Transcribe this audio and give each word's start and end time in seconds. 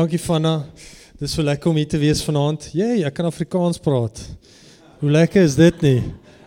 Dankie 0.00 0.18
Fanna. 0.18 0.62
Dis 1.20 1.34
so 1.36 1.42
lekker 1.44 1.68
om 1.68 1.76
hier 1.76 1.88
te 1.92 1.98
wees 2.00 2.22
vanaand. 2.24 2.70
Jee, 2.72 3.02
ek 3.04 3.18
kan 3.18 3.26
Afrikaans 3.28 3.76
praat. 3.84 4.22
Hoe 5.02 5.10
lekker 5.12 5.44
is 5.44 5.58
dit 5.58 5.82
nie? 5.84 5.98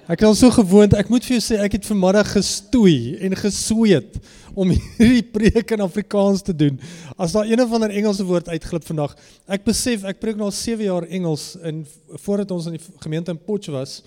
Ek 0.10 0.24
is 0.24 0.26
al 0.26 0.34
so 0.40 0.56
gewoond. 0.56 0.96
Ek 0.98 1.12
moet 1.14 1.28
vir 1.28 1.36
jou 1.36 1.44
sê 1.52 1.60
ek 1.62 1.76
het 1.78 1.86
vanmiddag 1.86 2.32
gestoei 2.34 3.20
en 3.22 3.38
gesweet 3.38 4.18
om 4.58 4.74
hierdie 4.98 5.22
preek 5.36 5.76
in 5.78 5.86
Afrikaans 5.86 6.42
te 6.42 6.58
doen. 6.64 6.82
As 7.14 7.38
daar 7.38 7.46
een 7.46 7.62
of 7.62 7.78
ander 7.78 7.94
Engelse 7.94 8.26
woord 8.26 8.50
uitglip 8.50 8.90
vandag. 8.90 9.14
Ek 9.46 9.70
besef 9.70 10.10
ek 10.10 10.24
preek 10.24 10.42
nou 10.42 10.50
al 10.50 10.58
7 10.58 10.88
jaar 10.88 11.06
Engels 11.06 11.52
en 11.62 11.86
voordat 12.26 12.58
ons 12.58 12.72
in 12.72 12.80
die 12.80 12.86
gemeente 13.06 13.38
in 13.38 13.46
Potch 13.52 13.70
was, 13.76 14.00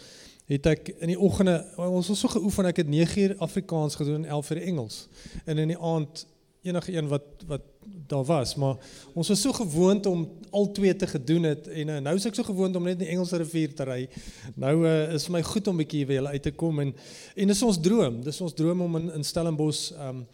het 0.51 0.67
ek 0.75 0.91
in 0.97 1.15
die 1.15 1.21
oggende 1.23 1.61
ons 1.87 2.11
was 2.11 2.19
so 2.19 2.35
geoefen 2.35 2.67
ek 2.75 2.83
het 2.83 2.91
9 2.91 3.29
uur 3.29 3.39
Afrikaans 3.47 3.95
gedoen 3.95 4.25
en 4.25 4.41
11 4.41 4.57
uur 4.57 4.67
Engels. 4.75 5.05
En 5.47 5.63
in 5.63 5.77
die 5.77 5.85
aand 5.95 6.27
enige 6.67 6.93
een 6.93 7.09
wat 7.09 7.45
wat 7.47 7.63
daar 8.07 8.25
was, 8.25 8.55
maar 8.55 8.77
ons 9.15 9.29
was 9.29 9.41
so 9.41 9.53
gewoond 9.53 10.07
om 10.07 10.29
al 10.51 10.71
twee 10.73 10.97
te 10.97 11.07
gedoen 11.07 11.43
het 11.43 11.69
en 11.69 11.89
uh, 11.89 11.99
nou 11.99 12.15
is 12.17 12.27
ek 12.29 12.35
so 12.39 12.47
gewoond 12.47 12.77
om 12.77 12.87
net 12.87 13.01
in 13.01 13.15
Engelse 13.17 13.37
rivier 13.43 13.75
te 13.75 13.87
ry. 13.87 14.09
Nou 14.55 14.75
uh, 14.87 15.15
is 15.15 15.27
vir 15.27 15.37
my 15.39 15.43
goed 15.43 15.69
om 15.69 15.75
'n 15.75 15.83
bietjie 15.83 16.07
weer 16.07 16.27
uit 16.27 16.43
te 16.43 16.53
kom 16.53 16.81
en 16.81 16.95
en 17.35 17.47
dis 17.47 17.63
ons 17.63 17.81
droom. 17.81 18.23
Dis 18.23 18.41
ons 18.41 18.55
droom 18.55 18.81
om 18.81 18.97
in, 18.97 19.13
in 19.19 19.25
Stellenbosch 19.25 19.93
um 20.09 20.27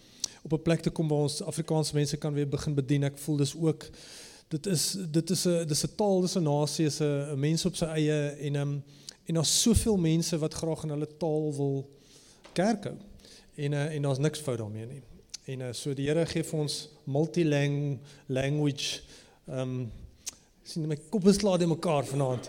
op 0.43 0.53
'n 0.53 0.63
plek 0.63 0.81
te 0.81 0.91
kom 0.91 1.09
waar 1.09 1.29
ons 1.29 1.43
Afrikaanse 1.43 1.95
mense 1.95 2.17
kan 2.17 2.35
weer 2.35 2.49
begin 2.49 2.75
bedien. 2.75 3.05
Ek 3.05 3.19
voel 3.19 3.37
dis 3.37 3.55
ook 3.57 3.89
dit 4.49 4.67
is 4.67 4.97
dit 5.11 5.31
is 5.31 5.47
'n 5.47 5.67
dis 5.67 5.85
'n 5.85 5.95
taal, 5.97 6.21
dis 6.21 6.37
'n 6.37 6.43
nasie, 6.43 6.87
is 6.87 7.01
'n 7.01 7.39
mens 7.39 7.65
op 7.65 7.77
sy 7.77 7.85
eie 7.85 8.37
en 8.49 8.55
um 8.55 8.83
en 9.27 9.35
daar's 9.35 9.63
soveel 9.63 9.97
mense 9.97 10.39
wat 10.39 10.55
graag 10.55 10.83
in 10.83 10.91
hulle 10.91 11.09
taal 11.17 11.55
wil 11.57 11.89
kerk 12.53 12.85
hou. 12.85 12.97
En 13.55 13.73
uh, 13.73 13.95
en 13.95 14.03
daar's 14.03 14.19
niks 14.19 14.41
fout 14.41 14.59
daarmee 14.59 14.87
nie. 14.87 15.03
En 15.45 15.61
uh, 15.61 15.73
so 15.75 15.91
die 15.91 16.05
Here 16.07 16.23
gee 16.31 16.45
vir 16.47 16.61
ons 16.63 16.75
multilang 17.11 17.77
language 18.31 19.01
ehm 19.51 19.73
um, 19.73 19.79
sien 20.63 20.85
my 20.87 20.95
kop 21.11 21.25
is 21.27 21.41
laat 21.43 21.65
in 21.65 21.73
mekaar 21.73 22.07
vanaand. 22.07 22.47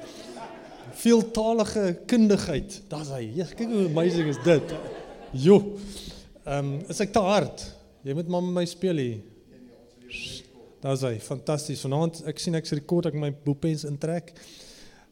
Veeltalige 1.02 1.88
kundigheid. 2.06 2.76
Daar's 2.92 3.10
hy. 3.10 3.24
Jesus, 3.34 3.56
kyk 3.58 3.72
hoe 3.74 3.88
amazing 3.88 4.30
is 4.30 4.38
dit. 4.46 4.76
Jo. 5.46 5.58
Ehm 6.44 6.60
um, 6.60 6.76
is 6.94 7.02
ek 7.02 7.16
te 7.16 7.24
hard? 7.26 7.64
Jy 8.06 8.14
moet 8.20 8.30
maar 8.30 8.46
met 8.46 8.60
my 8.60 8.66
speel 8.70 9.02
hier. 9.02 9.26
Daar's 10.86 11.02
hy. 11.08 11.16
Fantasties. 11.26 11.82
Vanaand 11.88 12.22
ek 12.30 12.46
sien 12.46 12.62
ek's 12.62 12.78
rekord 12.78 13.10
ek 13.10 13.18
my 13.18 13.32
boepens 13.48 13.88
intrek. 13.90 14.36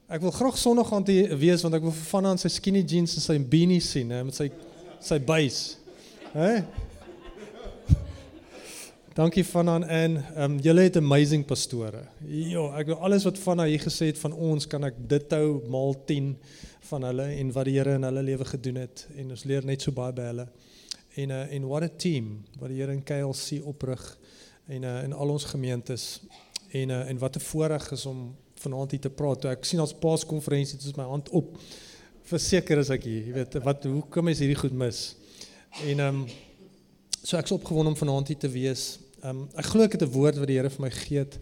Ek 0.05 0.21
wil 0.21 0.37
graag 0.37 0.61
Sondag 0.61 0.93
gaan 0.93 1.09
wees 1.41 1.65
want 1.65 1.81
ek 1.81 1.89
wil 1.89 1.97
vir 1.97 2.07
van 2.13 2.29
aan 2.29 2.45
sy 2.45 2.53
skinny 2.53 2.85
jeans 2.85 3.17
en 3.17 3.25
sy 3.25 3.41
beanie 3.41 3.81
sien, 3.81 4.13
hè, 4.13 4.21
met 4.27 4.37
sy 4.37 4.51
sy 5.01 5.17
buis. 5.17 5.63
Hè? 6.37 6.59
Dankie 9.13 9.45
van 9.45 9.69
aan 9.69 9.83
en 9.83 10.15
ehm 10.35 10.51
um, 10.51 10.59
julle 10.59 10.81
het 10.81 10.95
amazing 10.95 11.45
pastore. 11.45 12.05
Ja, 12.23 12.61
ek 12.79 12.85
wil 12.93 12.95
alles 13.03 13.25
wat 13.27 13.39
van 13.43 13.59
hier 13.67 13.81
gesê 13.83 14.05
het 14.07 14.19
van 14.19 14.31
ons 14.31 14.67
kan 14.71 14.85
ek 14.87 15.01
dit 15.11 15.33
hou 15.35 15.57
maal 15.67 15.97
10 16.07 16.29
van 16.87 17.03
hulle 17.03 17.25
en 17.41 17.49
wat 17.51 17.67
die 17.67 17.73
Here 17.75 17.97
in 17.99 18.05
hulle 18.07 18.21
lewe 18.23 18.45
gedoen 18.47 18.77
het 18.79 19.03
en 19.19 19.33
ons 19.35 19.43
leer 19.43 19.65
net 19.67 19.83
so 19.83 19.91
baie 19.91 20.15
by 20.15 20.27
hulle. 20.29 20.45
En 21.19 21.29
uh, 21.29 21.39
en 21.57 21.65
what 21.67 21.83
a 21.83 21.89
team 21.91 22.29
wat 22.59 22.71
die 22.71 22.77
Here 22.79 22.95
in 22.95 23.01
KLC 23.03 23.59
oprig 23.67 24.05
en 24.67 24.87
uh, 24.87 25.03
in 25.03 25.13
al 25.13 25.33
ons 25.33 25.47
gemeentes 25.49 26.05
en 26.71 26.93
uh, 26.95 27.09
en 27.09 27.19
wat 27.19 27.35
'n 27.35 27.43
voorreg 27.49 27.89
is 27.91 28.05
om 28.05 28.21
vanaand 28.63 28.91
hier 28.91 29.01
te 29.01 29.09
praat. 29.09 29.41
Toe 29.41 29.51
ek 29.51 29.65
sien 29.65 29.81
ons 29.81 29.93
paaskonferensie, 29.93 30.77
dit 30.77 30.87
is 30.87 30.95
my 30.95 31.09
hand 31.11 31.29
op. 31.29 31.57
Verseker 32.31 32.77
is 32.77 32.89
ek 32.89 33.03
hier, 33.03 33.27
jy 33.27 33.33
weet, 33.33 33.59
wat 33.59 33.83
hoe 33.83 34.05
kom 34.07 34.23
mens 34.23 34.39
hierdie 34.39 34.61
goed 34.63 34.71
mis? 34.71 35.17
En 35.83 35.99
ehm 35.99 36.21
um, 36.21 36.23
So 37.21 37.37
ek's 37.37 37.53
opgewonde 37.53 37.91
om 37.93 37.97
vanaand 37.97 38.31
hier 38.31 38.37
te 38.41 38.49
wees. 38.49 38.97
Ehm 39.21 39.43
um, 39.43 39.49
ek 39.53 39.67
glo 39.69 39.83
ek 39.85 39.93
het 39.93 40.01
'n 40.01 40.13
woord 40.15 40.37
wat 40.41 40.47
die 40.47 40.57
Here 40.57 40.69
vir 40.69 40.81
my 40.81 40.89
gee 40.89 41.19
het. 41.19 41.37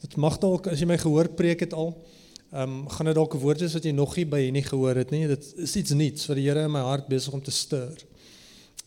Dit 0.00 0.16
mag 0.16 0.38
dalk 0.38 0.66
as 0.66 0.80
jy 0.80 0.86
my 0.86 0.98
gehoor 0.98 1.28
preek 1.28 1.60
het 1.60 1.72
al, 1.72 1.96
ehm 2.52 2.62
um, 2.62 2.88
gaan 2.88 3.06
dit 3.06 3.14
dalk 3.14 3.34
'n 3.34 3.40
woord 3.40 3.60
wees 3.60 3.72
wat 3.72 3.84
jy 3.84 3.92
nog 3.92 4.16
nie 4.16 4.26
by 4.26 4.50
nie 4.50 4.62
gehoor 4.62 4.96
het 4.96 5.10
nie. 5.10 5.26
Dit 5.26 5.54
is 5.56 5.76
iets 5.76 5.90
nuuts 5.90 6.26
wat 6.26 6.36
die 6.36 6.48
Here 6.48 6.64
in 6.64 6.70
my 6.70 6.80
hart 6.80 7.08
besig 7.08 7.32
om 7.32 7.42
te 7.42 7.50
stuur. 7.50 8.04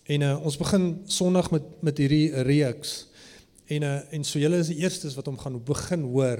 En 0.04 0.22
uh, 0.22 0.46
ons 0.46 0.58
begin 0.58 1.02
Sondag 1.06 1.52
met 1.52 1.64
met 1.82 1.98
hierdie 1.98 2.30
reeks. 2.44 3.08
En 3.66 3.82
uh, 3.82 4.14
en 4.14 4.24
so 4.24 4.40
julle 4.40 4.58
is 4.58 4.68
die 4.68 4.78
eerstes 4.78 5.16
wat 5.16 5.26
hom 5.26 5.38
gaan 5.38 5.64
begin 5.64 6.02
hoor. 6.02 6.40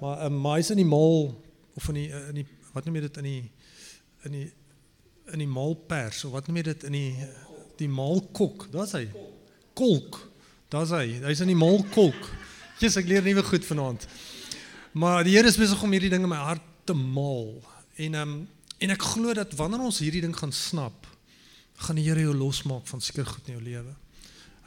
Maar 0.00 0.24
um, 0.24 0.40
maar 0.40 0.56
hy's 0.56 0.70
in 0.70 0.76
die 0.76 0.84
maal 0.84 1.32
of 1.74 1.88
in 1.88 1.94
die 1.94 2.08
in 2.28 2.34
die 2.34 2.46
wat 2.74 2.84
noem 2.84 2.96
jy 2.96 3.00
dit 3.00 3.16
in 3.16 3.24
die 3.24 3.50
in 4.24 4.32
die 4.32 4.52
in 5.32 5.38
die 5.38 5.48
maalpers 5.48 6.24
of 6.24 6.32
wat 6.32 6.46
noem 6.46 6.56
jy 6.56 6.62
dit 6.62 6.84
in 6.84 6.92
die 6.92 7.14
die 7.76 7.88
maalkok. 7.88 8.68
Daar's 8.70 8.92
hy 8.92 9.08
kolk. 9.72 10.27
Daar's 10.68 10.92
hy. 10.92 11.20
Hy's 11.24 11.40
in 11.40 11.48
die 11.52 11.58
mal 11.58 11.80
kolk. 11.94 12.28
Jesus, 12.78 13.00
ek 13.00 13.08
leer 13.08 13.24
nuwe 13.24 13.42
goed 13.46 13.64
vanaand. 13.64 14.04
Maar 14.98 15.24
die 15.24 15.36
Here 15.36 15.48
is 15.48 15.56
besig 15.58 15.80
om 15.82 15.94
hierdie 15.94 16.10
ding 16.12 16.26
in 16.26 16.30
my 16.30 16.40
hart 16.40 16.64
te 16.88 16.96
maal. 16.96 17.56
En 17.96 18.14
ehm 18.14 18.36
um, 18.36 18.46
en 18.78 18.92
ek 18.94 19.02
glo 19.02 19.32
dat 19.34 19.56
wanneer 19.58 19.82
ons 19.82 19.96
hierdie 19.98 20.20
ding 20.22 20.34
gaan 20.38 20.52
snap, 20.54 21.06
gaan 21.82 21.96
die 21.98 22.04
Here 22.06 22.22
jou 22.22 22.34
losmaak 22.36 22.86
van 22.86 23.00
seker 23.02 23.26
goed 23.26 23.48
in 23.50 23.56
jou 23.56 23.62
lewe. 23.64 23.94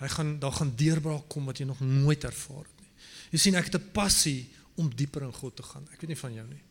Hy 0.01 0.09
gaan 0.11 0.33
daar 0.41 0.57
gaan 0.57 0.73
deurbraak 0.75 1.29
kom 1.31 1.45
wat 1.47 1.61
jy 1.61 1.67
nog 1.69 1.79
nooit 1.79 2.25
ervaar 2.27 2.65
het 2.65 2.81
nie. 2.81 2.91
Jy 3.31 3.39
sien 3.39 3.55
ek 3.55 3.69
het 3.69 3.77
'n 3.79 3.91
passie 3.93 4.49
om 4.75 4.89
dieper 4.89 5.23
in 5.23 5.31
God 5.33 5.55
te 5.55 5.63
gaan. 5.63 5.87
Ek 5.93 6.01
weet 6.01 6.11
nie 6.11 6.23
van 6.23 6.33
jou 6.33 6.47
nie. 6.47 6.63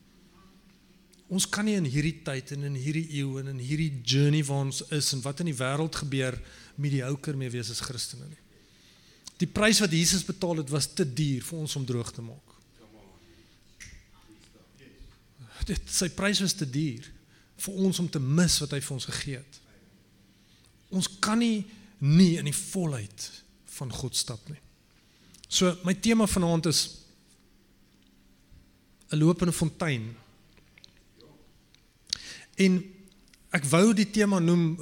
Ons 1.31 1.49
kan 1.49 1.65
nie 1.65 1.77
in 1.79 1.85
hierdie 1.85 2.23
tyd 2.23 2.53
en 2.53 2.65
in 2.65 2.75
hierdie 2.75 3.09
eeu 3.23 3.39
en 3.39 3.49
in 3.49 3.59
hierdie 3.59 4.03
journey 4.03 4.45
waar 4.45 4.65
ons 4.67 4.83
is 4.91 5.13
en 5.13 5.23
wat 5.23 5.41
in 5.41 5.47
die 5.47 5.55
wêreld 5.55 5.97
gebeur 5.97 6.41
mediocre 6.75 7.37
mee 7.37 7.51
wees 7.51 7.71
as 7.71 7.81
Christene 7.81 8.27
nie. 8.29 8.50
Die 9.41 9.49
prys 9.49 9.81
wat 9.81 9.95
Jesus 9.95 10.25
betaal 10.27 10.61
het 10.61 10.71
was 10.73 10.91
te 10.93 11.07
duur 11.07 11.45
vir 11.47 11.59
ons 11.59 11.77
om 11.77 11.87
droog 11.89 12.13
te 12.13 12.25
maak. 12.25 12.57
Dit 15.69 15.93
sy 15.93 16.09
prys 16.13 16.41
was 16.45 16.57
te 16.57 16.69
duur 16.69 17.07
vir 17.61 17.83
ons 17.85 17.99
om 18.01 18.09
te 18.09 18.21
mis 18.21 18.57
wat 18.63 18.73
hy 18.75 18.81
vir 18.85 18.97
ons 18.97 19.09
gegee 19.11 19.41
het. 19.41 19.61
Ons 20.91 21.09
kan 21.23 21.41
nie 21.41 21.65
nie 22.01 22.39
in 22.41 22.47
die 22.49 22.57
volheid 22.57 23.27
van 23.77 23.91
God 23.93 24.17
stap 24.17 24.47
nie. 24.49 24.61
So 25.49 25.75
my 25.85 25.93
tema 25.95 26.27
vanaand 26.27 26.71
is 26.71 26.81
'n 29.11 29.19
lopende 29.19 29.53
fontein. 29.53 30.17
En 32.57 33.00
Ek 33.51 33.65
wou 33.67 33.91
die 33.99 34.07
tema 34.07 34.39
noem 34.39 34.79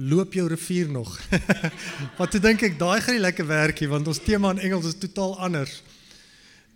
loop 0.00 0.32
jou 0.32 0.46
rivier 0.48 0.88
nog. 0.88 1.20
Wat 2.18 2.30
toe 2.32 2.40
dink 2.40 2.62
ek 2.64 2.78
daai 2.80 2.96
gaan 3.04 3.12
nie 3.18 3.20
lekker 3.20 3.44
werkie 3.44 3.88
want 3.92 4.08
ons 4.08 4.22
tema 4.24 4.54
in 4.54 4.62
Engels 4.64 4.88
is 4.88 4.96
totaal 4.96 5.36
anders. 5.44 5.82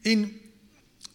En 0.05 0.29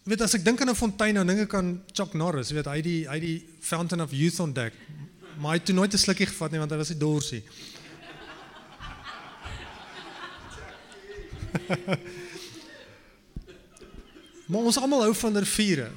weet 0.09 0.21
as 0.25 0.33
ek 0.33 0.41
dink 0.45 0.61
aan 0.61 0.69
'n 0.73 0.81
fontein 0.81 1.15
dan 1.21 1.29
dink 1.29 1.45
ek 1.45 1.53
aan 1.53 1.77
Chuck 1.93 2.17
Norris, 2.17 2.49
weet 2.57 2.65
hy 2.65 2.81
die 2.81 3.05
hy 3.05 3.19
die 3.21 3.45
Fountain 3.61 4.01
of 4.01 4.17
Youth 4.17 4.41
ontdek. 4.41 4.73
Maar 5.37 5.51
hy 5.51 5.57
het 5.61 5.65
toe 5.69 5.77
nooit 5.77 5.93
'n 5.93 5.97
slukkie 5.97 6.25
gevat 6.25 6.51
nie 6.51 6.59
want 6.59 6.71
hy 6.71 6.77
was 6.77 6.89
nie 6.89 6.97
dorsie. 6.97 7.43
maar 14.49 14.65
ons 14.65 14.77
almal 14.77 15.01
hou 15.05 15.13
van 15.13 15.37
riviere. 15.37 15.91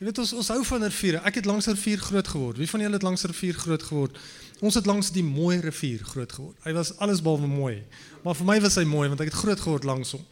Jy 0.00 0.06
weet 0.08 0.18
ons 0.22 0.30
ons 0.32 0.48
hou 0.48 0.62
van 0.64 0.84
riviere. 0.86 1.18
Ek 1.28 1.34
het 1.36 1.44
langs 1.44 1.66
'n 1.68 1.76
rivier 1.76 1.98
groot 2.00 2.28
geword. 2.28 2.56
Wie 2.56 2.68
van 2.68 2.80
julle 2.80 2.96
het 2.96 3.02
langs 3.02 3.22
'n 3.22 3.26
rivier 3.26 3.54
groot 3.54 3.82
geword? 3.82 4.18
Ons 4.60 4.74
het 4.74 4.86
langs 4.86 5.10
die 5.12 5.22
mooi 5.22 5.60
rivier 5.60 6.00
groot 6.04 6.32
geword. 6.32 6.56
Hy 6.64 6.72
was 6.72 6.96
alles 6.96 7.20
behalwe 7.20 7.46
mooi. 7.46 7.82
Maar 8.24 8.34
vir 8.34 8.46
my 8.46 8.60
was 8.60 8.74
hy 8.74 8.84
mooi 8.84 9.08
want 9.08 9.20
ek 9.20 9.26
het 9.26 9.36
groot 9.36 9.60
geword 9.60 9.84
langs 9.84 10.10
hom. 10.12 10.24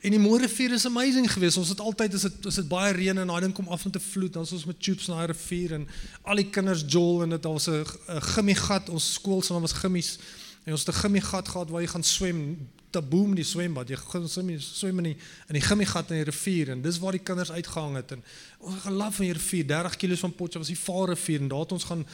En 0.00 0.10
die 0.10 0.18
mooi 0.18 0.42
rivier 0.42 0.72
is 0.72 0.84
amazing 0.86 1.32
geweest. 1.32 1.56
Ons 1.56 1.68
het 1.68 1.80
altyd 1.80 2.14
as 2.14 2.22
dit 2.22 2.46
as 2.46 2.54
dit 2.54 2.68
baie 2.68 2.92
reën 2.92 3.18
en 3.18 3.26
daai 3.26 3.40
ding 3.40 3.54
kom 3.54 3.68
af 3.68 3.84
met 3.84 3.96
'n 3.96 4.00
vloed, 4.00 4.32
dan 4.32 4.42
is 4.42 4.52
ons 4.52 4.64
met 4.64 4.82
tubes 4.82 5.06
na 5.06 5.26
die 5.26 5.32
rivier 5.32 5.72
en 5.72 5.88
al 6.22 6.36
die 6.36 6.50
kinders 6.50 6.84
jol 6.86 7.22
en 7.22 7.30
dit 7.30 7.44
was 7.44 7.68
'n 7.68 7.84
gimmie 8.06 8.54
gat. 8.54 8.88
Ons 8.88 9.12
skool 9.12 9.42
se 9.42 9.52
naam 9.52 9.62
was 9.62 9.72
Gimmies. 9.72 10.18
En 10.64 10.72
ons 10.72 10.84
het 10.84 10.94
'n 10.94 10.98
gimmie 10.98 11.22
gat 11.22 11.48
gehad 11.48 11.70
waar 11.70 11.80
jy 11.80 11.88
gaan 11.88 12.04
swem 12.04 12.68
taboe 12.90 13.24
in 13.28 13.38
die 13.38 13.46
swembad. 13.46 13.88
Jy 13.90 13.98
gaan 14.00 14.28
swem 14.28 14.50
swem 14.62 15.02
in 15.02 15.10
die 15.10 15.16
in 15.48 15.58
die 15.58 15.64
gimmigat 15.64 16.10
in 16.10 16.20
die 16.20 16.28
rivier 16.28 16.72
en 16.74 16.82
dis 16.82 16.98
waar 17.02 17.16
die 17.16 17.22
kinders 17.22 17.50
uitgehang 17.50 17.96
het 18.00 18.14
en 18.16 18.24
ons 18.58 18.82
gaan 18.84 18.98
laf 18.98 19.16
van 19.18 19.28
die 19.28 19.36
rivier 19.38 19.66
30 19.66 19.96
km 19.96 20.20
van 20.24 20.34
Potchefstroom 20.38 20.64
was 20.64 20.72
die 20.72 20.84
Vaalrivier 20.84 21.44
en 21.44 21.52
daar 21.52 21.64
het 21.64 21.74
ons 21.76 21.88
gaan 21.90 22.06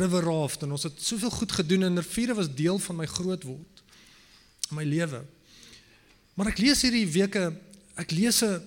river 0.00 0.26
raft 0.28 0.66
en 0.66 0.76
ons 0.76 0.86
het 0.88 1.02
soveel 1.02 1.30
goed 1.30 1.52
gedoen 1.60 1.88
en 1.88 2.02
riviere 2.02 2.36
was 2.38 2.52
deel 2.54 2.78
van 2.78 3.00
my 3.02 3.06
groot 3.06 3.46
word 3.48 3.84
in 4.70 4.76
my 4.78 4.84
lewe. 4.86 5.24
Maar 6.34 6.52
ek 6.52 6.62
lees 6.62 6.84
hierdie 6.86 7.06
weke 7.10 7.50
ek 8.00 8.14
lees 8.14 8.42
'n 8.42 8.62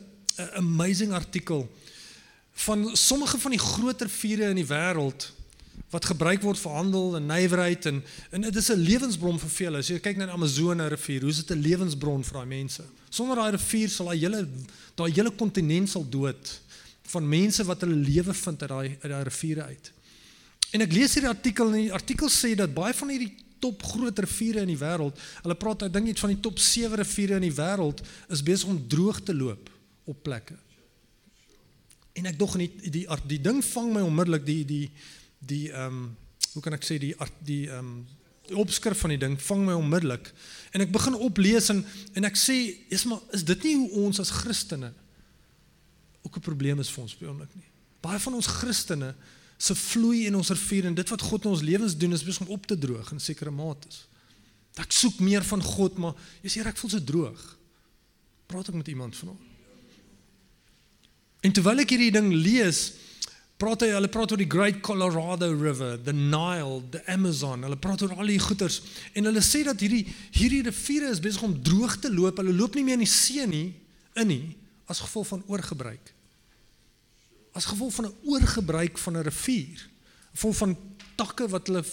amazing 0.59 1.13
artikel 1.13 1.69
van 2.65 2.95
sommige 2.95 3.37
van 3.37 3.51
die 3.51 3.59
groter 3.59 4.07
riviere 4.07 4.49
in 4.49 4.59
die 4.61 4.67
wêreld 4.67 5.31
wat 5.93 6.09
gebruik 6.09 6.41
word 6.41 6.57
vir 6.57 6.73
handel 6.73 7.15
en 7.19 7.29
nywerheid 7.29 7.85
en 7.91 8.01
en 8.33 8.41
dit 8.47 8.55
is 8.55 8.69
'n 8.73 8.81
lewensbron 8.81 9.39
vir 9.39 9.49
vele. 9.49 9.77
As 9.77 9.87
jy 9.87 9.99
kyk 9.99 10.17
na 10.17 10.25
die 10.25 10.33
Amazone 10.33 10.87
rivier, 10.89 11.21
hoe 11.21 11.29
is 11.29 11.45
dit 11.45 11.51
'n 11.55 11.61
lewensbron 11.61 12.23
vir 12.23 12.33
daai 12.33 12.45
mense? 12.45 12.83
Sonder 13.09 13.35
daai 13.35 13.51
rivier 13.51 13.89
sal 13.89 14.05
daai 14.05 14.19
hele 14.19 14.47
daai 14.95 15.11
hele 15.11 15.31
kontinent 15.31 15.89
sal 15.89 16.05
dood 16.09 16.61
van 17.03 17.29
mense 17.29 17.63
wat 17.63 17.81
hulle 17.81 17.95
lewe 17.95 18.33
vind 18.33 18.61
uit 18.61 18.69
daai 18.69 18.97
uit 19.01 19.11
daai 19.11 19.23
riviere 19.23 19.63
uit. 19.63 19.91
En 20.71 20.81
ek 20.81 20.93
lees 20.93 21.13
hierdie 21.13 21.29
artikel 21.29 21.67
en 21.67 21.81
die 21.81 21.93
artikel 21.93 22.29
sê 22.29 22.55
dat 22.55 22.73
baie 22.73 22.93
van 22.93 23.09
hierdie 23.09 23.35
top 23.59 23.83
groot 23.83 24.19
riviere 24.19 24.65
in 24.65 24.71
die 24.73 24.79
wêreld. 24.79 25.19
Hulle 25.43 25.55
praat 25.55 25.87
ek 25.87 25.93
dink 25.93 26.07
iets 26.11 26.23
van 26.23 26.33
die 26.33 26.41
top 26.43 26.59
7 26.59 26.97
riviere 26.99 27.39
in 27.39 27.47
die 27.47 27.55
wêreld 27.55 28.01
is 28.33 28.43
besig 28.43 28.71
om 28.71 28.81
droog 28.87 29.21
te 29.23 29.35
loop 29.35 29.69
op 30.09 30.23
plekke. 30.23 30.57
En 32.13 32.25
ek 32.29 32.39
dog 32.39 32.57
nie 32.59 32.69
die 32.81 32.91
die, 33.03 33.05
die 33.29 33.41
ding 33.41 33.61
vang 33.65 33.93
my 33.93 34.03
onmiddellik 34.05 34.45
die 34.45 34.63
die 34.67 34.85
die 35.47 35.69
ehm 35.71 36.03
um, 36.03 36.03
hoe 36.53 36.61
kan 36.61 36.75
ek 36.77 36.85
sê 36.85 36.99
die 37.01 37.15
die 37.41 37.67
ehm 37.69 37.79
um, 37.79 38.05
die 38.47 38.57
opskrif 38.59 38.99
van 38.99 39.13
die 39.13 39.21
ding 39.21 39.37
vang 39.39 39.61
my 39.65 39.75
onmiddellik 39.79 40.27
en 40.75 40.83
ek 40.83 40.91
begin 40.91 41.15
oplees 41.15 41.69
en 41.71 41.85
en 42.13 42.27
ek 42.27 42.35
sê 42.39 42.57
is 42.91 43.05
maar 43.07 43.21
is 43.31 43.45
dit 43.47 43.63
nie 43.63 43.75
hoe 43.79 44.03
ons 44.07 44.19
as 44.19 44.33
Christene 44.41 44.91
ook 46.23 46.37
'n 46.37 46.47
probleem 46.49 46.79
is 46.79 46.89
vir 46.89 47.03
ons 47.03 47.15
by 47.17 47.25
oomblik 47.25 47.55
nie. 47.55 47.69
Baie 48.01 48.19
van 48.19 48.33
ons 48.33 48.47
Christene 48.47 49.15
se 49.57 49.75
vloei 49.75 50.25
in 50.25 50.35
ons 50.35 50.49
rivier 50.49 50.85
en 50.85 50.95
dit 50.95 51.09
wat 51.09 51.21
God 51.21 51.45
in 51.45 51.51
ons 51.51 51.61
lewens 51.61 51.97
doen 51.97 52.13
is 52.13 52.23
besig 52.23 52.41
om 52.41 52.53
op 52.55 52.65
te 52.65 52.77
droog 52.77 53.11
in 53.11 53.19
sekere 53.19 53.51
mate. 53.51 53.87
Ek 54.75 54.91
soek 54.91 55.19
meer 55.19 55.43
van 55.43 55.61
God, 55.61 55.97
maar 55.97 56.15
jy 56.41 56.49
sê 56.49 56.65
ek 56.65 56.77
voel 56.77 56.89
so 56.89 57.03
droog. 57.03 57.41
Praat 58.47 58.69
ek 58.69 58.75
met 58.75 58.87
iemand 58.87 59.15
vanoggend? 59.15 59.49
En 61.43 61.51
terwyl 61.51 61.83
ek 61.83 61.89
hierdie 61.89 62.11
ding 62.11 62.31
lees, 62.33 62.93
praat 63.63 63.85
hy 63.85 63.93
hulle 63.93 64.09
praat 64.11 64.33
oor 64.33 64.41
die 64.41 64.49
Great 64.49 64.81
Colorado 64.83 65.47
River, 65.55 65.95
the 66.03 66.11
Nile, 66.11 66.81
the 66.91 66.99
Amazon. 67.11 67.63
Hulle 67.63 67.77
praat 67.79 68.01
oor 68.03 68.15
al 68.19 68.31
die 68.33 68.41
goeters 68.41 68.81
en 69.15 69.29
hulle 69.29 69.43
sê 69.45 69.61
dat 69.63 69.79
hierdie 69.79 70.03
hierdie 70.35 70.65
riviere 70.67 71.11
is 71.13 71.21
besig 71.23 71.45
om 71.47 71.53
droog 71.63 71.95
te 72.03 72.11
loop. 72.11 72.41
Hulle 72.41 72.55
loop 72.57 72.75
nie 72.75 72.83
meer 72.83 72.99
in 72.99 73.05
die 73.05 73.11
see 73.11 73.45
nie, 73.47 73.69
in 74.19 74.29
nie 74.29 74.57
as 74.91 74.99
gevolg 74.99 75.29
van 75.29 75.45
oorgebruik. 75.47 76.11
As 77.55 77.69
gevolg 77.69 77.93
van 77.95 78.09
'n 78.09 78.15
oorgebruik 78.27 78.97
van 78.99 79.17
'n 79.17 79.23
rivier, 79.23 79.87
vol 80.33 80.53
van 80.53 80.77
takke 81.15 81.47
wat 81.47 81.67
hulle 81.67 81.83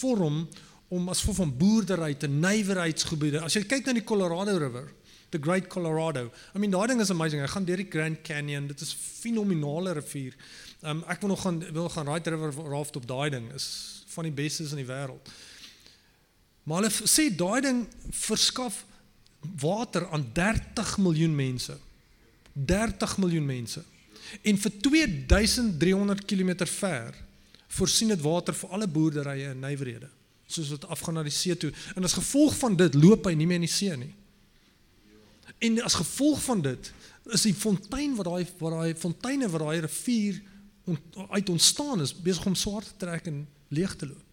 vorm 0.00 0.48
om 0.88 1.08
as 1.08 1.20
gevolg 1.20 1.36
van 1.36 1.56
boerdery 1.56 2.14
te 2.14 2.28
nywerheidsgebiede. 2.28 3.42
As 3.44 3.52
jy 3.52 3.64
kyk 3.68 3.84
na 3.84 3.92
die 3.92 4.04
Colorado 4.04 4.56
River, 4.56 4.88
the 5.30 5.38
Great 5.38 5.68
Colorado. 5.68 6.30
I 6.54 6.58
mean, 6.58 6.70
daai 6.70 6.86
ding 6.86 7.00
is 7.00 7.10
amazing. 7.10 7.42
Ek 7.42 7.50
gaan 7.50 7.66
deur 7.68 7.76
die 7.76 7.90
Grand 7.90 8.20
Canyon. 8.22 8.66
Dit 8.66 8.80
is 8.80 8.94
'n 8.94 8.98
fenominale 8.98 9.92
rivier. 9.92 10.34
Um 10.82 11.04
ek 11.08 11.20
wil 11.20 11.28
nog 11.28 11.42
gaan 11.42 11.72
wil 11.72 11.88
gaan 11.88 12.08
Right 12.08 12.26
River 12.26 12.52
raft 12.52 12.96
op 12.96 13.06
daai 13.06 13.30
ding. 13.30 13.52
Is 13.54 14.04
van 14.06 14.24
die 14.24 14.32
bestes 14.32 14.70
in 14.70 14.76
die 14.76 14.86
wêreld. 14.86 15.28
Maar 16.62 16.82
hulle 16.82 17.08
sê 17.08 17.28
daai 17.36 17.60
ding 17.60 17.86
verskaf 18.10 18.84
water 19.60 20.08
aan 20.08 20.30
30 20.32 20.98
miljoen 20.98 21.34
mense. 21.34 21.78
30 22.52 23.18
miljoen 23.18 23.46
mense. 23.46 23.82
En 24.42 24.58
vir 24.58 24.72
2300 24.80 26.24
km 26.24 26.66
ver 26.66 27.14
voorsien 27.68 28.08
dit 28.08 28.20
water 28.20 28.54
vir 28.54 28.70
alle 28.70 28.88
boerderye 28.88 29.48
en 29.48 29.60
nywerhede 29.60 30.08
soos 30.48 30.70
wat 30.72 30.86
afgaan 30.88 31.18
na 31.18 31.22
die 31.26 31.34
see 31.34 31.56
toe. 31.56 31.72
En 31.94 32.04
as 32.04 32.16
gevolg 32.16 32.56
van 32.56 32.76
dit 32.76 32.94
loop 32.96 33.28
hy 33.28 33.34
nie 33.36 33.46
meer 33.46 33.60
in 33.60 33.66
die 33.66 33.72
see 33.72 33.96
nie. 34.00 34.14
En 35.58 35.82
as 35.82 35.94
gevolg 35.94 36.42
van 36.42 36.62
dit 36.62 36.92
is 37.34 37.42
die 37.42 37.54
fontein 37.54 38.14
wat 38.16 38.28
daai 38.28 38.46
wat 38.58 38.72
daai 38.72 38.94
fonteine 38.96 39.48
wat 39.52 39.60
daai 39.60 39.80
rivier 39.84 40.40
ont, 40.88 41.16
uit 41.28 41.48
ontstaan 41.48 42.00
is 42.00 42.14
besig 42.14 42.46
om 42.46 42.54
swaar 42.54 42.84
te 42.84 42.96
trek 42.96 43.26
en 43.26 43.42
leeg 43.68 43.96
te 43.96 44.06
loop. 44.06 44.24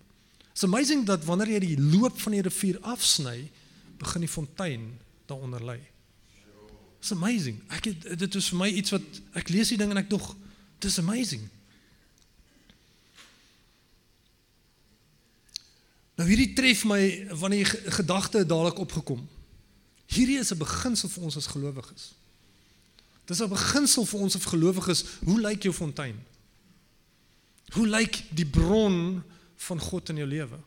It's 0.51 0.63
amazing 0.63 1.03
dat 1.05 1.25
wanneer 1.27 1.51
jy 1.57 1.59
die 1.59 1.81
loop 1.81 2.19
van 2.21 2.37
die 2.37 2.45
rivier 2.45 2.79
afsny, 2.87 3.49
begin 3.99 4.23
die 4.23 4.31
fontein 4.31 4.85
daaronder 5.27 5.63
lê. 5.65 5.79
It's 6.99 7.11
amazing. 7.11 7.59
Ek 7.75 7.89
het, 7.89 8.07
dit 8.19 8.35
is 8.39 8.47
vir 8.53 8.61
my 8.61 8.69
iets 8.71 8.95
wat 8.95 9.19
ek 9.35 9.51
lees 9.51 9.73
die 9.73 9.79
ding 9.81 9.91
en 9.91 9.99
ek 9.99 10.09
dog 10.09 10.31
dis 10.79 10.99
amazing. 11.01 11.43
Nou 16.15 16.27
hierdie 16.29 16.53
tref 16.55 16.85
my 16.87 17.01
wanneer 17.35 17.67
die 17.67 17.91
gedagte 17.99 18.45
dadelik 18.47 18.79
opgekom. 18.79 19.25
Hierdie 20.07 20.39
is 20.39 20.51
'n 20.51 20.57
beginsel 20.57 21.09
vir 21.09 21.23
ons 21.23 21.37
as 21.37 21.47
gelowiges. 21.47 22.13
Dis 23.25 23.41
'n 23.41 23.49
beginsel 23.49 24.05
vir 24.05 24.19
ons 24.19 24.35
as 24.35 24.45
gelowiges. 24.45 25.05
Hoe 25.23 25.39
lyk 25.41 25.63
jou 25.63 25.73
fontein? 25.73 26.23
Hoe 27.73 27.87
lyk 27.87 28.23
die 28.29 28.45
bron 28.45 29.23
van 29.55 29.79
God 29.79 30.09
in 30.09 30.15
jou 30.15 30.27
lewe? 30.27 30.59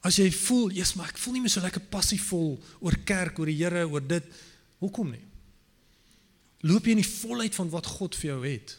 As 0.00 0.16
jy 0.16 0.32
voel, 0.32 0.70
"Jesus, 0.70 0.94
maar 0.94 1.08
ek 1.08 1.18
voel 1.18 1.32
nie 1.32 1.40
meer 1.40 1.50
so 1.50 1.60
lekker 1.60 1.80
passievol 1.80 2.62
oor 2.80 2.96
kerk, 3.04 3.38
oor 3.38 3.46
die 3.46 3.56
Here, 3.56 3.88
oor 3.88 4.06
dit." 4.06 4.24
Hoekom 4.78 5.10
nie? 5.10 5.24
Loop 6.60 6.84
jy 6.84 6.90
in 6.90 7.02
die 7.02 7.08
volheid 7.08 7.54
van 7.54 7.70
wat 7.70 7.86
God 7.86 8.14
vir 8.14 8.30
jou 8.30 8.46
het? 8.46 8.78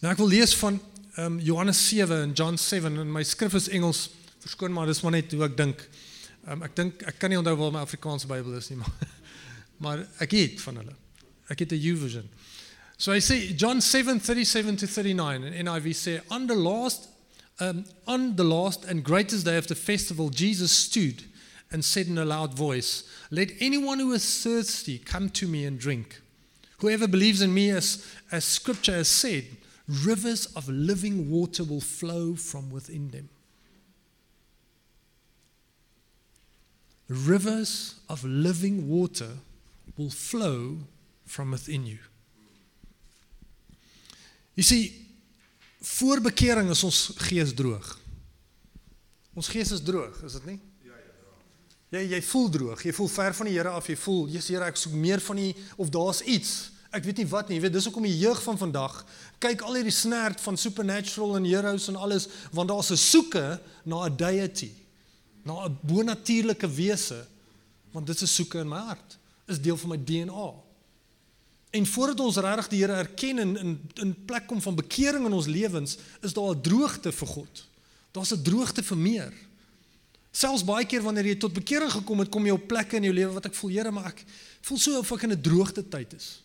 Nou 0.00 0.12
ek 0.12 0.18
wil 0.18 0.28
lees 0.28 0.54
van 0.54 0.80
ehm 1.16 1.24
um, 1.24 1.40
Johannes 1.40 1.88
7 1.88 2.22
en 2.22 2.32
John 2.32 2.56
7 2.56 2.98
en 2.98 3.12
my 3.12 3.22
skrif 3.22 3.54
is 3.54 3.68
Engels. 3.68 4.10
Verskoon 4.40 4.72
maar, 4.72 4.86
dis 4.86 5.02
maar 5.04 5.12
net 5.12 5.32
hoe 5.32 5.44
ek 5.44 5.56
dink. 5.56 5.88
Um, 6.46 6.62
ek 6.66 6.74
dink 6.74 7.02
ek 7.06 7.20
kan 7.22 7.30
nie 7.30 7.38
onthou 7.38 7.54
waar 7.58 7.74
my 7.74 7.82
Afrikaanse 7.84 8.26
Bybel 8.26 8.56
is 8.58 8.70
nie, 8.72 8.80
maar 8.82 9.10
maar 9.82 10.02
ek 10.22 10.34
het 10.34 10.60
van 10.62 10.80
hulle. 10.80 10.94
Ek 11.50 11.58
het 11.58 11.72
'n 11.72 11.78
YouVersion. 11.82 12.28
So 12.98 13.12
I 13.12 13.20
say 13.20 13.52
John 13.54 13.80
7:37 13.80 14.78
to 14.78 14.86
39 14.86 15.44
in 15.44 15.64
NIV 15.64 15.94
say 15.94 16.20
on 16.28 16.46
the 16.46 16.54
last 16.54 17.08
um, 17.58 17.84
on 18.06 18.36
the 18.36 18.44
last 18.44 18.84
and 18.84 19.04
greatest 19.04 19.44
day 19.44 19.56
of 19.56 19.66
the 19.66 19.74
festival 19.74 20.30
Jesus 20.30 20.72
stood 20.72 21.24
and 21.70 21.84
said 21.84 22.06
in 22.06 22.18
a 22.18 22.24
loud 22.24 22.54
voice, 22.54 23.04
"Let 23.30 23.50
anyone 23.60 23.98
who 23.98 24.12
is 24.12 24.42
thirsty 24.42 24.98
come 24.98 25.30
to 25.30 25.48
me 25.48 25.64
and 25.64 25.78
drink. 25.78 26.20
Whoever 26.78 27.08
believes 27.08 27.40
in 27.40 27.54
me 27.54 27.70
as 27.70 28.04
as 28.30 28.44
scripture 28.44 28.94
has 28.94 29.08
said, 29.08 29.44
rivers 29.86 30.46
of 30.54 30.68
living 30.68 31.30
water 31.30 31.64
will 31.64 31.80
flow 31.80 32.34
from 32.36 32.70
within 32.70 33.10
them." 33.10 33.28
Rivers 37.06 37.96
of 38.08 38.22
living 38.24 38.88
water 38.88 39.30
will 39.96 40.10
flow 40.10 40.78
from 41.26 41.50
within 41.50 41.86
you. 41.86 41.98
Jy 44.54 44.62
sien, 44.62 44.90
voor 45.80 46.20
bekering 46.20 46.70
is 46.70 46.82
ons 46.84 47.00
gees 47.28 47.54
droog. 47.56 47.86
Ons 49.32 49.48
gees 49.48 49.72
is 49.72 49.80
droog, 49.82 50.18
is 50.26 50.36
dit 50.36 50.50
nie? 50.50 50.58
Ja, 50.84 50.98
ja. 50.98 51.96
Jy 51.96 52.02
jy 52.12 52.20
voel 52.28 52.50
droog, 52.52 52.84
jy 52.84 52.92
voel 52.92 53.08
ver 53.08 53.34
van 53.38 53.48
die 53.48 53.56
Here 53.56 53.72
af, 53.72 53.88
jy 53.88 53.96
voel, 53.96 54.26
Jesus 54.28 54.52
Here, 54.52 54.68
ek 54.68 54.80
soek 54.80 54.92
meer 54.92 55.24
van 55.24 55.40
U 55.40 55.48
of 55.80 55.92
daar's 55.92 56.20
iets. 56.28 56.52
Ek 56.92 57.06
weet 57.08 57.22
nie 57.22 57.28
wat 57.30 57.48
nie, 57.48 57.56
jy 57.56 57.64
weet, 57.64 57.76
dis 57.78 57.88
hoekom 57.88 58.04
die 58.04 58.18
jeug 58.20 58.42
van 58.44 58.60
vandag 58.60 59.00
kyk 59.42 59.64
al 59.66 59.78
hierdie 59.78 59.94
snert 59.94 60.40
van 60.44 60.58
supernatural 60.60 61.38
en 61.38 61.46
heroes 61.48 61.88
en 61.90 61.96
alles, 61.98 62.28
want 62.52 62.68
daar's 62.70 62.92
'n 62.92 63.00
soeke 63.00 63.60
na 63.84 64.04
'n 64.06 64.16
deity 64.16 64.70
na 65.42 65.66
'n 65.66 65.78
bonatuurlike 65.80 66.68
wese 66.68 67.26
want 67.92 68.06
dit 68.06 68.20
is 68.20 68.34
soeke 68.34 68.58
in 68.58 68.68
my 68.68 68.78
hart 68.78 69.18
is 69.46 69.60
deel 69.60 69.76
van 69.76 69.88
my 69.88 70.04
DNA. 70.04 70.52
En 71.70 71.86
voordat 71.86 72.20
ons 72.20 72.36
regtig 72.36 72.68
die 72.68 72.80
Here 72.80 72.92
erken 72.92 73.38
en 73.38 73.56
in 73.56 73.80
in 73.94 74.24
plek 74.24 74.46
kom 74.46 74.60
van 74.60 74.74
bekering 74.74 75.26
in 75.26 75.32
ons 75.32 75.46
lewens, 75.46 75.96
is 76.20 76.32
daar 76.32 76.54
'n 76.54 76.60
droogte 76.60 77.12
vir 77.12 77.28
God. 77.28 77.68
Daar's 78.10 78.32
'n 78.32 78.42
droogte 78.42 78.82
vir 78.82 78.96
meer. 78.96 79.32
Selfs 80.30 80.64
baie 80.64 80.86
keer 80.86 81.02
wanneer 81.02 81.26
jy 81.26 81.36
tot 81.36 81.52
bekering 81.52 81.90
gekom 81.90 82.18
het, 82.18 82.28
kom 82.28 82.46
jy 82.46 82.52
op 82.52 82.66
plekke 82.66 82.96
in 82.96 83.02
jou 83.02 83.14
lewe 83.14 83.32
wat 83.32 83.46
ek 83.46 83.54
voel, 83.54 83.70
Here, 83.70 83.90
maar 83.90 84.06
ek 84.06 84.24
voel 84.60 84.78
so 84.78 84.98
of 84.98 85.12
ek 85.12 85.22
in 85.22 85.32
'n 85.32 85.40
droogte 85.40 85.88
tyd 85.88 86.12
is. 86.12 86.42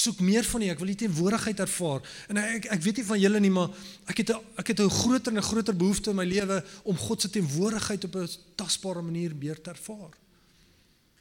Ek 0.00 0.06
soek 0.06 0.20
meer 0.24 0.46
van 0.48 0.62
U. 0.64 0.68
Ek 0.72 0.78
wil 0.80 0.88
U 0.88 0.94
teenwoordigheid 0.96 1.58
ervaar. 1.60 2.00
En 2.32 2.38
ek 2.40 2.70
ek 2.72 2.84
weet 2.86 3.00
nie 3.02 3.04
van 3.04 3.18
julle 3.20 3.40
nie, 3.44 3.50
maar 3.52 3.68
ek 4.08 4.22
het 4.22 4.30
'n 4.32 4.40
ek 4.56 4.72
het 4.72 4.80
'n 4.80 4.88
groter 4.88 5.32
en 5.32 5.38
'n 5.38 5.42
groter 5.44 5.76
behoefte 5.76 6.10
in 6.10 6.16
my 6.16 6.24
lewe 6.24 6.64
om 6.84 6.96
God 6.96 7.20
se 7.20 7.28
teenwoordigheid 7.28 8.04
op 8.04 8.16
'n 8.16 8.28
tasbare 8.56 9.02
manier 9.02 9.36
meer 9.36 9.60
te 9.60 9.70
ervaar. 9.70 10.16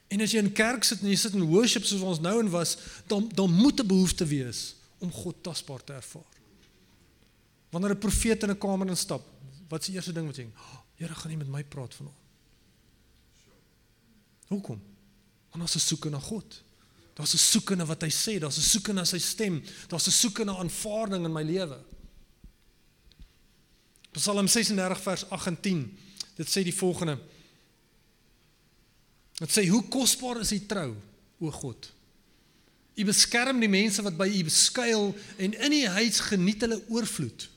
En 0.07 0.21
as 0.21 0.31
jy 0.31 0.39
in 0.39 0.53
kerk 0.53 0.83
sit 0.83 1.01
en 1.01 1.09
jy 1.09 1.15
sit 1.15 1.33
in 1.33 1.43
worship 1.43 1.83
soos 1.83 2.01
ons 2.01 2.19
nou 2.19 2.39
en 2.39 2.49
was, 2.49 2.77
dan 3.07 3.29
dan 3.35 3.51
moet 3.51 3.79
'n 3.81 3.87
behoefte 3.87 4.25
wees 4.25 4.75
om 4.99 5.11
God 5.11 5.43
tasbaar 5.43 5.83
te 5.83 5.93
ervaar. 5.93 6.31
Wanneer 7.71 7.91
'n 7.91 7.99
profeet 7.99 8.43
in 8.43 8.49
'n 8.49 8.57
kamer 8.57 8.87
instap, 8.87 9.23
wat 9.67 9.81
is 9.81 9.87
die 9.87 9.95
eerste 9.95 10.13
ding 10.13 10.25
wat 10.25 10.35
jy 10.35 10.43
dink? 10.43 10.55
Oh, 10.55 10.79
Here, 10.95 11.15
gaan 11.15 11.29
nie 11.29 11.37
met 11.37 11.47
my 11.47 11.63
praat 11.63 11.95
vanaand. 11.95 12.15
Hoekom? 14.47 14.81
Want 15.49 15.61
ons 15.63 15.75
is 15.75 15.87
soeke 15.87 16.09
na 16.09 16.19
God. 16.19 16.63
Daar's 17.19 17.33
'n 17.33 17.37
soeke 17.37 17.75
na 17.75 17.85
wat 17.85 18.01
hy 18.01 18.09
sê, 18.09 18.39
daar's 18.39 18.57
'n 18.57 18.61
soeke 18.61 18.93
na 18.93 19.03
sy 19.03 19.19
stem, 19.19 19.63
daar's 19.87 20.07
'n 20.07 20.11
soeke 20.11 20.43
na 20.45 20.55
aanvaarding 20.55 21.25
in 21.25 21.31
my 21.31 21.43
lewe. 21.43 21.83
Psalm 24.11 24.47
36 24.47 25.01
vers 25.01 25.29
8 25.29 25.47
en 25.47 25.59
10. 25.61 25.97
Dit 26.35 26.47
sê 26.47 26.63
die 26.63 26.75
volgende. 26.75 27.19
Dit 29.33 29.51
sê 29.51 29.67
hoe 29.67 29.83
kosbaar 29.87 30.39
is 30.39 30.51
u 30.51 30.65
trou, 30.65 30.95
o 31.39 31.51
God. 31.51 31.91
U 32.95 33.03
beskerm 33.03 33.59
die 33.59 33.69
mense 33.69 34.01
wat 34.01 34.17
by 34.17 34.27
u 34.27 34.49
skuil 34.49 35.15
en 35.37 35.53
in 35.59 35.71
u 35.71 35.85
huis 35.87 36.19
geniet 36.19 36.61
hulle 36.61 36.83
oorvloed. 36.87 37.49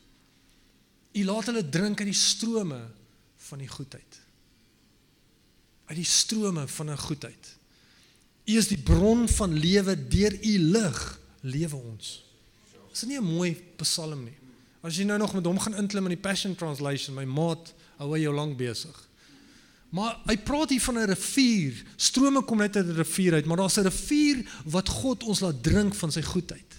U 1.12 1.24
laat 1.24 1.46
hulle 1.46 1.68
drink 1.68 1.98
uit 1.98 2.10
die 2.10 2.20
strome 2.20 2.90
van 3.36 3.58
die 3.58 3.68
goedheid. 3.68 4.20
Uit 5.86 5.96
die 5.96 6.04
strome 6.04 6.68
van 6.68 6.90
'n 6.90 6.98
goedheid. 6.98 7.61
U 8.44 8.56
is 8.58 8.68
die 8.68 8.78
bron 8.78 9.28
van 9.28 9.52
lewe 9.54 10.08
deur 10.08 10.34
u 10.42 10.58
lig 10.58 11.20
lewe 11.40 11.76
ons. 11.76 12.24
Is 12.92 13.00
dit 13.00 13.08
nie 13.08 13.18
'n 13.18 13.34
mooi 13.36 13.56
psalm 13.76 14.24
nie? 14.24 14.38
As 14.82 14.96
jy 14.96 15.04
nou 15.04 15.18
nog 15.18 15.34
met 15.34 15.44
hom 15.44 15.58
gaan 15.58 15.76
inklim 15.78 16.04
in 16.04 16.16
die 16.16 16.22
Passion 16.28 16.54
Translation, 16.54 17.14
my 17.14 17.24
maat, 17.24 17.72
hou 17.96 18.12
hy 18.12 18.20
jou 18.20 18.34
lank 18.34 18.56
besig. 18.56 19.08
Maar 19.92 20.16
hy 20.26 20.36
praat 20.36 20.70
hier 20.70 20.80
van 20.80 20.98
'n 20.98 21.06
rivier. 21.06 21.84
Strome 21.96 22.42
kom 22.42 22.58
net 22.58 22.76
uit 22.76 22.86
'n 22.86 22.96
rivier 22.96 23.34
uit, 23.34 23.44
maar 23.44 23.56
daar's 23.56 23.76
'n 23.76 23.86
rivier 23.86 24.44
wat 24.64 24.88
God 24.88 25.22
ons 25.22 25.40
laat 25.40 25.62
drink 25.62 25.94
van 25.94 26.12
sy 26.12 26.22
goedheid. 26.22 26.72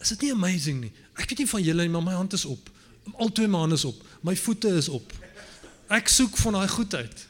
Is 0.00 0.08
dit 0.08 0.20
nie 0.20 0.32
amazing 0.32 0.80
nie? 0.80 0.92
Ek 1.16 1.28
weet 1.28 1.38
nie 1.38 1.48
van 1.48 1.62
julle 1.62 1.82
nie, 1.82 1.90
maar 1.90 2.02
my 2.02 2.12
hand 2.12 2.32
is 2.32 2.44
op. 2.44 2.70
Al 3.16 3.32
twee 3.32 3.48
my 3.48 3.58
hande 3.58 3.74
is 3.74 3.84
op. 3.84 4.02
My 4.20 4.36
voete 4.36 4.68
is 4.68 4.88
op. 4.88 5.12
Ek 5.88 6.08
soek 6.08 6.36
van 6.36 6.52
daai 6.52 6.68
goedheid. 6.68 7.26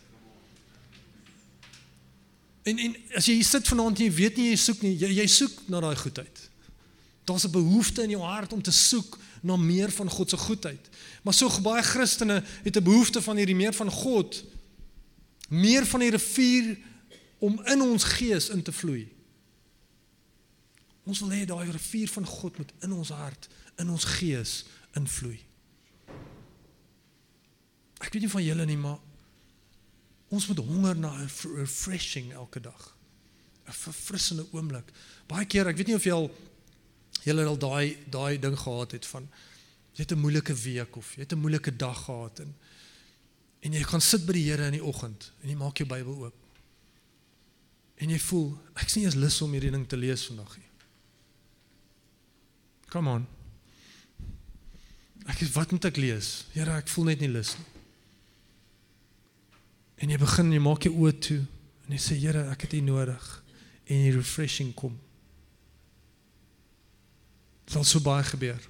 En 2.64 2.78
en 2.78 2.96
as 3.14 3.28
jy 3.28 3.36
hier 3.38 3.48
sit 3.48 3.68
vanaand 3.68 3.98
en 3.98 4.06
jy 4.06 4.12
weet 4.16 4.40
nie 4.40 4.48
jy 4.50 4.56
soek 4.60 4.82
nie, 4.82 4.94
jy, 4.96 5.10
jy 5.20 5.26
soek 5.28 5.58
na 5.68 5.82
daai 5.84 5.96
goedheid. 6.00 6.42
Daar's 7.24 7.44
'n 7.44 7.50
behoefte 7.50 8.02
in 8.02 8.10
jou 8.10 8.22
hart 8.22 8.52
om 8.52 8.62
te 8.62 8.72
soek 8.72 9.18
na 9.42 9.56
meer 9.56 9.90
van 9.92 10.10
God 10.10 10.30
se 10.30 10.36
goedheid. 10.36 10.88
Maar 11.22 11.34
so 11.34 11.60
baie 11.60 11.82
Christene 11.82 12.42
het 12.62 12.76
'n 12.76 12.82
behoefte 12.82 13.22
van 13.22 13.36
hierdie 13.36 13.56
meer 13.56 13.72
van 13.72 13.90
God, 13.90 14.44
meer 15.48 15.86
van 15.86 16.00
die 16.00 16.10
rivier 16.10 16.78
om 17.38 17.60
in 17.64 17.82
ons 17.82 18.04
gees 18.04 18.48
in 18.48 18.62
te 18.62 18.72
vloei. 18.72 19.08
Ons 21.04 21.20
wil 21.20 21.30
hê 21.30 21.44
daai 21.44 21.70
rivier 21.70 22.08
van 22.08 22.26
God 22.26 22.56
moet 22.56 22.72
in 22.80 22.92
ons 22.92 23.08
hart, 23.08 23.48
in 23.76 23.90
ons 23.90 24.04
gees 24.04 24.64
invloei. 24.96 25.40
Ek 28.00 28.12
weet 28.12 28.22
nie 28.22 28.30
van 28.30 28.44
julle 28.44 28.64
nie, 28.64 28.76
maar 28.76 28.98
ons 30.34 30.46
moet 30.50 30.60
honger 30.66 30.96
na 30.98 31.12
'n 31.14 31.30
refreshing 31.56 32.32
elke 32.32 32.60
dag. 32.60 32.96
'n 33.66 33.72
Verfrissende 33.72 34.46
oomblik. 34.52 34.92
Baie 35.26 35.46
keer, 35.46 35.68
ek 35.68 35.76
weet 35.76 35.86
nie 35.86 35.96
of 35.96 36.04
jy 36.04 36.12
al 36.12 36.30
julle 37.24 37.44
al 37.44 37.58
daai 37.58 37.96
daai 38.10 38.38
ding 38.38 38.56
gehad 38.58 38.92
het 38.92 39.06
van 39.06 39.28
jy 39.94 40.02
het 40.02 40.12
'n 40.12 40.20
moeilike 40.20 40.54
week 40.54 40.96
of 40.96 41.14
jy 41.14 41.20
het 41.20 41.32
'n 41.32 41.40
moeilike 41.40 41.76
dag 41.76 42.04
gehad 42.04 42.40
en 42.40 42.54
en 43.60 43.72
jy 43.72 43.82
gaan 43.82 44.00
sit 44.00 44.26
by 44.26 44.32
die 44.32 44.50
Here 44.50 44.66
in 44.66 44.72
die 44.72 44.84
oggend 44.84 45.32
en 45.42 45.48
jy 45.48 45.56
maak 45.56 45.78
jou 45.78 45.88
Bybel 45.88 46.14
oop. 46.14 46.34
En 47.96 48.10
jy 48.10 48.18
voel 48.18 48.58
ek 48.74 48.88
sien 48.88 49.04
eens 49.04 49.14
lus 49.14 49.40
om 49.42 49.52
hierdie 49.52 49.70
ding 49.70 49.88
te 49.88 49.96
lees 49.96 50.26
vandag 50.26 50.56
nie. 50.56 50.68
Come 52.90 53.10
on. 53.10 53.26
Ek 55.26 55.40
wat 55.54 55.70
moet 55.70 55.84
ek 55.84 55.96
lees? 55.96 56.44
Here, 56.52 56.76
ek 56.76 56.88
voel 56.88 57.04
net 57.04 57.20
nie 57.20 57.28
lus 57.28 57.56
nie. 57.56 57.73
En 60.04 60.10
jy 60.12 60.18
begin 60.20 60.50
jy 60.52 60.60
maak 60.60 60.84
jou 60.84 60.92
oë 61.00 61.14
toe 61.24 61.38
en 61.86 61.94
jy 61.96 61.98
sê 62.02 62.16
Here, 62.20 62.42
ek 62.52 62.66
het 62.66 62.74
U 62.76 62.80
nodig 62.84 63.28
en 63.88 64.02
die 64.04 64.12
refreshing 64.12 64.74
kom. 64.76 64.98
Dit 67.64 67.72
sal 67.72 67.86
so 67.88 68.04
baie 68.04 68.24
gebeur. 68.28 68.60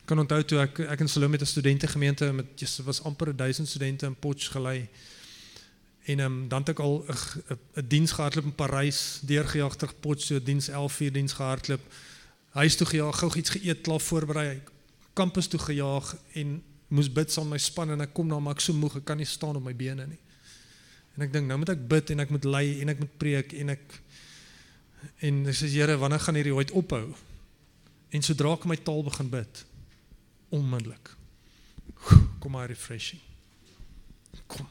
Ek 0.00 0.08
kan 0.10 0.18
onthou 0.18 0.40
toe 0.42 0.58
ek 0.64 0.80
ek 0.96 1.04
in 1.04 1.10
Salome 1.12 1.36
met 1.36 1.44
'n 1.46 1.50
studentegemeente 1.52 2.32
met 2.34 2.58
just 2.58 2.82
was 2.82 3.02
amper 3.06 3.30
1000 3.36 3.68
studente 3.68 4.06
in 4.06 4.18
Potch 4.18 4.50
gelei. 4.50 4.88
En 6.10 6.18
um, 6.18 6.48
dan 6.48 6.66
het 6.66 6.74
ek 6.74 6.80
al 6.80 7.06
'n 7.06 7.86
diens 7.86 8.10
gehardloop 8.10 8.44
in 8.44 8.54
Parys, 8.54 9.20
deurgejaag 9.22 9.76
ter 9.76 9.94
Potch 9.94 10.24
so 10.24 10.42
diens 10.42 10.68
11 10.68 11.00
uur 11.00 11.12
diens 11.12 11.32
gehardloop. 11.32 11.82
Huis 12.50 12.76
toe 12.76 12.86
gejaag, 12.86 13.18
gou 13.18 13.30
iets 13.36 13.50
geëet, 13.50 13.80
klaar 13.80 14.00
voorberei, 14.00 14.62
kampus 15.14 15.46
toe 15.46 15.60
gejaag 15.60 16.16
en 16.34 16.62
moes 16.88 17.12
bid 17.12 17.30
saam 17.32 17.48
met 17.48 17.52
my 17.52 17.58
span 17.58 17.90
en 17.90 18.00
ek 18.00 18.12
kom 18.12 18.26
na 18.26 18.40
maar 18.40 18.54
ek 18.54 18.60
so 18.60 18.72
moeg, 18.72 18.96
ek 18.96 19.04
kan 19.04 19.16
nie 19.16 19.26
staan 19.26 19.56
op 19.56 19.62
my 19.62 19.76
bene 19.76 20.06
nie. 20.06 20.18
En 21.16 21.26
ek 21.26 21.32
dink 21.32 21.48
nou 21.48 21.58
moet 21.60 21.74
ek 21.74 21.88
bid 21.88 22.10
en 22.14 22.24
ek 22.24 22.30
moet 22.32 22.46
lei 22.48 22.66
en 22.80 22.92
ek 22.92 23.02
moet 23.02 23.16
preek 23.20 23.52
en 23.60 23.74
ek 23.74 23.98
en 25.26 25.46
ek 25.50 25.56
sê 25.58 25.68
Here, 25.68 25.96
wanneer 25.98 26.22
gaan 26.22 26.38
hierdie 26.38 26.54
ooit 26.54 26.70
ophou? 26.78 27.08
En 28.14 28.22
sodra 28.22 28.52
ek 28.54 28.68
my 28.70 28.76
taal 28.76 29.02
begin 29.02 29.28
bid, 29.32 29.64
onmiddellik 30.54 31.16
kom 32.42 32.56
maar 32.56 32.66
refreshing. 32.66 33.20
Kom. 34.50 34.66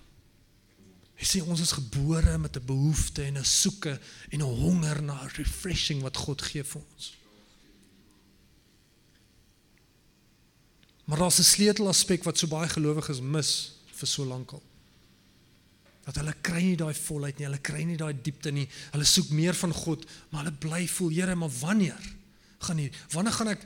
Jy 1.15 1.27
sien 1.29 1.47
ons 1.47 1.61
is 1.63 1.71
gebore 1.71 2.33
met 2.37 2.57
'n 2.57 2.65
behoefte 2.65 3.23
en 3.23 3.37
'n 3.37 3.45
soeke 3.45 3.99
en 4.29 4.39
'n 4.41 4.55
honger 4.63 5.03
na 5.03 5.15
refreshing 5.37 6.01
wat 6.01 6.17
God 6.17 6.41
gee 6.41 6.63
vir 6.63 6.81
ons. 6.81 7.13
Maar 11.05 11.17
daar's 11.17 11.39
'n 11.39 11.43
sleutelaspek 11.43 12.23
wat 12.23 12.37
so 12.37 12.47
baie 12.47 12.69
gelowiges 12.69 13.21
mis 13.21 13.71
vir 13.87 14.07
so 14.07 14.25
lank 14.25 14.51
al 14.51 14.70
dat 16.05 16.17
hulle 16.17 16.33
kry 16.41 16.61
nie 16.63 16.77
daai 16.79 16.93
volheid 16.97 17.37
nie, 17.37 17.45
hulle 17.45 17.61
kry 17.61 17.83
nie 17.85 17.97
daai 17.99 18.13
diepte 18.13 18.51
nie. 18.51 18.65
Hulle 18.95 19.05
soek 19.05 19.29
meer 19.37 19.57
van 19.57 19.73
God, 19.73 20.05
maar 20.31 20.45
hulle 20.45 20.57
bly 20.63 20.87
voel, 20.89 21.13
Here, 21.13 21.35
maar 21.35 21.53
wanneer 21.59 22.09
gaan 22.61 22.77
hier? 22.77 22.93
Wanneer 23.13 23.33
gaan 23.33 23.53
ek 23.53 23.65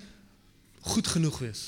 goed 0.92 1.08
genoeg 1.08 1.39
wees? 1.44 1.63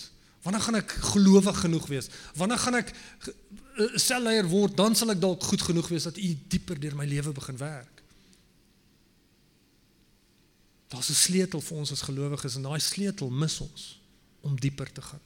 Wanneer 0.45 0.63
gaan 0.63 0.79
ek 0.79 0.95
gelowig 1.11 1.59
genoeg 1.59 1.87
wees? 1.91 2.09
Wanneer 2.39 2.59
gaan 2.63 2.79
ek 2.79 2.91
eh, 2.93 3.95
selleier 3.99 4.47
word? 4.47 4.77
Dan 4.79 4.95
sal 4.95 5.11
ek 5.11 5.21
dalk 5.23 5.43
goed 5.43 5.63
genoeg 5.69 5.89
wees 5.91 6.07
dat 6.07 6.19
U 6.19 6.29
dieper 6.47 6.79
deur 6.79 6.95
my 6.95 7.07
lewe 7.07 7.33
begin 7.35 7.59
werk. 7.59 8.03
Daar's 10.87 11.09
'n 11.11 11.19
sleutel 11.19 11.61
vir 11.61 11.77
ons 11.77 11.91
as 11.91 12.01
gelowiges 12.07 12.55
en 12.55 12.63
daai 12.63 12.79
sleutel 12.79 13.29
mis 13.29 13.59
ons 13.59 13.99
om 14.41 14.55
dieper 14.55 14.91
te 14.91 15.01
gaan. 15.01 15.23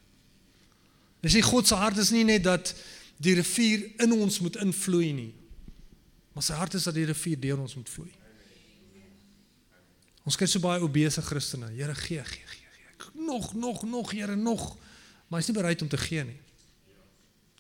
Dis 1.21 1.33
nie 1.33 1.45
God 1.45 1.67
se 1.67 1.75
hart 1.75 1.97
is 1.97 2.09
nie 2.09 2.23
net 2.25 2.43
dat 2.43 2.73
die 3.21 3.35
rivier 3.37 3.85
in 4.01 4.15
ons 4.15 4.39
moet 4.41 4.57
invloei 4.63 5.11
nie. 5.13 5.31
Maar 6.33 6.45
sy 6.45 6.57
hart 6.57 6.77
is 6.79 6.87
dat 6.87 6.95
die 6.97 7.05
rivier 7.09 7.39
deur 7.39 7.59
ons 7.61 7.75
moet 7.77 7.89
vloei. 7.91 8.11
Ons 10.25 10.37
kyk 10.37 10.49
so 10.49 10.61
baie 10.63 10.81
obese 10.81 11.21
Christene. 11.25 11.71
Here 11.75 11.95
gee, 11.97 12.23
gee, 12.23 12.47
gee, 12.53 12.71
gee. 12.77 13.25
Nog, 13.25 13.53
nog, 13.57 13.83
nog, 13.83 14.11
Here, 14.13 14.35
nog. 14.35 14.75
Maar 15.27 15.39
hy 15.39 15.45
is 15.45 15.51
nie 15.51 15.57
bereid 15.57 15.81
om 15.81 15.89
te 15.89 15.99
gee 16.01 16.23
nie. 16.27 16.39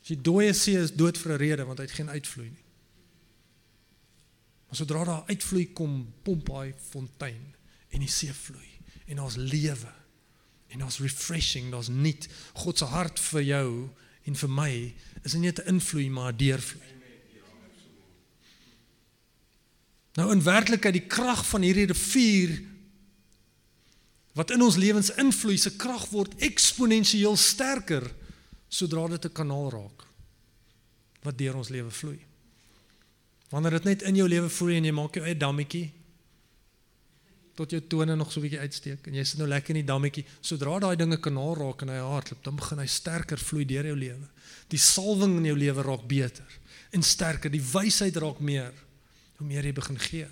As 0.01 0.09
die 0.09 0.17
dooie 0.17 0.53
see 0.57 0.79
is 0.81 0.93
dood 0.97 1.17
vir 1.17 1.33
'n 1.33 1.41
rede 1.41 1.65
want 1.65 1.79
hy 1.79 1.85
het 1.85 1.97
geen 1.97 2.09
uitvloei 2.09 2.49
nie. 2.49 2.65
Maar 4.67 4.75
sodra 4.75 5.03
daar 5.03 5.27
uitvloei 5.27 5.73
kom, 5.73 6.13
pomp 6.23 6.47
hy 6.47 6.73
fontein 6.89 7.55
en 7.89 7.99
die 7.99 8.09
see 8.09 8.33
vloei 8.33 8.69
en 9.05 9.15
daar's 9.15 9.35
lewe 9.35 9.93
en 10.71 10.79
daar's 10.79 10.99
refreshing, 10.99 11.71
daar's 11.71 11.89
nuut. 11.89 12.27
God 12.53 12.77
se 12.77 12.85
hart 12.85 13.19
vir 13.19 13.41
jou 13.41 13.89
en 14.23 14.35
vir 14.35 14.49
my 14.49 14.73
is 15.23 15.33
nie 15.33 15.51
'n 15.51 15.67
invloei 15.67 16.09
maar 16.09 16.33
'n 16.33 16.37
deurvloei. 16.37 16.91
Nou 20.13 20.31
in 20.31 20.43
werklikheid 20.43 20.93
die 20.93 21.07
krag 21.07 21.45
van 21.47 21.61
hierdie 21.61 21.85
rivier 21.85 22.61
wat 24.33 24.51
in 24.51 24.61
ons 24.61 24.75
lewens 24.75 25.11
invloei, 25.19 25.57
se 25.57 25.75
krag 25.75 26.05
word 26.09 26.35
eksponensieel 26.43 27.35
sterker 27.37 28.11
sodra 28.67 29.07
dit 29.07 29.25
'n 29.25 29.31
kanaal 29.31 29.69
raak 29.71 30.07
wat 31.21 31.37
deur 31.37 31.55
ons 31.55 31.69
lewe 31.69 31.91
vloei. 31.91 32.19
Wanneer 33.49 33.71
dit 33.71 33.83
net 33.83 34.01
in 34.01 34.15
jou 34.15 34.27
lewe 34.27 34.49
vloei 34.49 34.77
en 34.77 34.85
jy 34.85 34.91
maak 34.91 35.13
jou 35.13 35.25
eie 35.25 35.37
dammetjie 35.37 35.91
tot 37.55 37.71
jou 37.71 37.81
tone 37.87 38.15
nog 38.15 38.31
so 38.31 38.39
'n 38.39 38.43
bietjie 38.43 38.59
uitsteek 38.59 39.07
en 39.07 39.13
jy 39.13 39.23
sit 39.23 39.37
nou 39.37 39.47
lekker 39.47 39.75
in 39.75 39.85
die 39.85 39.91
dammetjie. 39.91 40.25
Sodra 40.41 40.79
daai 40.79 40.95
dinge 40.95 41.17
kanaal 41.17 41.55
raak 41.55 41.81
in 41.81 41.89
hy 41.89 41.99
hart, 41.99 42.33
dan 42.43 42.55
begin 42.55 42.79
hy 42.79 42.85
sterker 42.85 43.37
vloei 43.37 43.65
deur 43.65 43.85
jou 43.85 43.95
lewe. 43.95 44.27
Die 44.67 44.79
salwing 44.79 45.37
in 45.37 45.45
jou 45.45 45.57
lewe 45.57 45.81
raak 45.81 46.07
beter 46.07 46.59
en 46.91 47.03
sterker. 47.03 47.51
Die 47.51 47.63
wysheid 47.73 48.15
raak 48.15 48.39
meer 48.39 48.73
hoe 49.37 49.47
meer 49.47 49.63
jy 49.63 49.73
begin 49.73 49.99
gee. 49.99 50.27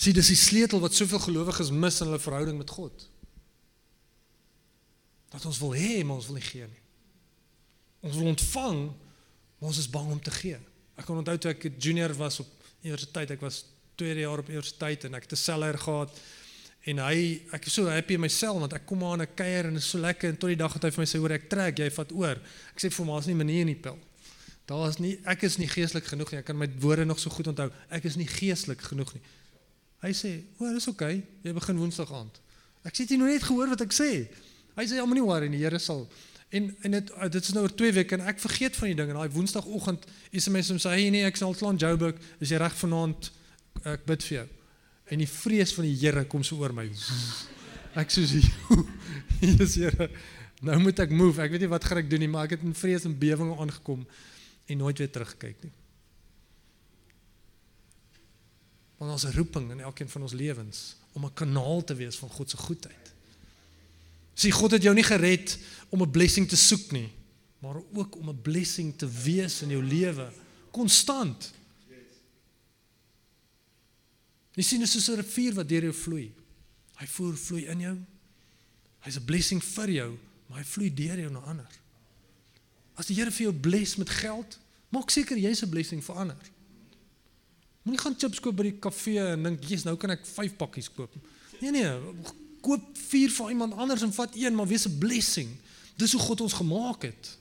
Sien, 0.00 0.14
dis 0.16 0.32
die 0.32 0.36
sleutel 0.36 0.80
wat 0.80 0.94
soveel 0.96 1.18
gelowiges 1.18 1.70
mis 1.70 2.00
in 2.00 2.06
hulle 2.08 2.18
verhouding 2.18 2.56
met 2.58 2.70
God. 2.70 3.08
Dat 5.30 5.44
ons 5.44 5.58
wil 5.60 5.74
hê, 5.76 6.04
maar 6.04 6.16
ons 6.16 6.26
wil 6.26 6.38
nie 6.40 6.46
gee 6.46 6.66
nie. 6.66 6.80
Ons 8.00 8.16
wil 8.16 8.30
ontvang, 8.32 8.80
maar 9.58 9.68
ons 9.68 9.78
is 9.78 9.90
bang 9.92 10.08
om 10.10 10.22
te 10.24 10.32
gee. 10.32 10.56
Ek 10.96 11.04
kan 11.04 11.20
onthou 11.20 11.36
toe 11.36 11.52
ek 11.52 11.68
junior 11.76 12.14
was 12.16 12.40
op 12.40 12.48
universiteit. 12.82 13.30
Ek 13.30 13.40
was 13.40 13.64
tweede 13.94 14.20
jaar 14.24 14.38
op 14.38 14.48
universiteit 14.48 15.04
en 15.04 15.14
ek 15.14 15.28
het 15.28 15.32
'n 15.32 15.36
seller 15.36 15.78
gehad 15.78 16.20
en 16.88 16.98
hy 16.98 17.42
ek 17.52 17.66
is 17.66 17.72
so 17.72 17.88
happy 17.88 18.14
in 18.14 18.20
myself 18.20 18.58
want 18.58 18.72
ek 18.72 18.86
kom 18.86 19.04
aan 19.04 19.22
'n 19.22 19.34
kuier 19.34 19.66
en 19.66 19.76
is 19.76 19.90
so 19.90 19.98
lekker 19.98 20.28
en 20.28 20.36
tot 20.36 20.48
die 20.48 20.56
dag 20.56 20.72
het 20.72 20.82
hy 20.82 20.90
vir 20.90 21.02
my 21.02 21.06
sê 21.06 21.18
hoor 21.18 21.32
ek 21.32 21.48
trek 21.48 21.78
jy 21.78 21.90
vat 21.90 22.12
oor. 22.12 22.36
Ek 22.72 22.78
sê 22.80 22.90
vir 22.90 23.04
hom 23.04 23.14
daar's 23.14 23.26
nie 23.26 23.34
manier 23.34 23.60
in 23.60 23.74
die 23.74 23.82
pel. 23.82 23.98
Daar 24.66 24.88
is 24.88 24.98
nie 24.98 25.18
ek 25.24 25.42
is 25.42 25.58
nie 25.58 25.68
geestelik 25.68 26.04
genoeg 26.04 26.30
nie. 26.30 26.38
Ek 26.38 26.46
kan 26.46 26.56
my 26.56 26.68
woorde 26.78 27.04
nog 27.04 27.18
so 27.18 27.30
goed 27.30 27.46
onthou. 27.46 27.70
Ek 27.90 28.04
is 28.04 28.16
nie 28.16 28.26
geestelik 28.26 28.80
genoeg 28.80 29.14
nie. 29.14 29.22
Hy 30.02 30.12
sê, 30.12 30.42
"O, 30.58 30.72
dis 30.72 30.88
oké. 30.88 31.04
Okay. 31.04 31.24
Jy 31.42 31.52
begin 31.52 31.76
Woensdag 31.76 32.12
aand." 32.12 32.40
Ek 32.84 32.94
sê 32.94 33.06
jy 33.06 33.16
nou 33.16 33.28
net 33.28 33.42
gehoor 33.42 33.68
wat 33.68 33.80
ek 33.80 33.92
sê. 33.92 34.28
Hy 34.76 34.84
sê, 34.84 34.94
"Ja, 34.94 35.04
moenie 35.04 35.24
worry 35.24 35.48
nie. 35.48 35.58
Die 35.58 35.64
Here 35.64 35.78
sal 35.78 36.08
En 36.50 36.76
en 36.82 36.90
dit 36.90 37.12
dit 37.30 37.42
is 37.42 37.52
nou 37.54 37.62
oor 37.66 37.74
2 37.74 37.92
weke 37.92 38.16
en 38.16 38.26
ek 38.26 38.40
vergeet 38.42 38.76
van 38.76 38.90
die 38.90 38.96
ding 38.98 39.12
en 39.12 39.20
daai 39.20 39.34
woensdagoggend 39.34 40.06
SMS 40.34 40.72
hom 40.72 40.80
sê 40.82 40.96
hey 40.96 41.10
nee 41.14 41.26
ek 41.28 41.38
sal 41.38 41.54
klaan 41.54 41.78
Joburg 41.78 42.18
is 42.42 42.50
jy 42.50 42.58
reg 42.58 42.74
vanaand 42.80 43.30
ek 43.86 44.02
bid 44.08 44.26
vir 44.26 44.36
jou. 44.40 44.48
En 45.14 45.22
die 45.22 45.30
vrees 45.30 45.72
van 45.74 45.86
die 45.86 45.96
Here 45.98 46.24
kom 46.30 46.42
so 46.46 46.58
oor 46.62 46.74
my. 46.74 46.86
Ek 48.00 48.12
sê 48.14 48.22
Jesus 49.42 49.78
Here 49.78 50.10
nou 50.60 50.76
moet 50.82 50.98
ek 51.00 51.12
move. 51.14 51.40
Ek 51.40 51.54
weet 51.54 51.64
nie 51.64 51.72
wat 51.72 51.86
gaan 51.88 52.02
ek 52.02 52.10
doen 52.10 52.20
nie 52.22 52.30
maar 52.30 52.48
ek 52.48 52.58
het 52.58 52.66
in 52.66 52.76
vrees 52.76 53.06
en 53.08 53.16
beweringe 53.18 53.56
aangekom 53.62 54.02
en 54.70 54.82
nooit 54.82 54.98
weer 55.00 55.10
teruggekyk 55.10 55.64
nie. 55.64 55.72
Want 59.00 59.14
ons 59.14 59.30
roeping 59.34 59.70
in 59.72 59.80
elkeen 59.80 60.10
van 60.12 60.26
ons 60.26 60.36
lewens 60.36 60.82
om 61.16 61.24
'n 61.24 61.34
kanaal 61.34 61.84
te 61.84 61.94
wees 61.94 62.16
van 62.20 62.28
God 62.28 62.50
se 62.50 62.56
goedheid. 62.56 63.06
Sien 64.34 64.52
God 64.52 64.70
het 64.70 64.82
jou 64.82 64.94
nie 64.94 65.04
gered 65.04 65.58
om 65.90 66.02
'n 66.02 66.10
blessing 66.10 66.48
te 66.48 66.56
soek 66.56 66.90
nie, 66.90 67.10
maar 67.58 67.76
ook 67.92 68.16
om 68.16 68.28
'n 68.28 68.42
blessing 68.42 68.96
te 68.96 69.08
wees 69.08 69.62
in 69.62 69.68
jou 69.68 69.82
lewe 69.82 70.32
konstant. 70.70 71.52
Jy 74.54 74.62
sien 74.62 74.80
dit 74.80 74.88
soos 74.88 75.08
'n 75.08 75.20
rivier 75.20 75.54
wat 75.54 75.68
deur 75.68 75.82
jou 75.82 75.94
vloei. 75.94 76.32
Hy 76.96 77.06
voer 77.06 77.36
vloei 77.36 77.66
in 77.66 77.80
jou. 77.80 77.96
Hy's 79.00 79.16
'n 79.16 79.24
blessing 79.24 79.64
vir 79.64 79.90
jou, 79.90 80.18
maar 80.46 80.58
hy 80.58 80.64
vloei 80.64 80.94
deur 80.94 81.18
jou 81.18 81.30
na 81.30 81.38
ander. 81.38 81.70
As 82.94 83.06
die 83.06 83.14
Here 83.14 83.30
vir 83.30 83.42
jou 83.42 83.52
bless 83.52 83.96
met 83.96 84.10
geld, 84.10 84.58
maak 84.88 85.10
seker 85.10 85.36
jy's 85.36 85.62
'n 85.62 85.70
blessing 85.70 86.04
vir 86.04 86.14
ander. 86.14 86.50
Moenie 87.82 88.00
gaan 88.00 88.18
chips 88.18 88.40
koop 88.40 88.56
by 88.56 88.62
die 88.62 88.78
kafee 88.78 89.32
en 89.32 89.42
dink, 89.42 89.62
"Jesus, 89.64 89.84
nou 89.84 89.96
kan 89.96 90.10
ek 90.10 90.26
5 90.26 90.56
pakkies 90.56 90.92
koop." 90.92 91.14
Nee 91.60 91.70
nee, 91.70 91.98
koop 92.60 92.98
4 92.98 93.30
vir 93.30 93.48
iemand 93.48 93.72
anders 93.72 94.02
en 94.02 94.12
vat 94.12 94.36
een, 94.36 94.54
maar 94.54 94.66
wees 94.66 94.86
'n 94.86 94.98
blessing. 94.98 95.48
Dis 95.98 96.12
hoe 96.12 96.22
God 96.22 96.46
ons 96.46 96.58
gemaak 96.60 97.08
het. 97.08 97.36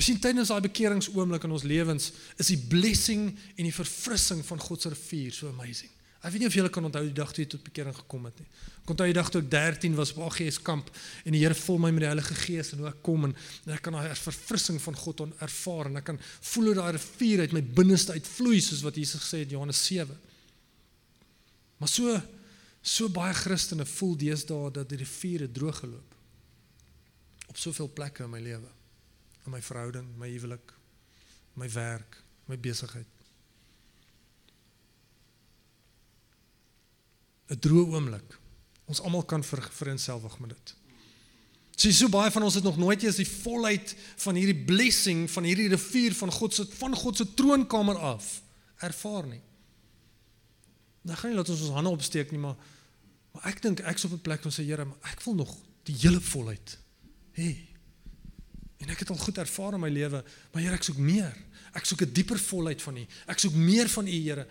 Ons 0.00 0.08
sien 0.08 0.20
tydens 0.20 0.48
daai 0.48 0.64
bekeringsoomblik 0.64 1.44
in 1.44 1.52
ons 1.52 1.66
lewens 1.68 2.06
is 2.40 2.48
die 2.48 2.60
blessing 2.72 3.26
en 3.36 3.66
die 3.66 3.74
verfrissing 3.74 4.40
van 4.48 4.62
God 4.62 4.80
se 4.80 4.92
rivier 4.94 5.34
so 5.36 5.50
amazing. 5.52 5.90
Ek 6.20 6.32
weet 6.32 6.42
nie 6.42 6.48
of 6.50 6.56
julle 6.56 6.70
kan 6.72 6.84
onthou 6.84 7.02
die 7.06 7.16
dag 7.16 7.30
toe 7.32 7.42
jy 7.44 7.50
tot 7.52 7.62
bekering 7.64 7.94
gekom 7.96 8.26
het 8.28 8.40
nie. 8.40 8.48
Ek 8.82 8.90
onthou 8.92 9.06
die 9.08 9.16
dag 9.16 9.28
toe 9.32 9.40
ek 9.40 9.50
13 9.52 9.94
was 9.96 10.12
op 10.12 10.26
AGS 10.26 10.58
kamp 10.64 10.88
en 11.24 11.36
die 11.36 11.40
Here 11.40 11.56
vul 11.56 11.80
my 11.80 11.92
met 11.96 12.04
die 12.04 12.10
Heilige 12.10 12.36
Gees 12.42 12.72
en 12.74 12.80
hoe 12.80 12.90
ek 12.90 12.98
kom 13.04 13.28
en, 13.28 13.36
en 13.64 13.76
ek 13.76 13.84
kan 13.84 13.96
daai 13.96 14.16
verfrissing 14.20 14.80
van 14.84 14.98
God 15.00 15.22
ervaar 15.40 15.88
en 15.88 16.00
ek 16.00 16.08
kan 16.10 16.20
voel 16.24 16.72
hoe 16.72 16.76
daai 16.80 16.90
rivier 16.96 17.44
uit 17.44 17.56
my 17.56 17.64
binneste 17.80 18.16
uitvloei 18.16 18.60
soos 18.64 18.84
wat 18.84 19.00
Jesus 19.00 19.24
gesê 19.24 19.44
het 19.44 19.52
Johannes 19.52 19.80
7. 19.84 20.12
Maar 21.80 21.92
so 21.92 22.20
so 22.80 23.08
baie 23.08 23.34
Christene 23.34 23.86
voel 23.86 24.16
deesdae 24.16 24.70
dat 24.72 24.88
die 24.88 24.98
riviere 24.98 25.50
droog 25.52 25.82
geloop 25.84 26.14
op 27.50 27.56
soveel 27.56 27.90
plekke 27.92 28.24
in 28.24 28.30
my 28.30 28.40
lewe 28.40 28.70
in 29.46 29.52
my 29.52 29.60
verhouding, 29.62 30.06
my 30.18 30.28
huwelik, 30.28 30.72
my 31.54 31.68
werk, 31.72 32.22
my 32.46 32.58
besigheid. 32.58 33.06
'n 37.50 37.58
Droë 37.58 37.86
oomblik. 37.96 38.38
Ons 38.86 39.00
almal 39.00 39.24
kan 39.24 39.42
vir 39.42 39.62
verenselwig 39.74 40.38
met 40.38 40.50
dit. 40.54 40.74
Sien 41.80 41.92
so 41.92 42.08
baie 42.08 42.30
van 42.30 42.42
ons 42.42 42.54
het 42.54 42.64
nog 42.64 42.76
nooit 42.76 43.02
eens 43.02 43.16
die 43.16 43.28
volheid 43.28 43.94
van 44.16 44.34
hierdie 44.34 44.64
blessing 44.64 45.30
van 45.30 45.44
hierdie 45.48 45.68
rivier 45.68 46.14
van 46.14 46.30
God 46.32 46.54
se 46.54 46.66
van 46.78 46.94
God 46.94 47.16
se 47.16 47.34
troonkamer 47.34 47.96
af 47.96 48.42
ervaar 48.76 49.26
nie. 49.26 49.40
Dan 51.02 51.16
gaan 51.16 51.30
nie 51.30 51.36
laat 51.36 51.48
ons 51.48 51.60
ons 51.60 51.76
hande 51.76 51.90
opsteek 51.90 52.30
nie, 52.30 52.40
maar 52.40 52.56
maar 53.30 53.44
ek 53.46 53.60
dink 53.62 53.80
ek's 53.80 54.04
op 54.04 54.12
'n 54.12 54.20
plek 54.20 54.42
waar 54.42 54.52
sê 54.52 54.64
Here, 54.64 54.86
ek 55.02 55.22
wil 55.22 55.34
nog 55.34 55.56
die 55.84 55.94
hele 55.94 56.20
volheid 56.20 56.78
hê. 57.32 57.42
Hey, 57.42 57.70
En 58.80 58.88
ek 58.88 59.02
het 59.04 59.10
al 59.12 59.20
goed 59.20 59.38
ervaar 59.38 59.76
in 59.76 59.82
my 59.82 59.90
lewe, 59.92 60.22
maar 60.52 60.62
Here, 60.62 60.76
ek 60.76 60.86
soek 60.86 61.00
meer. 61.04 61.36
Ek 61.76 61.84
soek 61.84 62.02
'n 62.02 62.12
dieper 62.12 62.38
volheid 62.38 62.82
van 62.82 62.96
U. 62.96 63.06
Ek 63.26 63.38
soek 63.38 63.54
meer 63.54 63.88
van 63.88 64.06
U, 64.06 64.10
Here. 64.10 64.46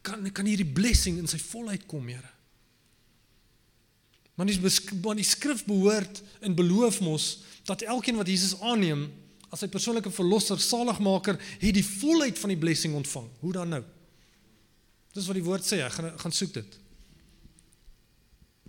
Kan 0.00 0.32
kan 0.32 0.46
hierdie 0.46 0.72
blessing 0.72 1.18
in 1.18 1.26
sy 1.26 1.38
volheid 1.38 1.86
kom, 1.86 2.08
Here? 2.08 2.30
Want 4.34 4.48
die 4.48 4.60
want 5.02 5.16
die 5.16 5.24
skrif 5.24 5.64
behoort 5.64 6.22
en 6.40 6.54
beloof 6.54 7.00
mos 7.00 7.42
dat 7.64 7.82
elkeen 7.82 8.16
wat 8.16 8.26
Jesus 8.26 8.60
aanneem 8.60 9.12
as 9.50 9.60
sy 9.60 9.68
persoonlike 9.68 10.10
verlosser, 10.10 10.58
saligmaker, 10.58 11.38
het 11.58 11.74
die 11.74 11.84
volheid 11.84 12.38
van 12.38 12.48
die 12.48 12.58
blessing 12.58 12.94
ontvang. 12.94 13.28
Hoe 13.40 13.52
dan 13.52 13.68
nou? 13.68 13.84
Dis 15.12 15.26
wat 15.28 15.36
die 15.36 15.44
woord 15.44 15.66
sê, 15.66 15.82
ek 15.84 15.98
gaan 15.98 16.14
gaan 16.22 16.34
soek 16.34 16.54
dit. 16.56 16.78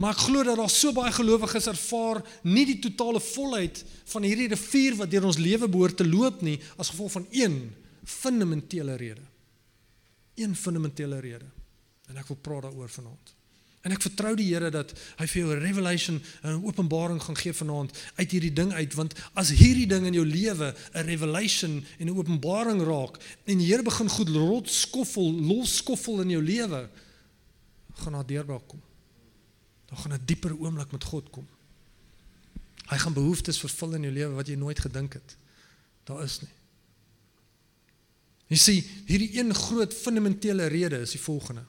Maar 0.01 0.15
ek 0.15 0.23
glo 0.25 0.41
dat 0.43 0.57
daar 0.57 0.71
so 0.73 0.91
baie 0.95 1.11
gelowiges 1.13 1.69
ervaar 1.69 2.23
nie 2.49 2.65
die 2.65 2.79
totale 2.81 3.21
volheid 3.21 3.83
van 4.09 4.25
hierdie 4.25 4.49
rivier 4.51 4.97
wat 4.99 5.11
deur 5.11 5.29
ons 5.29 5.39
lewe 5.39 5.69
behoort 5.69 5.99
te 6.01 6.07
loop 6.07 6.41
nie 6.41 6.57
as 6.81 6.89
gevolg 6.91 7.13
van 7.19 7.27
een 7.31 7.59
fundamentele 8.03 8.97
rede. 8.99 9.21
Een 10.35 10.55
fundamentele 10.57 11.21
rede. 11.21 11.47
En 12.09 12.17
ek 12.19 12.33
wil 12.33 12.41
praat 12.41 12.65
daaroor 12.65 12.89
vanaand. 12.89 13.35
En 13.83 13.91
ek 13.91 14.01
vertrou 14.01 14.31
die 14.39 14.47
Here 14.47 14.69
dat 14.71 14.93
hy 15.19 15.27
vir 15.27 15.41
jou 15.41 15.55
'n 15.55 15.59
revelation 15.59 16.21
'n 16.43 16.63
openbaring 16.63 17.21
gaan 17.21 17.35
gee 17.35 17.53
vanaand 17.53 17.91
uit 18.15 18.31
hierdie 18.31 18.53
ding 18.53 18.71
uit 18.71 18.93
want 18.93 19.13
as 19.33 19.49
hierdie 19.49 19.87
ding 19.87 20.05
in 20.05 20.13
jou 20.13 20.25
lewe 20.25 20.75
'n 20.93 21.05
revelation 21.05 21.85
en 21.99 22.07
'n 22.07 22.17
openbaring 22.17 22.81
raak 22.81 23.19
en 23.45 23.57
die 23.57 23.67
Here 23.67 23.83
begin 23.83 24.09
goed 24.09 24.29
rot 24.29 24.69
skoffel, 24.69 25.31
los 25.31 25.75
skoffel 25.75 26.21
in 26.21 26.29
jou 26.29 26.41
lewe 26.41 26.89
gaan 27.93 28.13
daar 28.13 28.25
deurbraak 28.25 28.67
kom 28.67 28.81
dan 29.93 30.01
gaan 30.01 30.13
'n 30.13 30.25
dieper 30.25 30.59
oomblik 30.59 30.91
met 30.91 31.03
God 31.03 31.29
kom. 31.29 31.47
Hy 32.85 32.97
gaan 32.97 33.13
behoeftes 33.13 33.59
vervul 33.59 33.93
in 33.93 34.01
jou 34.01 34.13
lewe 34.13 34.33
wat 34.33 34.47
jy 34.47 34.55
nooit 34.55 34.79
gedink 34.79 35.13
het. 35.13 35.37
Daar 36.03 36.23
is 36.23 36.41
nie. 36.41 36.49
Jy 38.47 38.57
sien, 38.57 38.83
hierdie 39.05 39.37
een 39.37 39.53
groot 39.53 39.93
fundamentele 39.93 40.65
rede 40.65 40.97
is 40.97 41.11
die 41.11 41.19
volgende. 41.19 41.65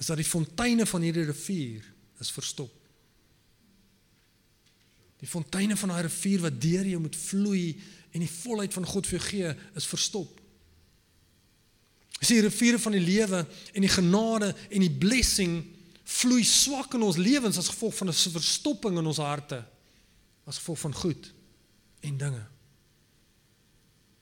Is 0.00 0.08
dat 0.08 0.20
die 0.20 0.28
fonteine 0.28 0.86
van 0.88 1.04
hierdie 1.04 1.28
rivier 1.28 1.84
is 2.20 2.32
verstop. 2.32 2.72
Die 5.20 5.28
fonteine 5.28 5.76
van 5.76 5.92
daai 5.92 6.06
rivier 6.06 6.44
wat 6.46 6.60
deur 6.60 6.86
jou 6.88 7.00
moet 7.04 7.16
vloei 7.16 7.64
en 8.10 8.22
die 8.24 8.32
volheid 8.40 8.72
van 8.74 8.86
God 8.88 9.08
vir 9.08 9.18
jou 9.18 9.26
gee, 9.28 9.50
is 9.76 9.88
verstop. 9.88 10.38
Sien, 12.20 12.40
die 12.40 12.46
riviere 12.48 12.80
van 12.80 12.96
die 12.96 13.04
lewe 13.04 13.44
en 13.72 13.84
die 13.84 13.92
genade 13.92 14.50
en 14.68 14.84
die 14.84 14.96
blessing 15.02 15.60
vloei 16.10 16.42
swak 16.44 16.96
in 16.96 17.04
ons 17.06 17.20
lewens 17.20 17.60
as 17.60 17.70
gevolg 17.70 17.94
van 18.00 18.08
'n 18.08 18.12
verstopping 18.36 18.98
in 18.98 19.06
ons 19.06 19.20
harte 19.22 19.64
as 20.46 20.58
gevolg 20.58 20.78
van 20.78 20.94
goed 20.94 21.32
en 22.00 22.16
dinge. 22.16 22.46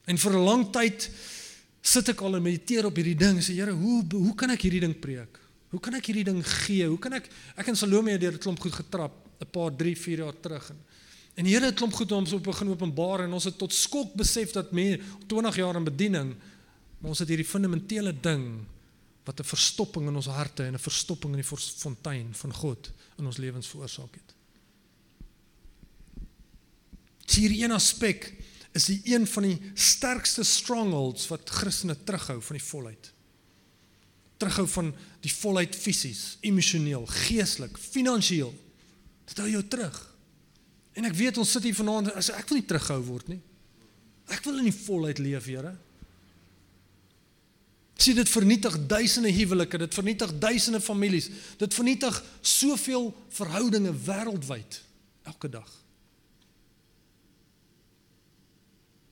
En 0.05 0.19
vir 0.19 0.33
'n 0.33 0.45
lang 0.45 0.73
tyd 0.73 1.11
sit 1.83 2.09
ek 2.09 2.21
al 2.21 2.37
en 2.37 2.43
mediteer 2.43 2.87
op 2.87 2.97
hierdie 2.97 3.17
ding. 3.17 3.41
Sê 3.41 3.55
Here, 3.55 3.73
hoe 3.73 4.05
hoe 4.11 4.35
kan 4.35 4.51
ek 4.51 4.63
hierdie 4.63 4.81
ding 4.81 4.99
preek? 5.01 5.48
Hoe 5.71 5.81
kan 5.81 5.95
ek 5.95 6.07
hierdie 6.07 6.25
ding 6.25 6.43
gee? 6.47 6.87
Hoe 6.87 6.99
kan 6.99 7.13
ek 7.13 7.29
ek 7.57 7.69
en 7.69 7.77
Salome 7.77 8.11
het 8.11 8.21
deur 8.21 8.33
'n 8.33 8.39
klomp 8.39 8.61
goed 8.61 8.73
getrap 8.73 9.13
'n 9.41 9.51
paar 9.51 9.71
3, 9.77 9.97
4 9.97 10.19
jaar 10.19 10.41
terug 10.41 10.71
en 10.71 10.85
en 11.39 11.45
die 11.45 11.55
Here 11.55 11.67
het 11.67 11.77
klomp 11.77 11.95
goed 11.95 12.13
ons 12.13 12.33
op 12.33 12.43
begin 12.43 12.69
openbaar 12.69 13.25
en 13.25 13.33
ons 13.33 13.45
het 13.45 13.59
tot 13.59 13.73
skok 13.73 14.15
besef 14.15 14.53
dat 14.53 14.73
me 14.73 14.99
20 15.27 15.57
jaar 15.57 15.77
in 15.77 15.85
bediening 15.85 16.35
maar 16.99 17.11
ons 17.11 17.19
het 17.19 17.29
hierdie 17.29 17.47
fundamentele 17.47 18.13
ding 18.13 18.67
wat 19.25 19.41
'n 19.41 19.45
verstopping 19.45 20.09
in 20.09 20.17
ons 20.17 20.27
harte 20.27 20.65
en 20.65 20.75
'n 20.75 20.79
verstopping 20.79 21.35
in 21.35 21.43
die 21.43 21.57
fontein 21.85 22.35
van 22.35 22.53
God 22.53 22.91
in 23.19 23.27
ons 23.27 23.37
lewens 23.37 23.69
veroorsaak 23.69 24.15
het. 24.15 24.35
Hier 27.39 27.65
een 27.65 27.73
aspek 27.73 28.33
is 28.73 28.85
die 28.85 29.01
een 29.05 29.27
van 29.27 29.43
die 29.43 29.59
sterkste 29.75 30.43
strongholds 30.45 31.29
wat 31.29 31.51
Christene 31.51 31.95
terughou 32.05 32.43
van 32.43 32.57
die 32.57 32.65
volheid. 32.65 33.13
Terughou 34.39 34.67
van 34.71 34.93
die 35.25 35.33
volheid 35.35 35.75
fisies, 35.77 36.37
emosioneel, 36.47 37.07
geestelik, 37.25 37.79
finansiëel. 37.79 38.53
Dit 39.29 39.43
hou 39.43 39.49
jou 39.51 39.65
terug. 39.67 39.99
En 40.99 41.07
ek 41.07 41.17
weet 41.19 41.39
ons 41.39 41.51
sit 41.51 41.67
hier 41.67 41.77
vanaand 41.79 42.13
as 42.19 42.31
ek 42.35 42.49
wil 42.49 42.61
nie 42.61 42.69
terughou 42.71 43.01
word 43.07 43.29
nie. 43.35 43.41
Ek 44.29 44.43
wil 44.47 44.61
in 44.61 44.69
die 44.69 44.79
volheid 44.85 45.21
leef, 45.23 45.47
Here. 45.49 45.75
Sien 47.99 48.15
dit 48.15 48.31
vernietig 48.31 48.77
duisende 48.87 49.31
huwelike, 49.35 49.79
dit 49.79 49.95
vernietig 49.95 50.33
duisende 50.39 50.81
families. 50.81 51.27
Dit 51.59 51.75
vernietig 51.75 52.15
soveel 52.41 53.11
verhoudinge 53.35 53.91
wêreldwyd 54.07 54.79
elke 55.27 55.51
dag. 55.51 55.73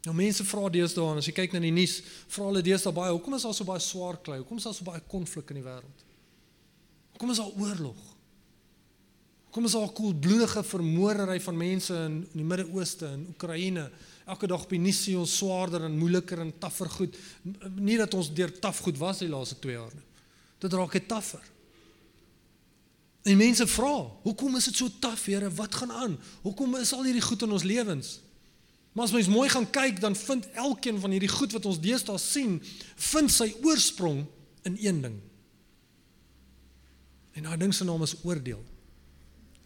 Nou 0.07 0.15
mense 0.15 0.47
vra 0.47 0.69
deesdae 0.71 1.19
as 1.19 1.29
jy 1.29 1.35
kyk 1.35 1.57
na 1.57 1.61
die 1.65 1.75
nuus, 1.75 1.99
vra 2.31 2.49
hulle 2.49 2.63
deesdae 2.65 2.95
baie, 2.95 3.15
hoekom 3.15 3.35
is 3.39 3.47
daar 3.47 3.57
so 3.59 3.67
baie 3.67 3.83
swaar 3.83 4.21
kry? 4.23 4.39
Hoekom 4.43 4.61
is 4.61 4.69
daar 4.69 4.77
so 4.77 4.87
baie 4.87 5.03
konflik 5.11 5.51
in 5.51 5.61
die 5.61 5.67
wêreld? 5.67 6.05
Hoekom 7.17 7.33
is 7.35 7.41
daar 7.43 7.63
oorlog? 7.65 8.03
Hoekom 9.49 9.67
is 9.67 9.75
daar 9.75 9.95
koelbloedige 9.97 10.63
vermoordery 10.69 11.41
van 11.41 11.57
mense 11.59 11.97
in, 12.07 12.21
in 12.31 12.43
die 12.43 12.47
Midde-Ooste 12.47 13.11
en 13.17 13.27
Oekraïne? 13.35 13.91
elke 14.27 14.49
dag 14.51 14.65
op 14.65 14.73
die 14.75 14.83
nuus 14.83 15.05
sien 15.07 15.21
ons 15.21 15.37
swaarder 15.39 15.85
en 15.87 15.99
moeiliker 15.99 16.41
en 16.43 16.51
taffer 16.59 16.91
goed. 16.91 17.15
Nie 17.79 17.99
dat 18.01 18.15
ons 18.19 18.33
deur 18.35 18.51
taff 18.59 18.83
goed 18.83 18.99
was 18.99 19.23
die 19.23 19.31
laaste 19.31 19.59
2 19.63 19.77
jaar 19.77 19.93
nie. 19.95 20.07
Dit 20.63 20.75
raak 20.75 20.97
net 20.99 21.07
taffer. 21.09 21.45
En 23.27 23.39
mense 23.39 23.67
vra, 23.71 23.95
hoekom 24.25 24.59
is 24.59 24.69
dit 24.71 24.81
so 24.83 24.91
taff, 25.03 25.27
Here? 25.27 25.51
Wat 25.55 25.75
gaan 25.75 25.93
aan? 25.93 26.17
Hoekom 26.43 26.77
is 26.79 26.93
al 26.95 27.07
hierdie 27.07 27.23
goed 27.23 27.43
in 27.43 27.55
ons 27.55 27.67
lewens? 27.67 28.17
Maar 28.97 29.05
as 29.05 29.13
mens 29.13 29.29
mooi 29.29 29.49
gaan 29.53 29.67
kyk, 29.71 30.01
dan 30.01 30.17
vind 30.17 30.49
elkeen 30.57 31.01
van 31.01 31.13
hierdie 31.13 31.29
goed 31.29 31.53
wat 31.53 31.67
ons 31.69 31.81
deesdae 31.81 32.17
sien, 32.19 32.63
vind 32.97 33.33
sy 33.33 33.51
oorsprong 33.61 34.23
in 34.65 34.79
een 34.81 35.03
ding. 35.05 35.19
En 37.37 37.45
daai 37.45 37.59
ding 37.61 37.75
se 37.77 37.85
naam 37.85 38.03
is 38.07 38.17
oordeel. 38.25 38.63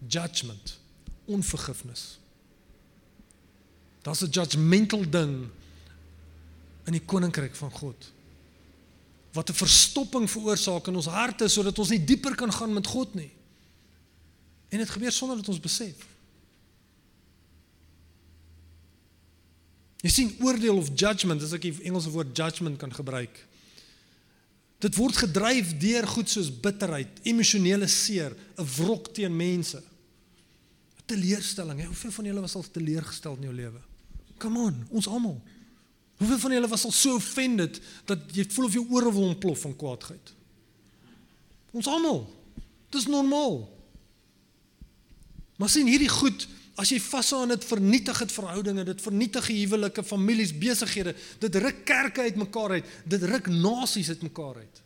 Judgment. 0.03 0.81
Onvergifnis. 1.31 2.19
Daar's 4.03 4.23
'n 4.27 4.35
judgmental 4.35 5.11
ding 5.11 5.47
in 6.85 6.93
die 6.93 7.05
koninkryk 7.05 7.55
van 7.55 7.71
God. 7.71 8.13
wat 9.33 9.49
'n 9.51 9.55
verstopping 9.55 10.31
veroorsaak 10.31 10.87
in 10.87 10.97
ons 10.97 11.07
harte 11.07 11.49
sodat 11.49 11.79
ons 11.79 11.89
nie 11.89 12.05
dieper 12.05 12.35
kan 12.35 12.53
gaan 12.53 12.73
met 12.73 12.87
God 12.87 13.15
nie. 13.15 13.31
En 14.69 14.79
dit 14.79 14.91
gebeur 14.91 15.13
sonder 15.13 15.37
dat 15.37 15.49
ons 15.49 15.61
besef. 15.61 16.10
Jy 20.01 20.11
sien 20.11 20.35
oordeel 20.41 20.79
of 20.81 20.89
judgment, 20.95 21.43
as 21.45 21.53
ek 21.53 21.67
die 21.67 21.75
Engelse 21.89 22.11
woord 22.13 22.33
judgment 22.37 22.79
kan 22.81 22.93
gebruik. 22.95 23.37
Dit 24.81 24.97
word 24.97 25.19
gedryf 25.21 25.75
deur 25.81 26.07
goed 26.09 26.31
soos 26.33 26.49
bitterheid, 26.49 27.21
emosionele 27.29 27.89
seer, 27.89 28.33
'n 28.57 28.69
wrok 28.79 29.13
teen 29.13 29.37
mense. 29.37 29.77
'n 29.77 31.05
Teleurstelling. 31.07 31.85
Hoeveel 31.85 32.13
van 32.13 32.25
julle 32.25 32.41
was 32.41 32.55
al 32.55 32.65
teleurgestel 32.71 33.37
in 33.37 33.43
jou 33.43 33.55
lewe? 33.55 33.81
Come 34.39 34.59
on, 34.59 34.87
ons 34.91 35.07
almal. 35.07 35.41
Hoeveel 36.17 36.39
van 36.39 36.53
julle 36.53 36.69
was 36.69 36.85
al 36.85 36.93
so 36.93 37.15
offended 37.15 37.81
dat 38.05 38.19
jy 38.33 38.45
voel 38.49 38.65
of 38.65 38.73
jou 38.73 38.87
ore 38.91 39.13
wil 39.13 39.29
ontplof 39.29 39.61
van 39.61 39.77
kwaadheid? 39.77 40.33
Ons 41.71 41.87
almal. 41.87 42.25
Dis 42.91 43.07
normaal. 43.07 43.69
Maar 45.57 45.69
sien 45.69 45.87
hierdie 45.87 46.09
goed, 46.09 46.49
as 46.81 46.91
jy 46.93 46.99
vashou 47.05 47.43
aan 47.45 47.53
dit 47.53 47.65
vernietig 47.69 48.23
dit 48.25 48.33
verhoudinge, 48.33 48.87
dit 48.89 49.03
vernietig 49.05 49.51
huwelike, 49.53 50.05
families, 50.07 50.55
besighede, 50.57 51.13
dit 51.43 51.59
ruk 51.61 51.83
kerke 51.89 52.25
uitmekaar 52.25 52.79
uit, 52.79 52.95
dit 53.05 53.27
ruk 53.29 53.51
nasies 53.53 54.09
uitmekaar 54.15 54.63
uit. 54.63 54.83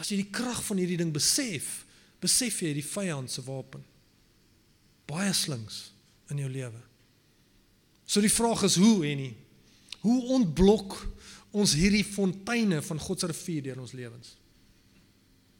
As 0.00 0.08
jy 0.08 0.22
die 0.22 0.32
krag 0.32 0.62
van 0.64 0.80
hierdie 0.80 0.98
ding 1.02 1.12
besef, 1.12 1.82
besef 2.22 2.62
jy 2.64 2.72
die 2.78 2.86
vyand 2.86 3.30
se 3.30 3.44
wapen. 3.44 3.84
Baie 5.10 5.34
slings 5.36 5.90
in 6.32 6.40
jou 6.40 6.48
lewe. 6.48 6.80
So 8.08 8.24
die 8.24 8.32
vraag 8.32 8.64
is 8.66 8.80
hoe 8.80 9.02
en 9.06 9.20
nie 9.20 9.32
Hoe 10.02 10.18
ontblok 10.34 10.96
ons 11.54 11.76
hierdie 11.78 12.04
fonteine 12.06 12.80
van 12.82 13.00
God 13.02 13.22
se 13.22 13.28
rivier 13.30 13.68
deur 13.68 13.82
ons 13.84 13.94
lewens? 13.94 14.34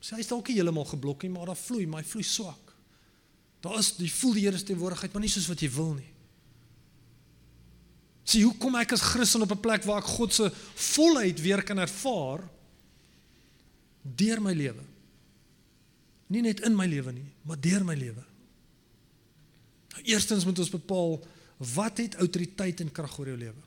Sy 0.02 0.18
is 0.18 0.30
dalk 0.30 0.48
nie 0.50 0.56
heeltemal 0.58 0.88
geblok 0.88 1.22
nie, 1.22 1.30
maar 1.30 1.52
daar 1.52 1.60
vloei, 1.60 1.84
maar 1.86 2.02
hy 2.02 2.08
vloei 2.10 2.26
swak. 2.26 2.71
Daar 3.62 3.78
is 3.78 3.92
jy 3.96 4.08
voel 4.10 4.34
die 4.36 4.46
Here 4.46 4.58
se 4.58 4.66
teenwoordigheid, 4.66 5.12
maar 5.14 5.22
nie 5.22 5.30
soos 5.30 5.46
wat 5.50 5.62
jy 5.62 5.70
wil 5.70 5.92
nie. 5.94 6.08
Sien, 8.26 8.44
hoe 8.46 8.54
kom 8.58 8.74
ek 8.78 8.94
as 8.96 9.04
Christen 9.12 9.42
op 9.42 9.52
'n 9.54 9.60
plek 9.62 9.84
waar 9.86 10.02
ek 10.02 10.14
God 10.18 10.34
se 10.34 10.50
volheid 10.94 11.40
weer 11.40 11.62
kan 11.62 11.78
ervaar 11.78 12.42
deur 14.02 14.40
my 14.42 14.52
lewe? 14.52 14.82
Nie 16.26 16.42
net 16.42 16.60
in 16.60 16.76
my 16.76 16.86
lewe 16.86 17.12
nie, 17.12 17.30
maar 17.42 17.60
deur 17.60 17.84
my 17.84 17.94
lewe. 17.94 18.24
Nou, 19.92 20.02
eerstens 20.04 20.44
moet 20.44 20.58
ons 20.58 20.70
bepaal 20.70 21.20
wat 21.74 21.98
het 21.98 22.14
autoriteit 22.14 22.80
en 22.80 22.92
krag 22.92 23.18
oor 23.18 23.26
jou 23.26 23.38
lewe? 23.38 23.62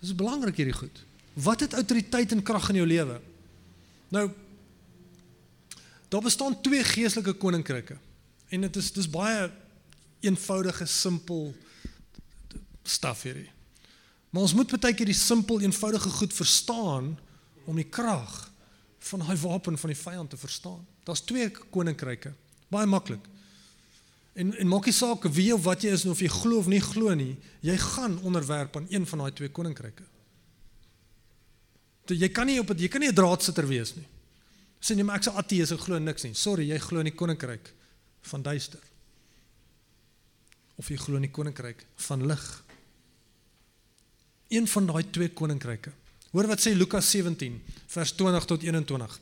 Dis 0.00 0.14
belangrik 0.14 0.56
hierdie 0.56 0.74
goed. 0.74 1.04
Wat 1.34 1.60
het 1.60 1.74
autoriteit 1.78 2.32
en 2.32 2.42
krag 2.42 2.68
in 2.68 2.80
jou 2.82 2.86
lewe? 2.86 3.20
Nou 4.08 4.30
daar 6.12 6.22
bestaan 6.22 6.60
twee 6.60 6.84
geestelike 6.84 7.32
koninkryke. 7.32 7.96
En 8.52 8.60
dit 8.60 8.76
is 8.76 8.92
dis 8.92 9.08
baie 9.08 9.48
eenvoudige, 10.20 10.86
simpel 10.86 11.54
staf 12.84 13.22
hierdie. 13.22 13.48
Maar 14.30 14.44
ons 14.44 14.54
moet 14.54 14.74
baie 14.76 14.94
keer 14.96 15.08
die 15.08 15.16
simpel, 15.16 15.60
eenvoudige 15.64 16.12
goed 16.12 16.34
verstaan 16.36 17.14
om 17.64 17.76
die 17.80 17.88
krag 17.88 18.50
van 19.08 19.24
daai 19.24 19.36
wapen 19.40 19.78
van 19.78 19.92
die 19.92 19.98
vyand 19.98 20.30
te 20.30 20.36
verstaan. 20.36 20.84
Daar's 21.08 21.24
twee 21.24 21.50
koninkryke. 21.50 22.34
Baie 22.68 22.86
maklik. 22.86 23.24
En 24.32 24.52
en 24.56 24.68
maak 24.68 24.86
nie 24.88 24.96
saak 24.96 25.24
wie 25.36 25.50
of 25.54 25.64
wat 25.64 25.82
jy 25.84 25.96
is 25.96 26.04
of 26.08 26.20
jy 26.20 26.28
glo 26.32 26.60
of 26.60 26.68
nie 26.68 26.80
glo 26.80 27.14
nie, 27.16 27.34
jy 27.60 27.76
gaan 27.76 28.20
onderwerp 28.22 28.76
aan 28.76 28.86
een 28.88 29.06
van 29.06 29.24
daai 29.24 29.32
twee 29.32 29.52
koninkryke. 29.52 30.04
Jy 32.12 32.28
kan 32.28 32.48
nie 32.48 32.60
op 32.60 32.72
jy 32.76 32.88
kan 32.88 33.00
nie 33.00 33.08
'n 33.08 33.14
draadsitter 33.14 33.66
wees 33.66 33.96
nie. 33.96 34.06
Sê 34.82 34.96
jy 34.98 35.04
maar 35.06 35.20
ek's 35.20 35.30
'n 35.30 35.38
ateë, 35.38 35.72
ek 35.72 35.80
glo 35.86 35.98
niks 35.98 36.24
nie. 36.24 36.34
Sorry, 36.34 36.66
jy 36.66 36.78
glo 36.78 36.98
in 36.98 37.06
die 37.06 37.14
koninkryk 37.14 37.72
van 38.22 38.42
duister. 38.42 38.80
Of 40.76 40.88
jy 40.88 40.96
glo 40.96 41.16
in 41.16 41.22
die 41.22 41.30
koninkryk 41.30 41.86
van 41.96 42.26
lig. 42.26 42.64
Een 44.50 44.66
van 44.66 44.86
daai 44.86 45.10
twee 45.10 45.28
koninkryke. 45.28 45.92
Hoor 46.32 46.46
wat 46.46 46.60
sê 46.60 46.74
Lukas 46.74 47.10
17 47.10 47.62
vers 47.86 48.12
20 48.12 48.44
tot 48.44 48.62
21. 48.62 49.20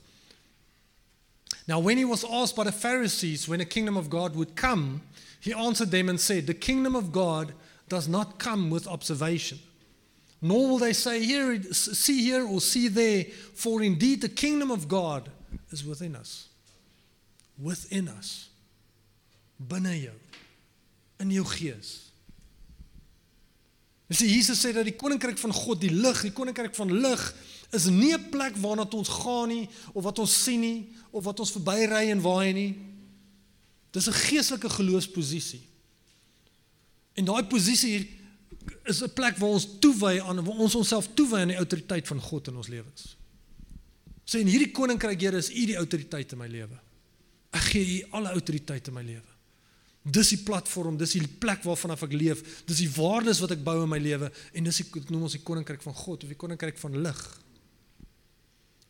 Now, 1.67 1.79
when 1.79 1.99
he 1.99 2.05
was 2.05 2.25
asked 2.25 2.57
by 2.57 2.65
the 2.65 2.73
Pharisees 2.73 3.47
when 3.47 3.59
the 3.59 3.67
kingdom 3.67 3.97
of 3.97 4.09
God 4.09 4.35
would 4.35 4.57
come, 4.57 5.03
he 5.41 5.53
answered 5.53 5.91
them 5.91 6.09
and 6.09 6.21
said, 6.21 6.47
The 6.47 6.55
kingdom 6.55 6.97
of 6.97 7.13
God 7.13 7.53
does 7.89 8.09
not 8.09 8.39
come 8.39 8.71
with 8.71 8.87
observation. 8.87 9.59
Nor 10.41 10.69
will 10.71 10.79
they 10.79 10.95
say, 10.95 11.23
here, 11.23 11.63
See 11.73 12.25
here 12.25 12.47
or 12.47 12.61
see 12.61 12.89
there, 12.89 13.25
for 13.55 13.83
indeed 13.83 14.23
the 14.23 14.29
kingdom 14.29 14.71
of 14.71 14.89
God 14.89 15.31
is 15.71 15.85
within 15.85 16.17
us. 16.17 16.49
Within 17.57 18.09
us. 18.19 18.51
Binne 19.57 19.95
jou. 20.01 20.17
In 21.21 21.31
jou 21.31 21.45
gees. 21.45 22.11
Dis 24.11 24.25
Jesus 24.27 24.59
sê 24.59 24.73
dat 24.75 24.89
die 24.89 24.97
koninkryk 24.99 25.39
van 25.39 25.53
God, 25.55 25.79
die 25.83 25.93
lig, 25.93 26.25
die 26.27 26.35
koninkryk 26.35 26.75
van 26.75 26.91
lig 26.91 27.23
is 27.71 27.87
nie 27.87 28.13
'n 28.13 28.31
plek 28.31 28.57
waarna 28.57 28.89
ons 28.91 29.09
gaan 29.09 29.49
nie 29.49 29.69
of 29.95 30.03
wat 30.03 30.19
ons 30.19 30.43
sien 30.43 30.61
nie 30.61 30.89
of 31.13 31.25
wat 31.25 31.39
ons 31.41 31.53
verbyry 31.53 32.11
en 32.11 32.21
waai 32.21 32.53
nie. 32.53 32.75
Dis 33.93 34.09
'n 34.09 34.13
geestelike 34.13 34.69
geloofsposisie. 34.69 35.63
En 37.15 37.25
daai 37.25 37.45
posisie 37.45 38.11
is 38.85 39.03
'n 39.03 39.13
plek 39.15 39.37
waar 39.37 39.55
ons 39.55 39.69
toewy 39.79 40.21
aan 40.21 40.45
waar 40.45 40.59
ons 40.59 40.75
onsself 40.75 41.09
toewy 41.15 41.39
aan 41.39 41.55
die 41.55 41.57
autoriteit 41.57 42.07
van 42.07 42.21
God 42.21 42.49
in 42.49 42.57
ons 42.57 42.69
lewens. 42.69 43.20
Sê 44.31 44.45
en 44.45 44.51
hierdie 44.51 44.71
koninkryk 44.71 45.19
Here 45.19 45.41
is 45.43 45.51
u 45.51 45.67
die 45.67 45.79
autoriteit 45.81 46.37
in 46.37 46.39
my 46.39 46.47
lewe. 46.51 46.79
Ek 47.51 47.67
gee 47.73 47.97
u 47.97 47.99
alle 48.21 48.31
autoriteit 48.37 48.87
in 48.87 48.95
my 48.95 49.03
lewe. 49.03 49.27
Dis 50.01 50.31
die 50.33 50.41
platform, 50.47 50.97
dis 50.97 51.17
die 51.19 51.27
plek 51.43 51.65
waarvan 51.67 51.93
ek 51.93 52.15
leef, 52.15 52.41
dis 52.65 52.79
die 52.81 52.89
waardes 52.95 53.43
wat 53.43 53.53
ek 53.53 53.65
bou 53.67 53.83
in 53.83 53.91
my 53.91 53.99
lewe 54.01 54.31
en 54.31 54.69
dis 54.69 54.81
ek 54.85 54.95
noem 55.11 55.27
ons 55.27 55.35
die 55.37 55.43
koninkryk 55.45 55.83
van 55.85 55.97
God 55.99 56.25
of 56.25 56.31
die 56.31 56.39
koninkryk 56.41 56.79
van 56.81 56.97
lig. 57.05 57.25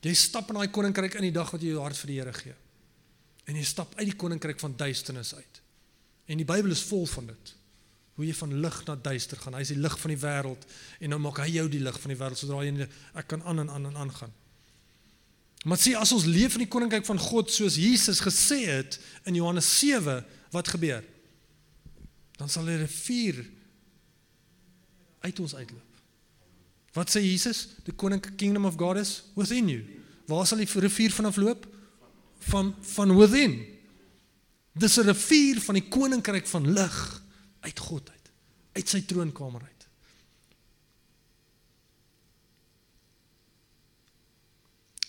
Jy 0.04 0.12
stap 0.16 0.52
in 0.52 0.60
daai 0.60 0.70
koninkryk 0.72 1.16
in 1.18 1.26
die 1.28 1.34
dag 1.34 1.50
wat 1.52 1.64
jy 1.64 1.72
jou 1.74 1.82
hart 1.82 1.98
vir 1.98 2.12
die 2.12 2.18
Here 2.20 2.34
gee. 2.36 2.54
En 3.50 3.58
jy 3.58 3.64
stap 3.66 3.96
uit 3.98 4.06
die 4.12 4.18
koninkryk 4.20 4.60
van 4.62 4.76
duisternis 4.78 5.32
uit. 5.34 5.62
En 6.30 6.38
die 6.38 6.46
Bybel 6.46 6.76
is 6.76 6.84
vol 6.86 7.08
van 7.10 7.32
dit. 7.32 7.52
Hoe 8.14 8.28
jy 8.28 8.36
van 8.36 8.54
lig 8.62 8.78
na 8.86 8.94
duister 9.00 9.40
gaan. 9.40 9.56
Hy 9.58 9.64
is 9.66 9.72
die 9.74 9.80
lig 9.80 9.96
van 9.98 10.14
die 10.14 10.20
wêreld 10.20 10.68
en 11.00 11.12
nou 11.12 11.18
maak 11.26 11.42
hy 11.42 11.48
jou 11.56 11.66
die 11.72 11.82
lig 11.82 11.98
van 12.04 12.14
die 12.14 12.20
wêreld 12.20 12.38
sodra 12.38 12.62
jy 12.62 12.86
ek 13.18 13.32
kan 13.32 13.42
aan 13.48 13.64
en 13.64 13.72
aan 13.72 13.90
en 13.90 13.98
aan 14.04 14.14
gaan. 14.14 14.36
Maar 15.64 15.78
sien 15.78 15.96
as 15.96 16.12
ons 16.12 16.24
leef 16.24 16.56
in 16.56 16.64
die 16.64 16.72
koninkryk 16.72 17.04
van 17.04 17.18
God 17.20 17.50
soos 17.52 17.76
Jesus 17.76 18.22
gesê 18.24 18.64
het 18.64 18.96
in 19.28 19.36
Johannes 19.36 19.68
7, 19.78 20.24
wat 20.50 20.68
gebeur? 20.68 21.04
Dan 22.40 22.48
sal 22.48 22.64
'n 22.64 22.80
rivier 22.80 23.44
uit 25.20 25.40
ons 25.40 25.54
uitloop. 25.54 25.90
Wat 26.92 27.10
sê 27.10 27.20
Jesus? 27.22 27.68
The 27.84 28.20
kingdom 28.36 28.64
of 28.64 28.76
God 28.76 28.96
is 28.96 29.22
within 29.34 29.68
you. 29.68 29.84
Waar 30.26 30.46
sal 30.46 30.58
die 30.58 30.80
rivier 30.80 31.10
vanaf 31.10 31.36
loop? 31.36 31.66
Van 32.38 32.74
van 32.80 33.16
within. 33.16 33.66
Dis 34.72 34.96
'n 34.96 35.06
rivier 35.06 35.60
van 35.60 35.74
die 35.74 35.88
koninkryk 35.88 36.46
van 36.46 36.72
lig 36.72 37.22
uit 37.60 37.78
God 37.78 38.10
uit. 38.10 38.30
Uit 38.72 38.88
sy 38.88 39.00
troonkamer 39.02 39.62
uit. 39.62 39.79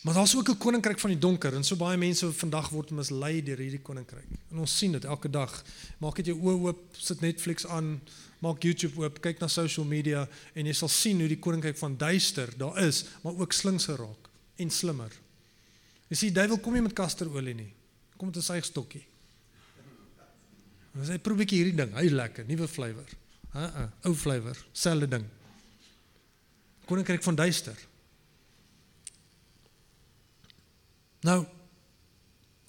Maar 0.02 0.14
daar's 0.14 0.36
ook 0.36 0.50
'n 0.50 0.58
koninkryk 0.58 1.00
van 1.00 1.10
die 1.10 1.20
donker 1.20 1.54
en 1.54 1.64
so 1.64 1.76
baie 1.76 1.98
mense 1.98 2.34
vandag 2.34 2.70
word 2.70 2.90
mislei 2.90 3.44
deur 3.44 3.58
hierdie 3.58 3.82
koninkryk. 3.82 4.26
En 4.50 4.58
ons 4.58 4.78
sien 4.78 4.92
dit 4.92 5.04
elke 5.04 5.30
dag. 5.30 5.64
Maak 5.98 6.16
dit 6.16 6.26
jou 6.26 6.38
oë 6.38 6.62
oop, 6.62 6.80
sit 6.92 7.20
Netflix 7.20 7.66
aan, 7.66 8.02
maak 8.40 8.64
YouTube 8.64 9.02
oop, 9.02 9.22
kyk 9.22 9.40
na 9.40 9.48
social 9.48 9.86
media 9.86 10.28
en 10.54 10.66
jy 10.66 10.74
sal 10.74 10.88
sien 10.88 11.20
hoe 11.20 11.28
die 11.28 11.40
koninkryk 11.40 11.78
van 11.78 11.98
duister 11.98 12.58
daar 12.58 12.84
is, 12.84 13.06
maar 13.22 13.34
ook 13.34 13.54
slinks 13.54 13.86
geraak 13.86 14.30
en 14.56 14.70
slimmer. 14.70 15.12
Jy 16.08 16.16
sien, 16.16 16.34
duiwel 16.34 16.60
kom 16.60 16.74
nie 16.74 16.82
met 16.82 16.94
kasterolie 16.94 17.54
nie. 17.54 17.74
Kom 18.18 18.28
met 18.28 18.38
'n 18.38 18.42
sy 18.42 18.60
stokkie. 18.62 19.06
Ons 20.96 21.08
sê 21.08 21.22
probeer 21.22 21.46
ek 21.46 21.54
hierdie 21.56 21.76
ding, 21.76 21.94
hy 21.94 22.10
lekker, 22.10 22.46
nuwe 22.46 22.68
flavour. 22.68 23.10
Ha, 23.52 23.64
uh, 23.64 23.82
uh, 23.82 23.88
ou 24.10 24.16
flavour, 24.16 24.58
selfde 24.74 25.08
ding. 25.08 25.26
Koninkryk 26.86 27.24
van 27.24 27.36
duister. 27.36 27.91
Nou 31.28 31.44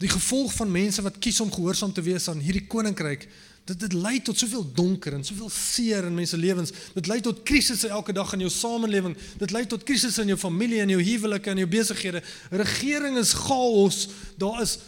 die 0.02 0.10
gevolg 0.10 0.50
van 0.56 0.70
mense 0.72 1.02
wat 1.04 1.18
kies 1.22 1.38
om 1.40 1.50
gehoorsaam 1.52 1.92
te 1.94 2.02
wees 2.02 2.24
aan 2.26 2.40
hierdie 2.42 2.64
koninkryk, 2.66 3.28
dit 3.70 3.78
dit 3.78 3.92
lei 3.94 4.16
tot 4.26 4.38
soveel 4.38 4.64
donker 4.74 5.14
en 5.14 5.22
soveel 5.24 5.50
seer 5.54 6.08
in 6.08 6.16
mense 6.16 6.38
lewens. 6.38 6.72
Dit 6.96 7.06
lei 7.06 7.20
tot 7.22 7.44
krisisse 7.46 7.88
elke 7.88 8.14
dag 8.16 8.32
in 8.34 8.42
jou 8.42 8.50
samelewing. 8.50 9.14
Dit 9.38 9.54
lei 9.54 9.62
tot 9.70 9.84
krisisse 9.86 10.24
in 10.24 10.32
jou 10.32 10.38
familie 10.40 10.80
en 10.82 10.90
jou 10.90 10.98
huwelike 10.98 11.52
en 11.52 11.62
jou 11.62 11.68
besighede. 11.70 12.24
Regering 12.50 13.20
is 13.20 13.34
chaos. 13.44 14.08
Daar 14.42 14.64
is 14.64 14.80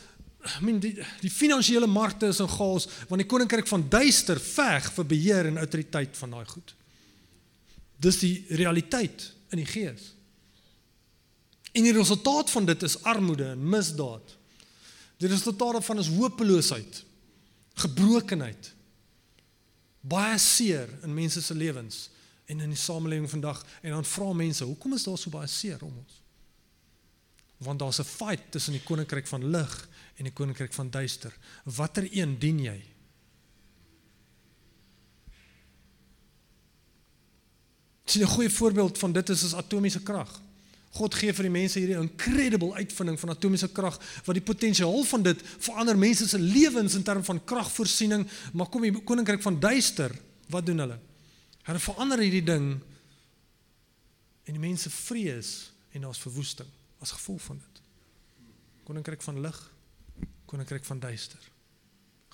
I 0.44 0.64
mean 0.64 0.80
die 0.82 0.92
die 1.22 1.30
finansiële 1.32 1.86
markte 1.88 2.28
is 2.28 2.42
in 2.42 2.50
chaos 2.50 2.88
want 3.08 3.22
die 3.22 3.28
koninkryk 3.28 3.68
van 3.70 3.86
duister 3.88 4.40
veg 4.40 4.90
vir 4.98 5.06
beheer 5.08 5.48
en 5.48 5.62
autoriteit 5.62 6.18
van 6.18 6.34
daai 6.36 6.44
goed. 6.50 6.74
Dis 8.02 8.18
die 8.20 8.34
realiteit 8.58 9.30
in 9.54 9.62
die 9.62 9.70
gees. 9.70 10.13
En 11.74 11.82
die 11.82 11.92
resultaat 11.92 12.50
van 12.50 12.66
dit 12.68 12.82
is 12.86 13.00
armoede 13.02 13.48
en 13.50 13.68
misdaad. 13.68 14.36
Die 15.18 15.28
resultaat 15.28 15.72
daarvan 15.72 15.98
is 15.98 16.08
hopeloosheid, 16.08 17.04
gebrokenheid. 17.82 18.70
Baie 20.00 20.38
seer 20.38 20.90
in 21.02 21.14
mense 21.14 21.42
se 21.42 21.54
lewens 21.54 22.10
en 22.44 22.60
in 22.60 22.74
die 22.74 22.78
samelewing 22.78 23.26
vandag 23.30 23.64
en 23.80 23.96
dan 23.96 24.06
vra 24.06 24.32
mense, 24.36 24.64
hoekom 24.64 24.94
is 24.94 25.06
daar 25.06 25.18
so 25.18 25.32
baie 25.34 25.50
seer 25.50 25.82
om 25.82 25.96
ons? 25.96 26.20
Want 27.64 27.78
daar's 27.78 27.98
'n 27.98 28.04
fight 28.04 28.50
tussen 28.50 28.72
die 28.72 28.82
koninkryk 28.82 29.26
van 29.26 29.50
lig 29.50 29.88
en 30.14 30.24
die 30.24 30.32
koninkryk 30.32 30.72
van 30.72 30.90
duister. 30.90 31.32
Watter 31.64 32.08
een 32.10 32.38
dien 32.38 32.58
jy? 32.58 32.84
Sien 38.04 38.22
'n 38.22 38.34
goeie 38.36 38.50
voorbeeld 38.50 38.98
van 38.98 39.12
dit 39.12 39.28
is 39.28 39.42
is 39.42 39.54
atomiese 39.54 40.02
krag. 40.02 40.43
God 40.94 41.14
gee 41.18 41.34
vir 41.34 41.48
die 41.48 41.54
mense 41.54 41.80
hierdie 41.80 41.98
incredible 41.98 42.76
uitvinding 42.78 43.16
van 43.18 43.32
atomiese 43.34 43.68
krag 43.74 43.96
wat 44.26 44.36
die 44.38 44.44
potensiaal 44.46 45.02
van 45.08 45.24
dit 45.26 45.40
verander 45.66 45.98
mense 45.98 46.28
se 46.30 46.38
lewens 46.38 46.94
in 46.94 47.02
terme 47.02 47.26
van 47.26 47.40
kragvoorsiening, 47.42 48.22
maar 48.54 48.70
kom 48.70 48.86
die 48.86 48.92
koninkryk 49.02 49.42
van 49.42 49.58
duister, 49.60 50.14
wat 50.54 50.66
doen 50.66 50.84
hulle? 50.84 50.98
Hulle 51.66 51.82
verander 51.82 52.22
hierdie 52.22 52.44
ding 52.46 52.68
en 54.44 54.52
die 54.52 54.62
mense 54.62 54.92
vrees 54.92 55.54
en 55.96 56.06
daar's 56.06 56.22
verwoesting 56.22 56.70
as 57.02 57.14
gevolg 57.16 57.42
van 57.48 57.58
dit. 57.58 57.82
Koninkryk 58.86 59.24
van 59.24 59.40
lig, 59.42 59.58
koninkryk 60.46 60.86
van 60.86 61.00
duister. 61.00 61.40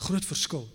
Groot 0.05 0.27
verskil. 0.27 0.67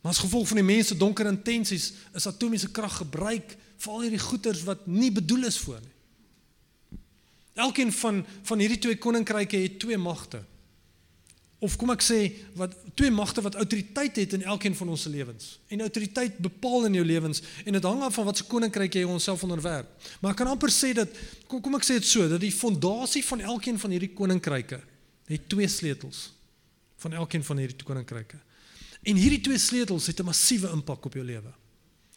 Maar 0.00 0.12
as 0.12 0.22
gevolg 0.24 0.48
van 0.48 0.60
die 0.60 0.66
mense 0.68 0.96
donker 0.96 1.28
intensies 1.28 1.92
is 2.12 2.26
atomiese 2.28 2.70
krag 2.72 2.96
gebruik 3.02 3.56
vir 3.78 3.92
al 3.92 4.06
hierdie 4.06 4.22
goeders 4.22 4.64
wat 4.68 4.86
nie 4.86 5.10
bedoel 5.12 5.48
is 5.50 5.58
vir 5.58 5.80
nie. 5.80 5.92
Elkeen 7.54 7.92
van 7.92 8.24
van 8.42 8.58
hierdie 8.58 8.80
twee 8.82 8.98
koninkryke 8.98 9.56
het 9.56 9.78
twee 9.78 9.98
magte. 9.98 10.42
Of 11.64 11.76
kom 11.80 11.92
ek 11.94 12.02
sê 12.04 12.18
wat 12.58 12.74
twee 12.98 13.12
magte 13.14 13.40
wat 13.44 13.54
autoriteit 13.56 14.18
het 14.20 14.34
in 14.36 14.42
elkeen 14.42 14.74
van 14.76 14.90
ons 14.92 15.06
se 15.06 15.10
lewens. 15.10 15.58
En 15.72 15.84
autoriteit 15.86 16.36
bepaal 16.42 16.90
in 16.90 16.98
jou 16.98 17.04
lewens 17.06 17.40
en 17.64 17.76
dit 17.78 17.86
hang 17.88 18.02
af 18.04 18.18
van 18.18 18.26
watter 18.28 18.48
koninkryk 18.50 18.98
jy 18.98 19.04
onsself 19.08 19.46
onderwerp. 19.46 19.88
Maar 20.20 20.34
ek 20.34 20.42
kan 20.42 20.50
amper 20.50 20.72
sê 20.74 20.92
dat 20.96 21.14
kom 21.48 21.62
kom 21.64 21.78
ek 21.78 21.86
sê 21.86 22.00
dit 22.00 22.08
so 22.08 22.26
dat 22.28 22.42
die 22.42 22.52
fondasie 22.52 23.22
van 23.24 23.44
elkeen 23.54 23.78
van 23.80 23.94
hierdie 23.94 24.12
koninkryke 24.12 24.80
het 25.30 25.46
twee 25.48 25.68
sleutels 25.70 26.26
van 27.04 27.16
elkeen 27.22 27.44
van 27.44 27.62
hierdie 27.62 27.86
koninkryke. 27.86 28.40
En 29.04 29.20
hierdie 29.20 29.40
twee 29.44 29.58
sleutels 29.58 30.06
het 30.10 30.20
'n 30.20 30.28
massiewe 30.28 30.68
impak 30.72 31.04
op 31.06 31.14
jou 31.14 31.24
lewe. 31.24 31.52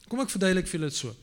Kom 0.07 0.19
ek 0.19 0.29
verduidelik 0.29 0.67
vir 0.67 0.79
julle 0.79 0.89
dit 0.89 0.97
so. 0.97 1.15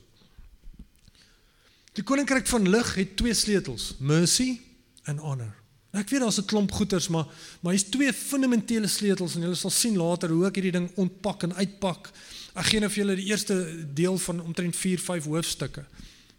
Die 1.95 2.03
koninkryk 2.03 2.47
van 2.51 2.67
lig 2.69 2.95
het 2.99 3.15
twee 3.19 3.33
sleutels: 3.33 3.93
mercy 3.99 4.59
en 5.07 5.21
honor. 5.23 5.53
Nou 5.93 6.03
ek 6.03 6.11
weet 6.11 6.25
daar's 6.25 6.39
'n 6.41 6.45
klomp 6.45 6.71
goeters, 6.71 7.07
maar 7.07 7.25
maar 7.61 7.73
hier's 7.73 7.89
twee 7.89 8.13
fundamentele 8.13 8.87
sleutels 8.87 9.35
en 9.35 9.41
julle 9.41 9.55
sal 9.55 9.69
sien 9.69 9.97
later 9.97 10.29
hoe 10.29 10.45
ek 10.45 10.55
hierdie 10.55 10.71
ding 10.71 10.91
ontpak 10.95 11.43
en 11.43 11.53
uitpak. 11.53 12.11
Ek 12.55 12.65
gee 12.65 12.79
nou 12.79 12.89
vir 12.89 13.03
julle 13.03 13.15
die 13.15 13.29
eerste 13.31 13.85
deel 13.93 14.17
van 14.17 14.41
omtrent 14.41 14.75
4, 14.75 14.99
5 14.99 15.23
hoofstukke. 15.23 15.85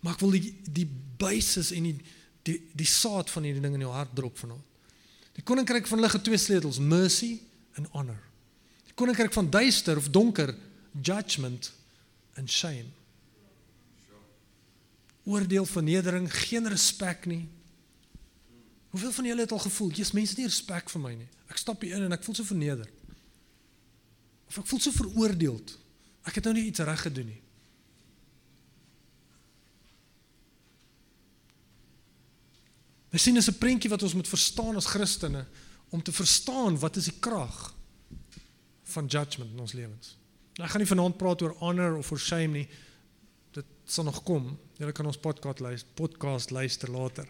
Maar 0.01 0.13
ek 0.13 0.21
wil 0.21 0.31
die 0.31 0.55
die 0.65 0.89
basis 1.17 1.73
en 1.73 1.83
die 1.83 2.01
die 2.43 2.61
die 2.73 2.87
saad 2.87 3.31
van 3.31 3.43
hierdie 3.43 3.63
ding 3.63 3.75
in 3.75 3.81
jou 3.81 3.93
hart 3.93 4.15
drop 4.15 4.39
vanaand. 4.39 4.65
Die 5.33 5.43
koninkryk 5.43 5.87
van 5.87 6.01
lig 6.01 6.13
het 6.13 6.25
twee 6.25 6.39
sleutels: 6.39 6.79
mercy 6.79 7.41
en 7.75 7.89
honor 7.93 8.27
koninkryk 8.97 9.33
van 9.33 9.51
duister 9.51 9.97
of 9.97 10.09
donker, 10.09 10.55
judgment 11.01 11.73
and 12.35 12.51
shame. 12.51 12.89
Oordeel, 15.27 15.67
vernedering, 15.67 16.29
geen 16.31 16.69
respek 16.71 17.27
nie. 17.27 17.49
Hoeveel 18.95 19.13
van 19.13 19.27
julle 19.29 19.43
het 19.45 19.53
al 19.53 19.65
gevoel, 19.65 19.91
jy's 19.91 20.15
mense 20.15 20.37
nie 20.39 20.47
respek 20.47 20.93
vir 20.93 21.03
my 21.03 21.15
nie. 21.17 21.29
Ek 21.51 21.59
stap 21.61 21.83
hier 21.83 21.99
in 21.99 22.07
en 22.07 22.15
ek 22.15 22.23
voel 22.25 22.39
so 22.39 22.47
verneder. 22.47 22.87
Of 24.47 24.61
ek 24.63 24.71
voel 24.71 24.81
so 24.81 24.95
veroordeeld. 24.95 25.75
Ek 26.27 26.39
het 26.39 26.47
nou 26.47 26.55
nie 26.57 26.69
iets 26.71 26.85
reg 26.87 27.03
gedoen 27.09 27.29
nie. 27.35 27.41
Ons 33.17 33.25
sien 33.25 33.35
dis 33.35 33.49
'n 33.49 33.59
prentjie 33.59 33.91
wat 33.91 34.03
ons 34.03 34.15
moet 34.15 34.29
verstaan 34.29 34.77
as 34.77 34.87
Christene 34.93 35.47
om 35.89 36.03
te 36.03 36.13
verstaan 36.13 36.79
wat 36.79 36.97
is 36.97 37.05
die 37.05 37.19
krag 37.21 37.75
van 38.83 39.07
judgment 39.07 39.51
in 39.51 39.61
ons 39.61 39.73
lewens. 39.73 40.17
Nou, 40.57 40.67
ek 40.67 40.71
gaan 40.71 40.81
nie 40.81 40.89
vanaand 40.89 41.17
praat 41.17 41.43
oor 41.43 41.57
honor 41.61 41.97
of 41.97 42.11
oor 42.11 42.19
shame 42.19 42.53
nie. 42.53 42.69
Dit 43.53 43.65
sal 43.85 44.05
nog 44.05 44.23
kom. 44.23 44.59
Jy 44.77 44.93
kan 44.93 45.09
ons 45.09 45.17
podcast 45.17 45.63
luister, 45.65 45.89
podcast 45.97 46.53
luister 46.53 46.91
later. 46.93 47.29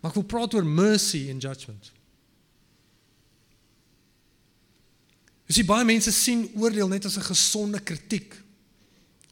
Maar 0.00 0.12
ek 0.12 0.18
wil 0.20 0.26
praat 0.28 0.54
oor 0.54 0.66
mercy 0.68 1.30
en 1.32 1.40
judgment. 1.40 1.88
Jy 5.48 5.58
sien 5.58 5.68
baie 5.68 5.86
mense 5.88 6.12
sien 6.12 6.44
oordeel 6.60 6.90
net 6.92 7.06
as 7.08 7.16
'n 7.16 7.30
gesonde 7.30 7.80
kritiek 7.80 8.36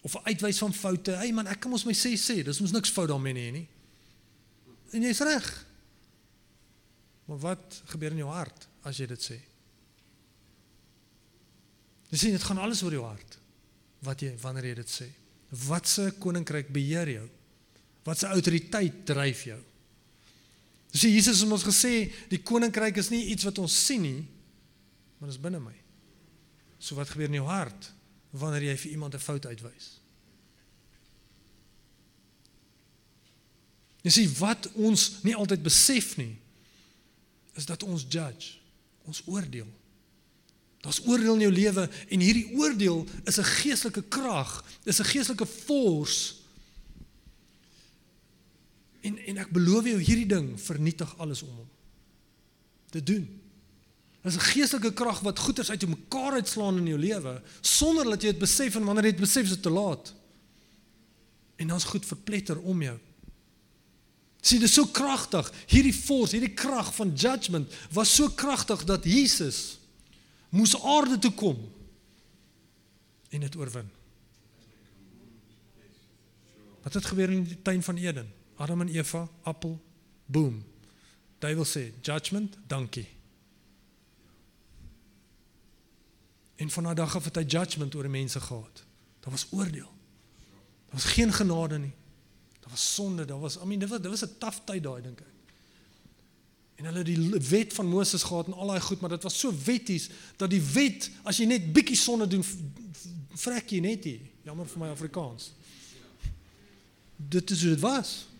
of 0.00 0.16
'n 0.16 0.24
uitwys 0.32 0.58
van 0.58 0.72
foute. 0.72 1.12
Hey 1.16 1.32
man, 1.32 1.46
ek 1.46 1.60
kan 1.60 1.70
mos 1.70 1.84
my 1.84 1.92
sê 1.92 2.16
sê, 2.16 2.42
dis 2.42 2.60
mos 2.60 2.72
niks 2.72 2.90
fout 2.90 3.08
daarmee 3.08 3.32
nie, 3.32 3.50
nie. 3.50 3.68
En 4.92 5.02
jy's 5.02 5.20
reg. 5.20 5.66
Maar 7.26 7.38
wat 7.38 7.82
gebeur 7.84 8.10
in 8.10 8.16
jou 8.16 8.30
hart 8.30 8.68
as 8.82 8.96
jy 8.96 9.06
dit 9.06 9.20
sê? 9.20 9.40
Jy 12.10 12.18
sien 12.18 12.32
dit 12.32 12.42
gaan 12.42 12.58
alles 12.58 12.82
oor 12.82 12.92
jou 12.92 13.04
hart. 13.04 13.38
Wat 14.00 14.20
jy 14.20 14.36
wanneer 14.36 14.64
jy 14.64 14.74
dit 14.74 14.90
sê. 14.90 15.08
Wat 15.68 15.88
se 15.88 16.12
koninkryk 16.18 16.68
beheer 16.72 17.08
jou? 17.08 17.28
Wat 18.02 18.18
se 18.18 18.26
autoriteit 18.26 19.06
dryf 19.06 19.44
jou? 19.44 19.58
Dis 20.92 21.06
Jesus 21.08 21.40
het 21.40 21.52
ons 21.54 21.64
gesê 21.64 22.12
die 22.28 22.42
koninkryk 22.42 22.98
is 23.00 23.08
nie 23.12 23.24
iets 23.32 23.46
wat 23.48 23.58
ons 23.62 23.76
sien 23.86 24.02
nie, 24.04 24.22
maar 25.18 25.30
dit 25.30 25.38
is 25.38 25.42
binne 25.42 25.60
my. 25.62 25.74
So 26.82 26.98
wat 26.98 27.12
gebeur 27.12 27.30
in 27.30 27.40
jou 27.40 27.48
hart 27.48 27.92
wanneer 28.32 28.72
jy 28.72 28.76
vir 28.76 28.90
iemand 28.90 29.14
'n 29.14 29.22
fout 29.22 29.46
uitwys? 29.46 30.02
Sien 34.02 34.32
wat 34.38 34.66
ons 34.74 35.22
nie 35.22 35.36
altyd 35.36 35.62
besef 35.62 36.16
nie 36.16 36.36
is 37.54 37.66
dat 37.66 37.82
ons 37.82 38.06
judge, 38.08 38.58
ons 39.04 39.22
oordeel. 39.26 39.68
Daar's 40.82 41.00
oordeel 41.06 41.34
in 41.34 41.40
jou 41.46 41.52
lewe 41.52 41.84
en 42.08 42.20
hierdie 42.20 42.48
oordeel 42.58 43.06
is 43.24 43.38
'n 43.38 43.44
geestelike 43.44 44.02
krag, 44.08 44.64
is 44.84 44.98
'n 44.98 45.04
geestelike 45.04 45.46
force. 45.46 46.41
En 49.02 49.18
en 49.18 49.38
ek 49.42 49.52
beloof 49.54 49.88
jou 49.90 50.00
hierdie 50.00 50.28
ding 50.30 50.52
vernietig 50.60 51.14
alles 51.18 51.42
om 51.42 51.54
hom. 51.56 51.70
Dit 52.94 53.06
doen. 53.06 53.24
Dit 54.22 54.32
is 54.32 54.38
'n 54.38 54.50
geestelike 54.54 54.92
krag 54.92 55.20
wat 55.20 55.38
goeters 55.38 55.70
uit 55.70 55.88
mekaar 55.88 56.32
uitslaan 56.32 56.78
in 56.78 56.86
jou 56.86 56.98
lewe 56.98 57.42
sonder 57.60 58.04
dat 58.04 58.22
jy 58.22 58.30
dit 58.30 58.38
besef 58.38 58.74
en 58.74 58.84
wanneer 58.84 59.04
jy 59.04 59.10
dit 59.10 59.20
besef 59.20 59.42
is 59.42 59.56
dit 59.58 59.62
te 59.62 59.70
laat. 59.70 60.14
En 61.56 61.66
dan's 61.66 61.84
goed 61.84 62.06
verpletter 62.06 62.60
om 62.60 62.82
jou. 62.82 62.98
Sien, 64.40 64.58
dit 64.58 64.68
is 64.68 64.74
so 64.74 64.86
kragtig. 64.86 65.52
Hierdie 65.66 65.94
force, 65.94 66.36
hierdie 66.36 66.54
krag 66.54 66.94
van 66.94 67.14
judgment 67.14 67.70
was 67.90 68.14
so 68.14 68.28
kragtig 68.28 68.84
dat 68.84 69.04
Jesus 69.04 69.78
moes 70.48 70.74
aarde 70.82 71.18
toe 71.18 71.32
kom 71.32 71.72
en 73.28 73.40
dit 73.40 73.56
oorwin. 73.56 73.90
Wat 76.82 76.94
het 76.94 77.04
gebeur 77.04 77.30
in 77.30 77.44
die 77.44 77.62
tuin 77.62 77.82
van 77.82 77.96
Eden? 77.96 78.32
Adam 78.62 78.80
en 78.80 78.88
Eva, 78.88 79.28
appel, 79.42 79.80
boom. 80.26 80.64
Duiwel 81.38 81.66
sê, 81.66 81.88
judgment, 82.00 82.58
dankie. 82.66 83.08
En 86.54 86.70
van 86.70 86.82
daardie 86.82 87.04
dag 87.04 87.16
af 87.16 87.24
het 87.24 87.40
hy 87.40 87.42
judgment 87.56 87.94
oor 87.98 88.06
die 88.06 88.12
mense 88.12 88.40
gehad. 88.40 88.84
Daar 89.20 89.34
was 89.34 89.48
oordeel. 89.50 89.90
Daar 90.86 91.00
was 91.00 91.10
geen 91.16 91.32
genade 91.32 91.78
nie. 91.78 91.90
Daar 92.60 92.70
was 92.70 92.94
sonde, 92.94 93.24
daar 93.24 93.40
was 93.40 93.58
I 93.58 93.66
mean 93.66 93.82
dit 93.82 93.88
was 93.88 94.00
dit 94.00 94.10
was 94.10 94.22
'n 94.22 94.38
taaf 94.38 94.62
tyd 94.64 94.82
daai 94.82 95.02
dink 95.02 95.20
ek. 95.20 95.34
En 96.74 96.84
hulle 96.84 97.02
die 97.02 97.18
wet 97.48 97.72
van 97.72 97.86
Moses 97.86 98.22
gehad 98.22 98.46
en 98.46 98.52
al 98.52 98.66
daai 98.66 98.80
goed, 98.80 99.00
maar 99.00 99.10
dit 99.10 99.22
was 99.22 99.38
so 99.38 99.54
wetties 99.64 100.10
dat 100.36 100.50
die 100.50 100.62
wet 100.62 101.10
as 101.22 101.36
jy 101.36 101.46
net 101.46 101.72
bietjie 101.72 101.96
sonde 101.96 102.26
doen 102.26 102.44
vrek 103.34 103.70
jy 103.70 103.80
net 103.80 104.04
hier. 104.04 104.20
Jammer 104.42 104.66
vir 104.66 104.78
my 104.78 104.88
Afrikaans. 104.88 105.52
Dit 107.16 107.50
is 107.50 107.60
hoe 107.60 107.70
dit 107.70 107.80
was. 107.80 108.30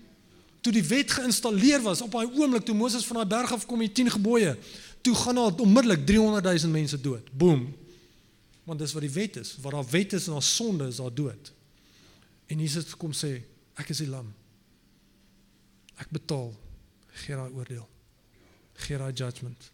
Toe 0.62 0.72
die 0.72 0.84
wet 0.86 1.10
geïnstalleer 1.18 1.82
was 1.82 2.02
op 2.04 2.14
daai 2.14 2.26
oomblik 2.30 2.64
toe 2.66 2.76
Moses 2.78 3.06
van 3.06 3.20
daai 3.20 3.30
berg 3.34 3.52
af 3.56 3.66
kom 3.66 3.82
die 3.82 3.92
10 3.92 4.14
gebooie, 4.16 4.56
toe 5.02 5.14
gaan 5.18 5.40
daar 5.40 5.64
onmiddellik 5.64 6.06
300 6.06 6.44
000 6.44 6.72
mense 6.72 7.00
dood. 7.00 7.30
Boom. 7.34 7.66
Want 8.64 8.78
dis 8.78 8.92
wat 8.94 9.02
die 9.02 9.14
wet 9.14 9.36
is. 9.42 9.56
Waar 9.60 9.80
daar 9.80 9.90
wet 9.90 10.12
is 10.12 10.26
en 10.26 10.38
daar 10.38 10.46
sonde 10.46 10.86
is, 10.86 11.02
daar 11.02 11.14
dood. 11.14 11.52
En 12.46 12.60
Jesus 12.62 12.94
kom 12.96 13.14
sê, 13.16 13.40
ek 13.74 13.90
is 13.90 14.04
die 14.04 14.10
lam. 14.12 14.28
Ek 15.98 16.10
betaal. 16.14 16.52
Gee 17.24 17.36
daai 17.36 17.50
oordeel 17.50 17.88
gee 18.82 18.98
daai 18.98 19.12
judgment. 19.12 19.70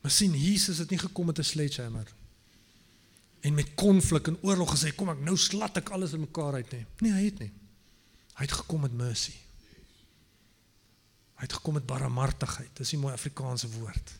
Maar 0.00 0.12
sien 0.12 0.34
Jesus 0.36 0.78
het 0.78 0.90
nie 0.90 0.98
gekom 0.98 1.26
met 1.26 1.38
'n 1.38 1.42
sledgehammer 1.42 2.14
en 3.44 3.54
met 3.54 3.74
konflik 3.76 4.26
en 4.30 4.38
oorlog 4.40 4.72
gesê 4.72 4.94
kom 4.96 5.10
ek 5.12 5.20
nou 5.24 5.36
slat 5.36 5.76
ek 5.76 5.92
alles 5.92 6.14
in 6.16 6.24
mekaar 6.24 6.56
uit 6.56 6.70
nie. 6.72 6.84
Nee, 7.04 7.12
hy 7.12 7.24
het 7.28 7.42
nie. 7.44 7.50
Hy 8.38 8.46
het 8.46 8.56
gekom 8.56 8.86
met 8.86 8.94
mercy. 8.96 9.34
Hy 11.36 11.44
het 11.44 11.56
gekom 11.58 11.76
met 11.76 11.86
barmhartigheid. 11.86 12.70
Dis 12.72 12.94
'n 12.94 13.02
mooi 13.04 13.12
Afrikaanse 13.12 13.68
woord. 13.76 14.12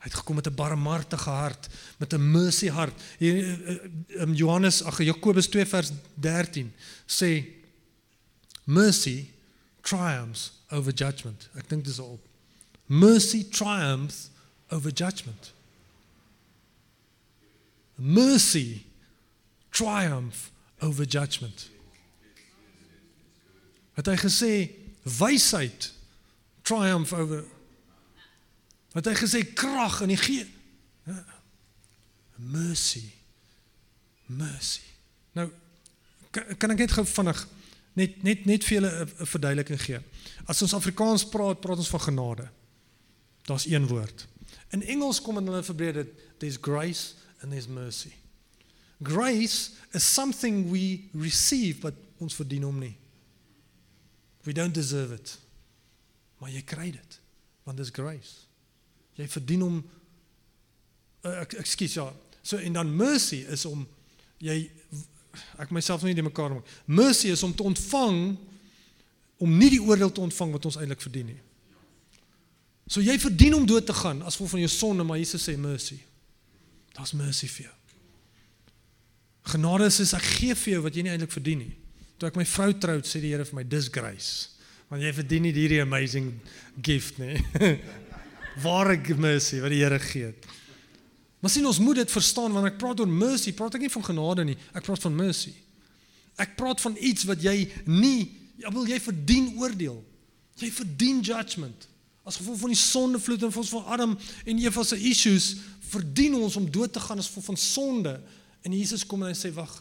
Hy 0.00 0.06
het 0.08 0.14
gekom 0.14 0.34
met 0.34 0.46
'n 0.46 0.54
barmhartige 0.54 1.30
hart, 1.30 1.68
met 1.98 2.12
'n 2.14 2.30
mercy 2.30 2.68
hart. 2.68 3.00
Hier 3.18 3.36
in 3.36 3.64
eh, 3.64 4.22
eh, 4.22 4.34
Johannes, 4.36 4.82
ag 4.82 5.02
Jakobus 5.02 5.48
2 5.48 5.66
vers 5.66 5.90
13 6.14 6.72
sê 7.06 7.44
mercy 8.64 9.30
triumphs 9.80 10.52
over 10.68 10.92
judgment. 10.92 11.48
Ek 11.54 11.68
dink 11.68 11.84
dis 11.84 11.98
al. 11.98 12.20
Mercy 12.86 13.48
triumphs 13.48 14.30
over 14.68 14.90
judgment. 14.92 15.52
Mercy 18.00 18.82
triumph 19.70 20.50
over 20.80 21.04
judgment. 21.04 21.68
Het 23.98 24.06
hy 24.06 24.16
gesê 24.16 24.52
wysheid 25.04 25.90
triumph 26.62 27.12
over 27.12 27.44
Het 28.90 29.06
hy 29.06 29.14
gesê 29.14 29.44
krag 29.54 30.00
in 30.02 30.10
die 30.10 30.18
gee 30.18 30.48
mercy 32.40 33.04
mercy. 34.26 34.86
Nou 35.32 35.48
kan, 36.30 36.56
kan 36.56 36.74
ek 36.74 36.84
net 36.84 36.94
gou 36.94 37.04
vinnig 37.06 37.42
net 37.98 38.22
net 38.24 38.46
net 38.48 38.64
vir 38.64 38.78
julle 38.78 38.90
'n 38.90 39.26
verduideliking 39.26 39.80
gee. 39.82 40.00
As 40.46 40.62
ons 40.62 40.74
Afrikaans 40.74 41.26
praat, 41.28 41.60
praat 41.60 41.78
ons 41.78 41.90
van 41.90 42.00
genade. 42.00 42.48
Daar's 43.44 43.66
een 43.66 43.86
woord. 43.86 44.26
In 44.70 44.82
Engels 44.82 45.20
kom 45.20 45.36
hulle 45.36 45.62
verbreed 45.62 45.94
dit 45.94 46.08
there's 46.38 46.58
grace 46.60 47.14
and 47.40 47.52
there's 47.52 47.68
mercy. 47.68 48.12
Grace 49.02 49.76
is 49.92 50.04
something 50.04 50.70
we 50.70 51.08
receive 51.14 51.80
but 51.80 51.94
ons 52.20 52.34
verdien 52.36 52.66
hom 52.68 52.80
nie. 52.80 52.96
We 54.44 54.52
don't 54.52 54.74
deserve 54.74 55.12
it. 55.12 55.38
Maar 56.40 56.50
jy 56.50 56.62
kry 56.64 56.90
dit 56.96 57.18
want 57.68 57.78
dis 57.78 57.92
grace. 57.92 58.46
Jy 59.20 59.26
verdien 59.30 59.62
hom 59.62 59.80
uh, 61.24 61.40
ek 61.42 61.58
ekskuus 61.60 61.96
ja. 61.98 62.06
So 62.42 62.60
en 62.60 62.76
dan 62.76 62.92
mercy 62.96 63.42
is 63.52 63.66
om 63.68 63.84
jy 64.40 64.62
ek 65.60 65.72
myself 65.74 66.02
nie 66.04 66.16
die 66.16 66.24
mekaar 66.24 66.56
maak. 66.56 66.68
Mercy 66.88 67.30
is 67.32 67.44
om 67.46 67.52
te 67.54 67.66
ontvang 67.66 68.20
om 69.40 69.56
nie 69.56 69.70
die 69.72 69.80
oordeel 69.80 70.12
te 70.12 70.24
ontvang 70.24 70.56
wat 70.56 70.68
ons 70.68 70.76
eintlik 70.80 71.04
verdien 71.04 71.30
nie. 71.32 71.40
So 72.90 73.04
jy 73.04 73.14
verdien 73.22 73.54
om 73.56 73.66
dood 73.68 73.86
te 73.86 73.94
gaan 73.96 74.24
as 74.26 74.36
gevolg 74.36 74.56
van 74.56 74.64
jou 74.64 74.72
sonde, 74.72 75.06
maar 75.06 75.20
Jesus 75.20 75.46
sê 75.46 75.54
mercy. 75.60 76.00
Daar's 76.96 77.14
mercy 77.16 77.48
vir 77.48 77.68
jou. 77.68 77.76
Genade 79.50 79.88
is 79.88 80.14
ek 80.14 80.26
gee 80.38 80.54
vir 80.54 80.74
jou 80.76 80.82
wat 80.84 80.96
jy 80.96 81.04
nie 81.06 81.12
eintlik 81.14 81.32
verdien 81.32 81.64
nie. 81.64 81.74
Toe 82.20 82.28
ek 82.28 82.36
my 82.36 82.44
vrou 82.44 82.72
trou, 82.76 82.98
sê 83.06 83.22
die 83.22 83.32
Here 83.32 83.46
vir 83.48 83.56
my 83.56 83.64
dis 83.64 83.88
grace. 83.92 84.56
Want 84.90 85.04
jy 85.04 85.12
verdien 85.16 85.46
nie 85.46 85.54
hierdie 85.54 85.80
amazing 85.82 86.32
gift 86.82 87.18
nie. 87.22 87.38
Ware 88.64 88.98
mercy 89.16 89.60
wat 89.62 89.72
die 89.72 89.80
Here 89.80 89.98
gee. 90.02 90.34
Maar 91.40 91.52
sien 91.54 91.66
ons 91.66 91.80
moet 91.80 92.02
dit 92.02 92.12
verstaan 92.12 92.52
wanneer 92.52 92.74
ek 92.74 92.80
praat 92.82 93.00
oor 93.00 93.08
mercy, 93.08 93.54
praat 93.56 93.78
ek 93.78 93.86
nie 93.86 93.92
van 93.94 94.04
genade 94.04 94.44
nie. 94.44 94.56
Ek 94.76 94.84
praat 94.84 95.06
van 95.06 95.16
mercy. 95.16 95.54
Ek 96.40 96.52
praat 96.58 96.82
van 96.84 96.96
iets 97.00 97.24
wat 97.28 97.40
jy 97.44 97.64
nie, 97.88 98.28
ja 98.60 98.72
wil 98.74 98.88
jy 98.88 98.98
verdien 99.00 99.54
oordeel. 99.60 100.02
Jy 100.60 100.68
verdien 100.76 101.22
judgment. 101.24 101.88
As 102.28 102.36
gevolg 102.36 102.58
van 102.60 102.72
die 102.72 102.78
sondevloed 102.78 103.42
en 103.42 103.52
van 103.52 103.84
Adam 103.84 104.18
en 104.44 104.58
Eva 104.58 104.82
se 104.84 104.98
issues, 104.98 105.54
verdien 105.90 106.34
ons 106.34 106.56
om 106.56 106.70
dood 106.70 106.92
te 106.92 107.00
gaan 107.00 107.18
as 107.18 107.30
gevolg 107.30 107.44
van 107.44 107.56
sonde. 107.56 108.20
En 108.62 108.72
Jesus 108.76 109.06
kom 109.06 109.22
en 109.22 109.32
hy 109.32 109.38
sê 109.38 109.52
wag, 109.56 109.72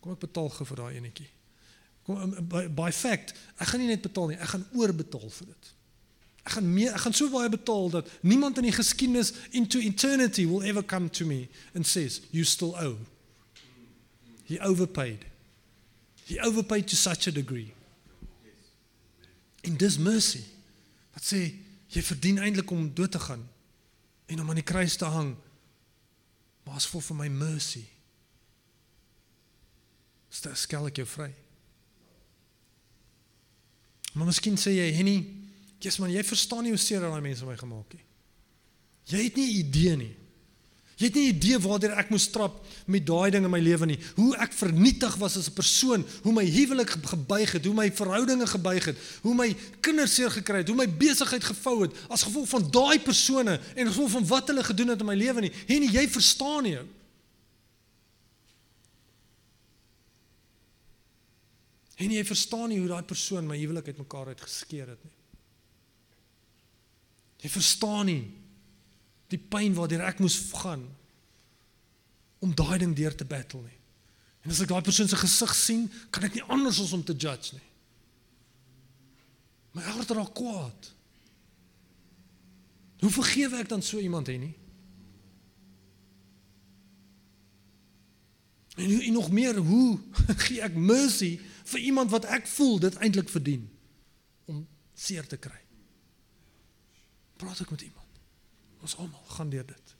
kom 0.00 0.12
ek 0.14 0.26
betaal 0.26 0.50
gou 0.52 0.66
vir 0.68 0.82
daai 0.82 0.98
enetjie. 1.00 1.28
Kom 2.06 2.18
um, 2.18 2.34
by, 2.50 2.66
by 2.68 2.90
fact, 2.94 3.34
ek 3.56 3.72
gaan 3.72 3.82
nie 3.84 3.92
net 3.92 4.02
betaal 4.04 4.32
nie, 4.32 4.38
ek 4.42 4.52
gaan 4.54 4.66
oorbetaal 4.78 5.28
vir 5.30 5.52
dit. 5.52 5.72
Ek 6.42 6.56
gaan 6.56 6.66
meer 6.74 6.96
ek 6.96 7.04
gaan 7.04 7.14
so 7.14 7.30
baie 7.30 7.50
betaal 7.50 7.90
dat 7.92 8.08
niemand 8.26 8.58
in 8.58 8.66
die 8.66 8.74
geskiedenis 8.74 9.30
into 9.54 9.78
eternity 9.78 10.44
will 10.50 10.66
ever 10.66 10.82
come 10.82 11.10
to 11.14 11.26
me 11.26 11.46
and 11.74 11.86
says 11.86 12.20
you 12.34 12.42
still 12.44 12.74
owe. 12.74 12.98
He 14.50 14.58
overpaid. 14.58 15.24
He 16.26 16.40
overpaid 16.42 16.88
to 16.90 16.96
such 16.96 17.28
a 17.28 17.32
degree. 17.32 17.72
In 19.62 19.78
this 19.78 19.96
mercy. 19.98 20.44
Wat 21.12 21.24
sê 21.24 21.40
jy 21.92 22.02
verdien 22.02 22.40
eintlik 22.40 22.70
om 22.72 22.88
dood 22.94 23.12
te 23.12 23.20
gaan 23.20 23.42
en 24.26 24.40
om 24.40 24.48
aan 24.48 24.60
die 24.60 24.66
kruis 24.66 24.96
te 24.96 25.04
hang. 25.04 25.34
Maar 26.64 26.78
as 26.80 26.86
vir 26.86 27.16
my 27.16 27.28
mercy. 27.28 27.84
Stel 30.32 30.86
ek 30.88 31.02
jou 31.02 31.06
vry. 31.06 31.28
Maar 34.12 34.26
miskien 34.28 34.56
sê 34.56 34.72
jy, 34.76 34.92
"Henny, 34.92 35.42
Jesus 35.82 35.98
man, 35.98 36.12
jy 36.12 36.22
verstaan 36.24 36.62
nie 36.62 36.70
hoe 36.70 36.78
seer 36.78 37.00
daai 37.00 37.20
mense 37.20 37.44
my 37.44 37.56
gemaak 37.56 37.92
het. 37.96 38.00
Jy 39.10 39.24
het 39.24 39.36
nie 39.36 39.58
idee 39.58 39.96
nie. 39.96 40.16
Jy 41.02 41.08
het 41.08 41.16
nie 41.18 41.30
idee 41.32 41.58
waartoe 41.58 41.88
ek 41.98 42.12
moes 42.14 42.28
trap 42.30 42.60
met 42.86 43.02
daai 43.08 43.32
ding 43.34 43.42
in 43.42 43.50
my 43.50 43.58
lewe 43.58 43.88
nie. 43.90 43.96
Hoe 44.14 44.36
ek 44.38 44.52
vernietig 44.54 45.16
was 45.18 45.34
as 45.36 45.48
'n 45.50 45.56
persoon, 45.56 46.04
hoe 46.22 46.32
my 46.32 46.44
huwelik 46.46 46.90
gebuig 46.90 47.52
het, 47.58 47.64
hoe 47.64 47.74
my 47.74 47.90
verhoudinge 47.90 48.46
gebuig 48.46 48.84
het, 48.84 48.98
hoe 49.22 49.34
my 49.34 49.56
kinders 49.80 50.14
seer 50.14 50.30
gekry 50.30 50.58
het, 50.62 50.68
hoe 50.68 50.76
my 50.76 50.86
besigheid 50.86 51.42
gevou 51.42 51.82
het 51.82 51.92
as 52.08 52.22
gevolg 52.22 52.48
van 52.48 52.70
daai 52.70 53.00
persone 53.00 53.58
en 53.74 53.86
gevolg 53.86 54.10
van 54.10 54.26
wat 54.26 54.46
hulle 54.46 54.62
gedoen 54.62 54.88
het 54.88 55.00
in 55.00 55.06
my 55.06 55.14
lewe 55.14 55.40
nie. 55.40 55.52
Henny, 55.66 55.90
jy 55.90 56.08
verstaan 56.08 56.62
nie. 56.62 56.78
En 61.96 62.10
jy 62.10 62.24
verstaan 62.24 62.68
nie 62.68 62.78
hoe 62.78 62.88
daai 62.88 63.02
persoon 63.02 63.46
my 63.46 63.58
huwelik 63.58 63.86
uitmekaar 63.86 64.26
het 64.26 64.40
geskeer 64.40 64.88
het 64.88 65.02
nie. 65.02 65.12
Jy 67.42 67.48
verstaan 67.50 68.06
nie 68.06 68.41
die 69.32 69.40
pyn 69.40 69.74
waardeur 69.76 70.04
ek 70.06 70.20
moes 70.22 70.38
gaan 70.60 70.84
om 72.42 72.54
daai 72.58 72.78
ding 72.82 72.94
deur 72.98 73.14
te 73.14 73.26
battle 73.28 73.62
nie. 73.62 73.78
En 74.42 74.50
as 74.50 74.62
ek 74.64 74.72
daai 74.72 74.82
persoon 74.82 75.10
se 75.10 75.18
gesig 75.20 75.52
sien, 75.54 75.84
kan 76.10 76.26
ek 76.26 76.38
nie 76.38 76.48
anders 76.50 76.80
as 76.82 76.94
om 76.96 77.04
te 77.06 77.14
judge 77.14 77.54
nie. 77.54 77.68
My 79.72 79.84
hart 79.86 80.10
raak 80.10 80.34
kwaad. 80.36 80.90
Hoe 83.02 83.10
vergewe 83.10 83.62
ek 83.62 83.70
dan 83.70 83.82
so 83.82 84.02
iemand 84.02 84.28
hê 84.30 84.36
nie? 84.42 84.54
En, 88.76 88.90
en 88.90 89.12
nog 89.12 89.30
meer, 89.30 89.56
hoe 89.56 89.98
gee 90.46 90.62
ek 90.64 90.76
mercy 90.76 91.36
vir 91.72 91.86
iemand 91.88 92.12
wat 92.12 92.26
ek 92.26 92.46
voel 92.50 92.78
dit 92.82 93.00
eintlik 93.04 93.30
verdien 93.30 93.64
om 94.50 94.62
seer 94.94 95.26
te 95.28 95.38
kry. 95.40 95.58
Praat 97.38 97.62
ek 97.64 97.74
met 97.74 97.86
iemand. 97.86 98.01
Ons 98.82 98.96
almal 98.98 99.24
gaan 99.36 99.50
deur 99.50 99.66
dit. 99.66 99.94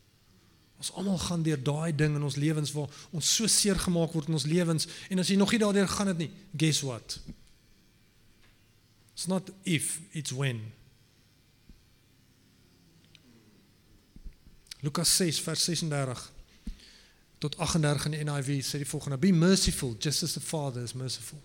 Ons 0.83 0.93
almal 0.99 1.19
gaan 1.23 1.43
deur 1.47 1.63
daai 1.63 1.95
ding 1.95 2.17
in 2.19 2.27
ons 2.27 2.37
lewens 2.37 2.73
waar 2.75 2.91
ons 3.15 3.35
so 3.37 3.47
seer 3.47 3.79
gemaak 3.79 4.15
word 4.17 4.31
in 4.31 4.39
ons 4.39 4.49
lewens 4.51 4.89
en 5.09 5.23
as 5.23 5.31
jy 5.31 5.39
nog 5.39 5.55
nie 5.55 5.63
daardeur 5.63 5.89
gaan 5.89 6.11
dit 6.11 6.25
nie, 6.25 6.31
guess 6.59 6.83
what? 6.83 7.21
It's 9.15 9.29
not 9.31 9.51
if, 9.63 10.01
it's 10.11 10.33
when. 10.35 10.59
Lukas 14.83 15.17
6 15.17 15.39
vers 15.47 15.65
36 15.65 16.33
tot 17.39 17.57
38 17.59 18.05
in 18.05 18.17
die 18.17 18.25
NIV 18.27 18.51
sê 18.67 18.81
die 18.83 18.89
volgende: 18.89 19.19
Be 19.19 19.31
merciful 19.33 19.95
just 19.99 20.23
as 20.23 20.35
the 20.35 20.43
Father 20.43 20.83
is 20.83 20.95
merciful. 20.95 21.39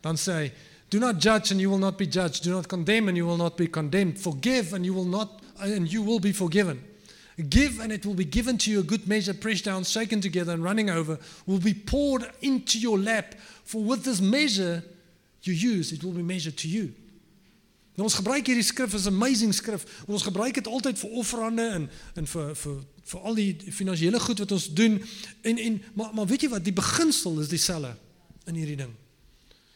Dan 0.00 0.16
sê 0.16 0.38
hy, 0.38 0.48
do 0.88 1.00
not 1.00 1.20
judge 1.20 1.52
and 1.52 1.60
you 1.60 1.68
will 1.68 1.80
not 1.80 1.98
be 2.00 2.08
judged. 2.08 2.44
Do 2.44 2.52
not 2.56 2.68
condemn 2.68 3.08
and 3.08 3.16
you 3.16 3.26
will 3.26 3.36
not 3.36 3.56
be 3.56 3.68
condemned. 3.68 4.18
Forgive 4.20 4.72
and 4.72 4.86
you 4.86 4.94
will 4.94 5.08
not 5.08 5.42
and 5.60 5.92
you 5.92 6.02
will 6.02 6.20
be 6.20 6.32
forgiven. 6.32 6.82
Give 7.48 7.80
and 7.80 7.92
it 7.92 8.04
will 8.04 8.14
be 8.14 8.24
given 8.24 8.58
to 8.58 8.70
you 8.70 8.80
a 8.80 8.82
good 8.82 9.06
measure 9.06 9.32
pressed 9.32 9.64
down, 9.64 9.84
shaken 9.84 10.20
together 10.20 10.52
and 10.52 10.62
running 10.62 10.90
over 10.90 11.18
will 11.46 11.60
be 11.60 11.74
poured 11.74 12.28
into 12.40 12.78
your 12.78 12.98
lap. 12.98 13.34
For 13.64 13.82
with 13.82 14.04
this 14.04 14.20
measure 14.20 14.82
you 15.42 15.52
use, 15.52 15.92
it 15.92 16.02
will 16.02 16.12
be 16.12 16.22
measured 16.22 16.56
to 16.58 16.68
you. 16.68 16.94
Nou 17.98 18.06
ons 18.06 18.14
gebruik 18.14 18.46
hierdie 18.46 18.62
skrif 18.62 18.94
is 18.94 19.06
'n 19.06 19.14
amazing 19.14 19.54
skrif. 19.54 19.82
Ons 20.06 20.22
gebruik 20.22 20.54
dit 20.54 20.66
altyd 20.66 20.98
vir 20.98 21.10
offerande 21.10 21.62
en 21.62 21.90
en 22.14 22.26
vir 22.26 22.54
vir 22.54 22.76
vir 23.04 23.20
al 23.20 23.34
die 23.34 23.56
finansiële 23.70 24.20
goed 24.20 24.38
wat 24.38 24.52
ons 24.52 24.68
doen. 24.74 25.02
En 25.42 25.58
en 25.58 25.82
maar 25.94 26.14
maar 26.14 26.26
weet 26.26 26.42
jy 26.42 26.48
wat, 26.48 26.64
die 26.64 26.72
beginsel 26.72 27.40
is 27.40 27.48
dieselfde 27.48 27.96
in 28.46 28.54
hierdie 28.54 28.76
ding. 28.76 28.94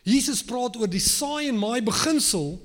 Jesus 0.02 0.42
praat 0.42 0.76
oor 0.76 0.90
die 0.90 1.02
saai 1.02 1.48
en 1.48 1.58
maai 1.58 1.82
beginsel 1.82 2.60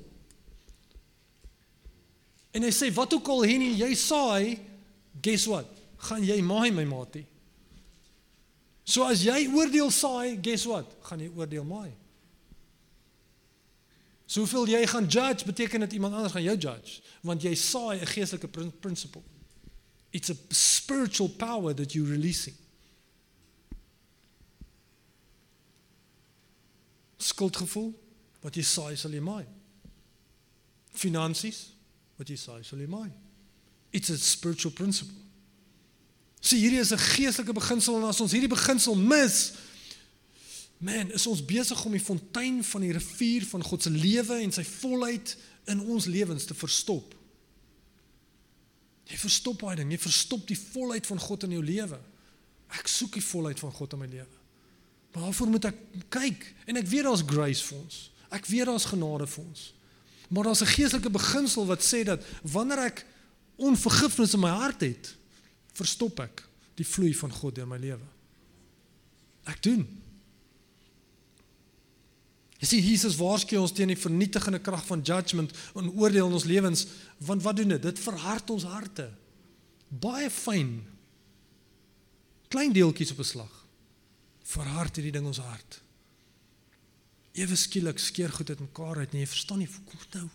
en 2.58 2.66
hy 2.66 2.72
sê 2.74 2.90
wat 2.94 3.14
ook 3.14 3.28
al 3.30 3.46
hier 3.46 3.60
nie 3.62 3.74
jy 3.78 3.92
saai, 3.94 4.58
guess 5.22 5.46
what? 5.46 5.68
Gaan 6.08 6.24
jy 6.26 6.40
maai 6.42 6.72
my 6.74 6.84
maatie. 6.88 7.24
So 8.88 9.06
as 9.06 9.22
jy 9.22 9.46
oordeel 9.52 9.92
saai, 9.94 10.38
guess 10.42 10.66
what? 10.66 10.90
Gaan 11.06 11.22
jy 11.22 11.30
oordeel 11.36 11.66
maai. 11.68 11.92
So 14.28 14.42
hoeveel 14.42 14.74
jy 14.74 14.82
gaan 14.90 15.06
judge 15.08 15.46
beteken 15.48 15.86
dat 15.86 15.92
iemand 15.92 16.14
anders 16.14 16.34
gaan 16.34 16.44
jou 16.44 16.56
judge, 16.56 17.00
want 17.24 17.42
jy 17.42 17.54
saai 17.54 18.00
'n 18.00 18.06
geestelike 18.06 18.48
prin 18.48 18.72
principle. 18.80 19.22
It's 20.10 20.30
a 20.30 20.36
spiritual 20.50 21.28
power 21.28 21.74
that 21.74 21.92
you're 21.92 22.10
releasing. 22.10 22.54
Skuldgevoel, 27.16 27.92
wat 28.40 28.54
jy 28.54 28.62
saai 28.62 28.96
sal 28.96 29.10
jy 29.10 29.20
maai. 29.20 29.46
Finansies, 30.92 31.72
wat 32.18 32.28
jy 32.28 32.36
saai 32.36 32.62
sal 32.66 32.80
jy 32.82 32.88
maai. 32.90 33.10
It's 33.94 34.10
a 34.10 34.18
spiritual 34.18 34.74
principle. 34.74 35.16
Sien, 36.40 36.60
hierdie 36.60 36.82
is 36.82 36.92
'n 36.92 36.98
geestelike 36.98 37.52
beginsel 37.52 37.96
en 37.96 38.08
as 38.08 38.20
ons 38.20 38.32
hierdie 38.32 38.50
beginsel 38.50 38.94
mis, 38.94 39.52
man, 40.78 41.10
is 41.12 41.26
ons 41.26 41.44
besig 41.44 41.84
om 41.84 41.92
die 41.92 42.00
fontein 42.00 42.62
van 42.64 42.80
die 42.80 42.92
rivier 42.92 43.46
van 43.46 43.62
God 43.62 43.82
se 43.82 43.90
lewe 43.90 44.40
en 44.42 44.52
sy 44.52 44.64
volheid 44.64 45.36
in 45.66 45.80
ons 45.80 46.06
lewens 46.06 46.44
te 46.44 46.54
verstop. 46.54 47.14
Jy 49.08 49.16
verstop 49.16 49.60
daai 49.60 49.76
ding, 49.76 49.90
jy 49.90 49.98
verstop 49.98 50.46
die 50.46 50.58
volheid 50.58 51.06
van 51.06 51.18
God 51.18 51.44
in 51.44 51.50
jou 51.50 51.64
lewe. 51.64 51.98
Ek 52.68 52.88
soek 52.88 53.16
die 53.16 53.24
volheid 53.24 53.58
van 53.58 53.72
God 53.72 53.92
in 53.92 53.98
my 53.98 54.06
lewe. 54.06 54.36
Waarvoor 55.16 55.48
moet 55.48 55.64
ek 55.64 55.78
kyk? 56.12 56.54
En 56.66 56.76
ek 56.76 56.86
weet 56.86 57.08
daar's 57.08 57.24
grace 57.26 57.64
vir 57.64 57.78
ons. 57.78 58.10
Ek 58.30 58.46
weet 58.46 58.68
daar's 58.68 58.84
genade 58.84 59.26
vir 59.26 59.44
ons. 59.44 59.72
Maar 60.28 60.44
daar's 60.44 60.62
'n 60.62 60.74
geestelike 60.74 61.10
beginsel 61.10 61.66
wat 61.66 61.82
sê 61.82 62.04
dat 62.04 62.24
wanneer 62.42 62.78
ek 62.78 63.06
onvergifnis 63.56 64.34
in 64.34 64.40
my 64.40 64.50
hart 64.50 64.80
het, 64.80 65.16
verstop 65.72 66.20
ek 66.20 66.48
die 66.74 66.86
vloei 66.86 67.14
van 67.14 67.32
God 67.32 67.58
in 67.58 67.68
my 67.68 67.76
lewe. 67.76 68.06
Ek 69.44 69.62
doen. 69.62 69.86
Jy 72.58 72.66
sien 72.66 72.82
Jesus 72.82 73.16
waarsku 73.16 73.56
ons 73.56 73.72
teen 73.72 73.88
die 73.88 73.96
vernietigende 73.96 74.58
krag 74.58 74.86
van 74.86 75.00
judgment 75.00 75.52
en 75.74 75.90
oordeel 75.90 76.26
in 76.26 76.32
ons 76.32 76.44
lewens, 76.44 76.86
want 77.18 77.42
wat 77.42 77.56
doen 77.56 77.68
dit? 77.68 77.82
Dit 77.82 77.98
verhard 77.98 78.50
ons 78.50 78.64
harte. 78.64 79.10
Baie 79.88 80.30
fyn. 80.30 80.86
Klein 82.48 82.72
deeltjies 82.72 83.10
op 83.10 83.18
'n 83.18 83.24
slag 83.24 83.58
verhard 84.48 84.96
hierdie 84.96 85.12
ding 85.12 85.26
ons 85.28 85.42
hart. 85.44 85.80
Ewe 87.38 87.56
skielik 87.56 88.00
skeer 88.02 88.32
goed 88.34 88.50
uit 88.50 88.60
mekaar 88.60 88.98
uit 88.98 89.12
en 89.14 89.22
jy 89.22 89.26
verstaan 89.30 89.60
nie 89.62 89.68
hoe 89.70 89.84
kom 89.86 90.00
dit 90.02 90.14
nou? 90.18 90.28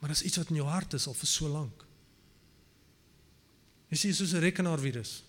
Maar 0.00 0.12
dis 0.12 0.22
iets 0.26 0.40
wat 0.40 0.50
in 0.50 0.58
jou 0.60 0.66
hart 0.68 0.96
is 0.98 1.06
al 1.06 1.14
vir 1.14 1.30
so 1.30 1.48
lank. 1.48 1.84
Jy 3.92 3.96
sien 3.96 4.14
soos 4.14 4.34
'n 4.34 4.42
rekenaarvirus. 4.42 5.22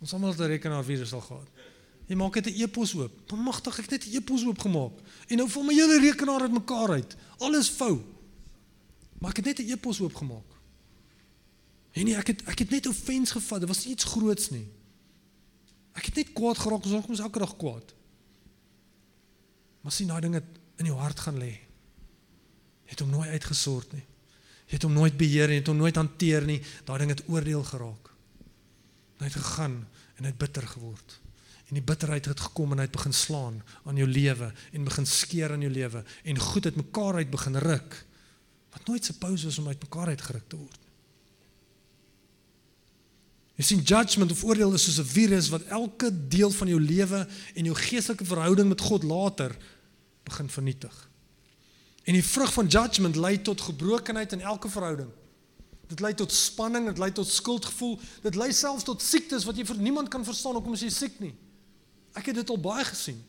Ons 0.00 0.12
almal 0.12 0.34
het 0.34 0.40
'n 0.40 0.50
rekenaarvirus 0.56 1.12
al 1.12 1.20
gehad. 1.20 1.48
Jy 2.08 2.16
maak 2.16 2.34
net 2.34 2.46
'n 2.46 2.60
e-pos 2.62 2.94
oop. 2.94 3.12
Bemagtig 3.28 3.78
ek 3.78 3.90
net 3.90 4.06
'n 4.06 4.16
e-pos 4.16 4.44
oop 4.44 4.58
gemaak 4.58 4.92
en 5.28 5.36
nou 5.36 5.48
val 5.48 5.62
my 5.62 5.74
hele 5.74 6.00
rekenaar 6.00 6.40
uit 6.40 6.52
mekaar 6.52 6.90
uit. 6.90 7.16
Alles 7.38 7.70
vou. 7.70 8.02
Maar 9.18 9.30
ek 9.30 9.36
het 9.36 9.44
net 9.46 9.58
'n 9.58 9.70
e-pos 9.70 10.00
oop 10.00 10.14
gemaak. 10.14 10.50
En 11.92 12.04
nee, 12.04 12.16
ek 12.16 12.26
het 12.26 12.42
ek 12.48 12.58
het 12.58 12.70
net 12.70 12.86
offens 12.86 13.30
gevat. 13.30 13.60
Dit 13.60 13.68
was 13.68 13.86
iets 13.86 14.04
groots 14.04 14.50
nie. 14.50 14.68
Ek 15.92 16.04
het 16.04 16.14
net 16.14 16.32
kwaad 16.32 16.58
geraak, 16.58 16.84
ons 16.84 17.06
ons 17.06 17.20
elke 17.20 17.38
dag 17.38 17.56
kwaad. 17.56 17.94
Maar 19.82 19.94
sien 19.94 20.10
daai 20.10 20.22
ding 20.24 20.34
het 20.38 20.60
in 20.80 20.88
jou 20.90 20.98
hart 20.98 21.20
gaan 21.20 21.38
lê. 21.38 21.52
Jy 22.86 22.94
het 22.94 23.02
hom 23.04 23.12
nooit 23.14 23.34
uitgesort 23.34 23.94
nie. 23.96 24.04
Jy 24.70 24.78
het 24.78 24.86
hom 24.86 24.94
nooit 24.96 25.16
beheer 25.18 25.50
nie, 25.50 25.58
jy 25.58 25.64
het 25.64 25.72
hom 25.72 25.82
nooit 25.82 25.98
hanteer 25.98 26.46
nie. 26.48 26.60
Daai 26.86 26.98
ding 27.02 27.12
het 27.12 27.24
oordeel 27.28 27.64
geraak. 27.66 28.12
Hy 29.20 29.28
het 29.28 29.38
gegaan 29.38 29.76
en 30.18 30.28
het 30.28 30.38
bitter 30.38 30.66
geword. 30.66 31.18
En 31.70 31.78
die 31.78 31.84
bitterheid 31.88 32.26
het 32.28 32.40
gekom 32.50 32.74
en 32.74 32.82
hy 32.82 32.86
het 32.88 32.94
begin 32.94 33.14
slaan 33.16 33.62
aan 33.88 33.96
jou 33.96 34.08
lewe 34.08 34.50
en 34.72 34.84
begin 34.84 35.06
skeer 35.08 35.54
aan 35.54 35.62
jou 35.64 35.72
lewe 35.72 36.02
en 36.04 36.38
goed 36.38 36.68
het 36.68 36.76
mekaar 36.76 37.20
uit 37.22 37.30
begin 37.32 37.56
ruk. 37.64 37.96
Wat 38.74 38.86
nooit 38.86 39.04
suppose 39.04 39.48
was 39.48 39.58
om 39.58 39.68
uit 39.68 39.80
mekaar 39.86 40.12
uitgeruk 40.12 40.48
te 40.48 40.58
word. 40.60 40.81
Jy 43.62 43.68
sien 43.68 43.82
judgment 43.86 44.32
of 44.34 44.40
oordeel 44.42 44.72
is 44.74 44.82
soos 44.88 44.98
'n 44.98 45.06
virus 45.06 45.48
wat 45.48 45.62
elke 45.70 46.10
deel 46.28 46.50
van 46.50 46.68
jou 46.68 46.80
lewe 46.80 47.28
en 47.54 47.64
jou 47.64 47.74
geestelike 47.74 48.24
verhouding 48.24 48.68
met 48.68 48.80
God 48.80 49.02
later 49.02 49.56
begin 50.24 50.48
vernietig. 50.48 51.08
En 52.02 52.12
die 52.12 52.24
vrug 52.24 52.52
van 52.52 52.66
judgment 52.66 53.16
lei 53.16 53.42
tot 53.42 53.60
gebrokenheid 53.60 54.32
in 54.32 54.40
elke 54.40 54.68
verhouding. 54.68 55.10
Dit 55.86 56.00
lei 56.00 56.14
tot 56.14 56.32
spanning, 56.32 56.86
dit 56.86 56.98
lei 56.98 57.12
tot 57.12 57.28
skuldgevoel, 57.28 58.00
dit 58.22 58.34
lei 58.34 58.52
selfs 58.52 58.82
tot 58.82 59.02
siektes 59.02 59.44
wat 59.44 59.56
jy 59.56 59.64
vir 59.64 59.76
niemand 59.76 60.08
kan 60.08 60.24
verstaan 60.24 60.54
hoekom 60.58 60.74
jy 60.74 60.90
siek 60.90 61.20
nie. 61.20 61.34
Ek 62.14 62.26
het 62.26 62.34
dit 62.34 62.50
al 62.50 62.58
baie 62.58 62.84
gesien. 62.84 63.22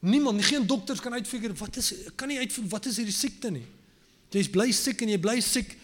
Niemand, 0.00 0.44
geen 0.44 0.66
dokters 0.66 1.00
kan 1.00 1.12
uitfigure 1.12 1.54
wat 1.54 1.76
is 1.76 1.94
kan 2.14 2.28
nie 2.28 2.38
uitvind 2.38 2.70
wat 2.70 2.86
is 2.86 2.96
hierdie 2.96 3.14
siekte 3.14 3.50
nie. 3.50 3.66
Jy's 4.30 4.50
bly 4.50 4.68
siek 4.72 5.00
en 5.00 5.08
jy 5.08 5.18
bly 5.18 5.40
siek 5.40 5.78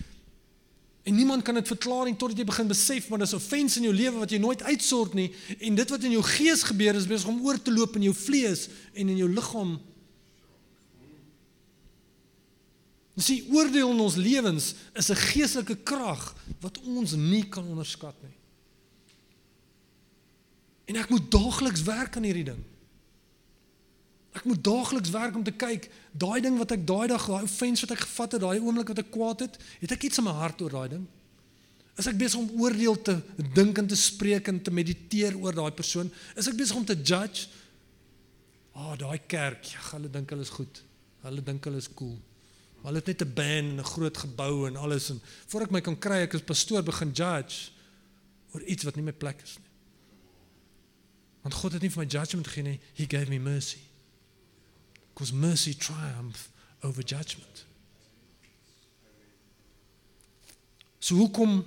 En 1.05 1.14
niemand 1.14 1.42
kan 1.42 1.55
dit 1.55 1.66
verklaar 1.68 2.07
nie 2.09 2.16
totdat 2.16 2.38
jy 2.40 2.46
begin 2.48 2.68
besef 2.68 3.09
maar 3.09 3.20
dis 3.20 3.32
'n 3.32 3.40
offense 3.40 3.76
in 3.76 3.84
jou 3.84 3.94
lewe 3.94 4.18
wat 4.18 4.30
jy 4.30 4.38
nooit 4.38 4.62
uitsort 4.62 5.14
nie 5.14 5.32
en 5.59 5.74
dit 5.74 5.90
wat 5.90 6.02
in 6.02 6.11
jou 6.11 6.22
gees 6.22 6.62
gebeur 6.62 6.94
is 6.94 7.07
besig 7.07 7.28
om 7.28 7.44
oor 7.44 7.62
te 7.62 7.72
loop 7.72 7.96
in 7.96 8.02
jou 8.02 8.14
vlees 8.14 8.68
en 8.94 9.09
in 9.09 9.16
jou 9.16 9.28
liggaam. 9.28 9.80
Dis 13.14 13.26
die 13.26 13.44
oordeel 13.52 13.90
in 13.90 14.00
ons 14.00 14.16
lewens 14.16 14.74
is 14.94 15.11
'n 15.11 15.16
geestelike 15.16 15.76
krag 15.76 16.34
wat 16.61 16.80
ons 16.80 17.12
nie 17.12 17.48
kan 17.48 17.68
onderskat 17.68 18.16
nie. 18.22 18.36
En 20.84 20.96
ek 20.96 21.09
moet 21.09 21.30
daagliks 21.30 21.82
werk 21.82 22.16
aan 22.16 22.22
hierdie 22.22 22.44
ding. 22.44 22.64
Ek 24.35 24.43
moet 24.45 24.62
daagliks 24.66 25.12
werk 25.14 25.37
om 25.39 25.45
te 25.47 25.53
kyk, 25.55 25.87
daai 26.11 26.41
ding 26.43 26.57
wat 26.59 26.72
ek 26.74 26.82
daai 26.87 27.07
dag, 27.12 27.26
daai 27.30 27.47
offense 27.47 27.85
wat 27.87 27.93
ek 27.95 28.03
gevat 28.03 28.35
het, 28.35 28.43
daai 28.43 28.59
oomblik 28.59 28.91
wat 28.91 29.03
ek 29.05 29.12
kwaad 29.14 29.45
het, 29.47 29.59
het 29.78 29.95
ek 29.95 30.09
iets 30.09 30.18
in 30.18 30.26
my 30.26 30.35
hart 30.35 30.64
oor 30.64 30.74
daai 30.74 30.97
ding? 30.97 31.05
Is 31.95 32.09
ek 32.11 32.18
besig 32.18 32.41
om 32.41 32.49
oordeel 32.64 32.99
te 33.07 33.14
dink 33.55 33.78
en 33.78 33.87
te 33.87 33.99
spreek 33.99 34.51
en 34.51 34.59
te 34.66 34.74
mediteer 34.74 35.37
oor 35.39 35.55
daai 35.55 35.70
persoon? 35.78 36.11
Is 36.35 36.51
ek 36.51 36.59
besig 36.59 36.80
om 36.80 36.87
te 36.89 36.99
judge? 36.99 37.47
Ah, 38.74 38.89
oh, 38.89 38.97
daai 38.99 39.20
kerk, 39.30 39.70
ja, 39.70 39.85
hulle 39.93 40.11
dink 40.11 40.35
hulle 40.35 40.43
is 40.43 40.51
goed. 40.57 40.82
Hulle 41.22 41.47
dink 41.47 41.70
hulle 41.70 41.78
is 41.78 41.89
cool. 41.95 42.18
Maar 42.80 42.91
hulle 42.91 43.05
het 43.05 43.12
net 43.14 43.22
'n 43.22 43.35
band 43.39 43.70
en 43.70 43.78
'n 43.78 43.93
groot 43.95 44.18
gebou 44.18 44.66
en 44.66 44.76
alles 44.76 45.11
en 45.11 45.22
voor 45.47 45.62
ek 45.62 45.70
my 45.70 45.80
kan 45.80 45.99
kry 45.99 46.26
ek 46.26 46.35
as 46.35 46.43
pastoor 46.43 46.82
begin 46.82 47.12
judge 47.14 47.70
oor 48.53 48.62
iets 48.62 48.82
wat 48.85 48.97
nie 48.97 49.05
my 49.05 49.12
plek 49.12 49.41
is 49.43 49.57
nie. 49.59 49.70
Want 51.43 51.55
God 51.55 51.72
het 51.72 51.82
nie 51.82 51.91
vir 51.91 52.03
my 52.03 52.11
judgment 52.11 52.47
gegee 52.47 52.62
nie, 52.62 52.80
he 52.95 53.07
gave 53.07 53.30
me 53.30 53.39
mercy 53.39 53.93
because 55.14 55.32
mercy 55.32 55.74
triumph 55.74 56.50
over 56.82 57.02
judgment. 57.02 57.64
So 60.98 61.14
hoekom 61.14 61.64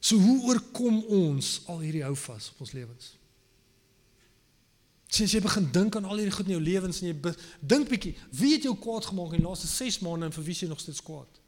so 0.00 0.16
hoe 0.16 0.42
oorkom 0.48 1.02
ons 1.04 1.60
al 1.66 1.84
hierdie 1.84 2.04
houvas 2.04 2.50
op 2.54 2.64
ons 2.64 2.72
lewens? 2.72 3.12
Sins 5.14 5.32
jy 5.36 5.40
begin 5.44 5.68
dink 5.72 5.96
aan 5.96 6.08
al 6.08 6.18
hierdie 6.18 6.34
goed 6.34 6.48
in 6.50 6.56
jou 6.56 6.64
lewens 6.64 7.00
en 7.02 7.12
jy 7.12 7.34
dink 7.60 7.90
bietjie, 7.90 8.14
wie 8.34 8.54
het 8.56 8.66
jou 8.66 8.74
kwaad 8.80 9.06
gemaak 9.10 9.34
in 9.34 9.42
die 9.42 9.46
laaste 9.46 9.70
6 9.70 10.00
maande 10.04 10.30
en 10.30 10.34
vir 10.34 10.46
wie 10.48 10.56
jy 10.58 10.68
nog 10.70 10.82
steeds 10.82 11.04
kwaad? 11.04 11.40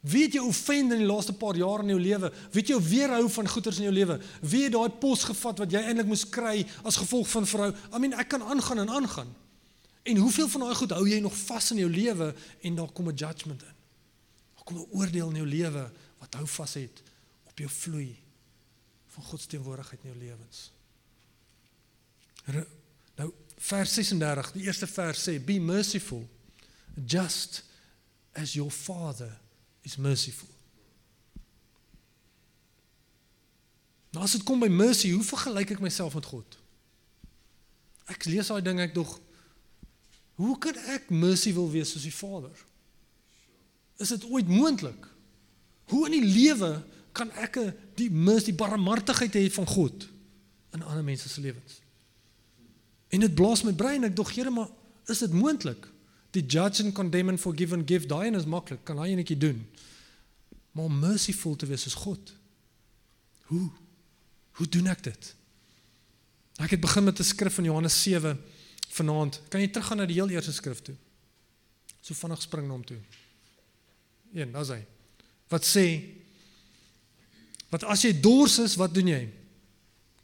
Wie 0.00 0.24
het 0.24 0.32
jou 0.38 0.46
offend 0.48 0.94
in 0.94 1.02
die 1.02 1.08
laaste 1.08 1.34
paar 1.36 1.58
jaar 1.60 1.82
in 1.84 1.92
jou 1.92 2.00
lewe? 2.00 2.30
Wie 2.54 2.62
het 2.62 2.72
jou 2.72 2.80
weerhou 2.80 3.26
van 3.28 3.48
goeders 3.52 3.82
in 3.82 3.90
jou 3.90 3.92
lewe? 3.92 4.16
Wie 4.40 4.62
het 4.64 4.72
daai 4.72 4.96
pos 5.02 5.26
gevat 5.28 5.60
wat 5.60 5.74
jy 5.74 5.82
eintlik 5.84 6.08
moes 6.08 6.24
kry 6.32 6.62
as 6.88 6.96
gevolg 7.02 7.28
van 7.28 7.48
vrou? 7.48 7.68
I 7.92 8.00
mean, 8.00 8.16
ek 8.16 8.30
kan 8.32 8.44
aangaan 8.46 8.86
en 8.86 8.94
aangaan. 8.96 9.34
En 10.02 10.16
hoeveel 10.16 10.48
van 10.48 10.60
daai 10.60 10.74
goed 10.74 10.90
hou 10.90 11.08
jy 11.08 11.20
nog 11.20 11.36
vas 11.36 11.70
in 11.70 11.82
jou 11.82 11.90
lewe 11.90 12.34
en 12.60 12.74
daar 12.74 12.92
kom 12.92 13.08
'n 13.08 13.14
judgment 13.14 13.62
in. 13.62 13.76
Daar 14.54 14.64
kom 14.64 14.76
'n 14.76 14.90
oordeel 14.90 15.28
in 15.28 15.36
jou 15.36 15.46
lewe 15.46 15.92
wat 16.18 16.34
hou 16.34 16.46
vas 16.46 16.74
het 16.74 17.02
op 17.44 17.58
jou 17.58 17.70
vloei 17.70 18.18
van 19.06 19.22
God 19.22 19.40
se 19.40 19.46
teenwoordigheid 19.46 20.00
in 20.02 20.10
jou 20.10 20.22
lewens. 20.22 20.72
Nou 23.14 23.32
vers 23.56 23.94
36, 23.94 24.52
die 24.52 24.62
eerste 24.62 24.86
vers 24.86 25.28
sê 25.28 25.44
be 25.44 25.60
merciful 25.60 26.28
just 27.06 27.64
as 28.32 28.52
your 28.52 28.70
father 28.70 29.40
is 29.80 29.96
merciful. 29.96 30.48
Nou 34.10 34.24
as 34.24 34.34
dit 34.34 34.42
kom 34.46 34.62
by 34.62 34.70
mercy, 34.72 35.12
hoe 35.14 35.24
vergelyk 35.24 35.76
ek 35.76 35.82
myself 35.82 36.16
met 36.18 36.26
God? 36.26 36.56
Ek 38.10 38.26
lees 38.26 38.50
daai 38.50 38.62
ding 38.64 38.80
ek 38.82 38.94
dog 38.94 39.12
Hoe 40.40 40.56
kan 40.58 40.76
ek 40.88 41.10
mercy 41.12 41.52
wil 41.52 41.68
wees 41.68 41.92
soos 41.92 42.06
die 42.06 42.14
Vader? 42.14 42.54
Is 44.00 44.08
dit 44.14 44.24
ooit 44.30 44.48
moontlik? 44.48 45.08
Hoe 45.92 46.06
in 46.08 46.16
die 46.16 46.24
lewe 46.32 46.78
kan 47.12 47.28
ek 47.42 47.58
die 47.98 48.08
mercy, 48.08 48.52
die 48.52 48.56
barmhartigheid 48.56 49.36
hê 49.36 49.44
van 49.52 49.68
God 49.68 50.06
in 50.72 50.84
ander 50.86 51.04
mense 51.04 51.28
se 51.28 51.42
lewens? 51.44 51.80
En 53.10 53.20
dit 53.20 53.34
blaas 53.34 53.64
my 53.66 53.74
brein, 53.76 54.06
ek 54.06 54.14
dog, 54.16 54.30
Here, 54.32 54.52
maar 54.54 54.70
is 55.10 55.20
dit 55.26 55.34
moontlik? 55.34 55.88
Die 56.32 56.44
judge 56.46 56.84
and 56.86 56.94
condemn 56.94 57.28
and 57.28 57.42
forgive 57.42 57.74
and 57.74 57.84
give, 57.90 58.06
daai 58.08 58.30
is 58.30 58.46
maklik, 58.46 58.84
kan 58.86 59.00
hy 59.02 59.10
netjie 59.18 59.36
doen. 59.36 59.64
Maar 60.72 60.86
om 60.86 61.00
merciful 61.02 61.56
te 61.58 61.66
wees 61.66 61.84
soos 61.84 61.98
God. 61.98 62.32
Hoe? 63.50 63.66
Hoe 64.56 64.68
doen 64.70 64.88
ek 64.92 65.02
dit? 65.04 65.34
Ek 66.62 66.76
het 66.76 66.80
begin 66.80 67.04
met 67.04 67.18
'n 67.18 67.26
skrif 67.26 67.58
in 67.58 67.68
Johannes 67.68 68.02
7 68.02 68.38
vanaand. 69.00 69.40
Kan 69.52 69.62
jy 69.62 69.70
teruggaan 69.72 70.02
na 70.02 70.08
die 70.08 70.18
heel 70.20 70.32
eerste 70.32 70.54
skrif 70.54 70.82
toe? 70.84 70.96
So 72.00 72.16
vinnig 72.16 72.42
spring 72.42 72.68
na 72.68 72.76
hom 72.76 72.84
toe. 72.86 73.00
Een, 74.32 74.52
daar's 74.54 74.72
hy. 74.72 74.80
Wat 75.50 75.66
sê? 75.66 75.86
Wat 77.70 77.84
as 77.90 78.04
jy 78.06 78.12
dors 78.22 78.58
is, 78.62 78.76
wat 78.78 78.94
doen 78.94 79.10
jy? 79.10 79.22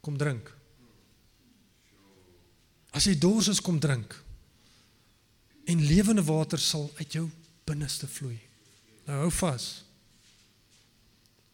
Kom 0.03 0.17
drink. 0.19 0.51
As 2.95 3.07
jy 3.07 3.17
dors 3.19 3.49
is, 3.51 3.61
kom 3.63 3.79
drink. 3.83 4.15
En 5.67 5.83
lewende 5.83 6.23
water 6.23 6.59
sal 6.59 6.87
uit 6.99 7.19
jou 7.19 7.27
binneste 7.67 8.07
vloei. 8.07 8.37
Nou 9.07 9.25
hou 9.25 9.31
vas. 9.41 9.67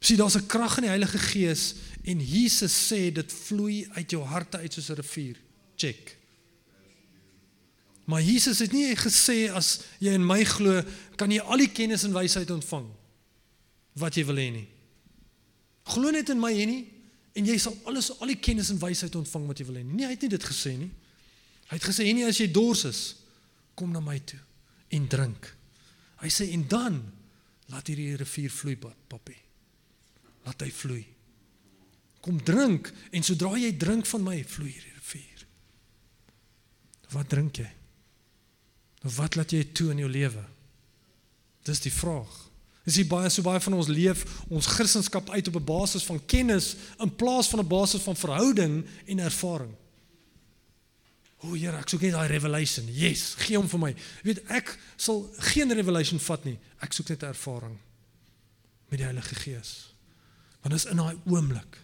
Sien, 0.04 0.18
daar's 0.20 0.36
'n 0.36 0.48
krag 0.48 0.78
in 0.78 0.84
die 0.84 0.94
Heilige 0.94 1.18
Gees 1.18 1.76
en 2.04 2.20
Jesus 2.20 2.74
sê 2.92 3.12
dit 3.12 3.34
vloei 3.34 3.88
uit 3.96 4.12
jou 4.12 4.24
harte 4.24 4.58
uit 4.58 4.74
soos 4.74 4.90
'n 4.90 5.00
rivier. 5.00 5.38
Check. 5.76 6.18
Maar 8.06 8.22
Jesus 8.22 8.60
het 8.60 8.74
nie 8.76 8.92
gesê 9.00 9.48
as 9.56 9.78
jy 10.04 10.16
in 10.18 10.26
my 10.28 10.42
glo, 10.48 10.82
kan 11.16 11.32
jy 11.32 11.40
al 11.40 11.64
die 11.64 11.72
kennis 11.72 12.04
en 12.04 12.16
wysheid 12.16 12.52
ontvang 12.52 12.90
wat 14.02 14.18
jy 14.18 14.26
wil 14.28 14.42
hê 14.42 14.50
nie. 14.52 14.66
Glo 15.94 16.12
net 16.12 16.32
in 16.34 16.42
my 16.42 16.52
en 16.52 16.72
nie 16.72 16.82
en 17.34 17.48
jy 17.48 17.56
sal 17.62 17.76
alles 17.90 18.12
al 18.20 18.30
die 18.30 18.40
kennis 18.44 18.70
en 18.74 18.82
wysheid 18.82 19.16
ontvang 19.16 19.46
wat 19.50 19.62
jy 19.62 19.68
wil 19.70 19.80
hê 19.80 19.84
nie. 19.86 19.98
Nee, 20.02 20.08
hy 20.10 20.18
het 20.18 20.26
nie 20.26 20.34
dit 20.36 20.48
gesê 20.50 20.76
nie. 20.78 20.90
Hy 21.70 21.78
het 21.80 21.86
gesê 21.88 22.08
nie 22.12 22.26
as 22.28 22.42
jy 22.42 22.50
dors 22.52 22.84
is, 22.90 23.02
kom 23.78 23.94
na 23.94 24.02
my 24.04 24.20
toe 24.28 24.42
en 24.94 25.08
drink. 25.10 25.48
Hy 26.22 26.30
sê 26.32 26.50
en 26.54 26.66
dan 26.70 27.00
laat 27.72 27.88
hierdie 27.90 28.18
rivier 28.20 28.52
vloei, 28.54 28.76
papie. 28.78 29.40
Laat 30.44 30.62
hy 30.62 30.70
vloei. 30.76 31.04
Kom 32.24 32.38
drink 32.44 32.92
en 33.16 33.26
sodra 33.26 33.56
jy 33.60 33.72
drink 33.80 34.08
van 34.12 34.28
my, 34.28 34.36
vloei 34.48 34.72
hierdie 34.72 34.94
rivier. 35.00 35.48
Wat 37.16 37.32
drink 37.32 37.64
jy? 37.64 37.72
Wat 39.04 39.36
laat 39.36 39.52
jy 39.52 39.66
toe 39.76 39.92
in 39.92 40.02
jou 40.04 40.10
lewe? 40.10 40.44
Dis 41.68 41.84
die 41.84 41.92
vraag. 41.92 42.32
Is 42.88 42.98
jy 43.00 43.06
baie 43.08 43.30
so 43.32 43.44
baie 43.44 43.62
van 43.64 43.76
ons 43.78 43.88
leef 43.92 44.24
ons 44.52 44.68
Christendom 44.76 45.32
uit 45.32 45.48
op 45.48 45.56
'n 45.56 45.64
basis 45.64 46.04
van 46.04 46.26
kennis 46.26 46.76
in 47.00 47.16
plaas 47.16 47.48
van 47.48 47.60
'n 47.60 47.68
basis 47.68 48.02
van 48.02 48.16
verhouding 48.16 48.86
en 49.06 49.20
ervaring? 49.20 49.76
O 51.44 51.54
Here, 51.54 51.78
ek 51.78 51.90
soek 51.90 52.02
net 52.02 52.12
daai 52.12 52.28
revelation. 52.28 52.86
Yes, 52.88 53.36
gee 53.38 53.58
hom 53.58 53.68
vir 53.68 53.80
my. 53.80 53.90
Jy 53.90 54.24
weet, 54.24 54.44
ek 54.48 54.78
sal 54.96 55.30
geen 55.38 55.74
revelation 55.74 56.20
vat 56.20 56.44
nie. 56.44 56.60
Ek 56.80 56.94
soek 56.94 57.10
net 57.10 57.24
'n 57.24 57.26
ervaring 57.26 57.78
met 58.90 59.00
die 59.00 59.06
Heilige 59.06 59.36
Gees. 59.36 59.94
Want 60.62 60.76
is 60.76 60.86
in 60.86 60.98
daai 60.98 61.18
oomblik 61.26 61.82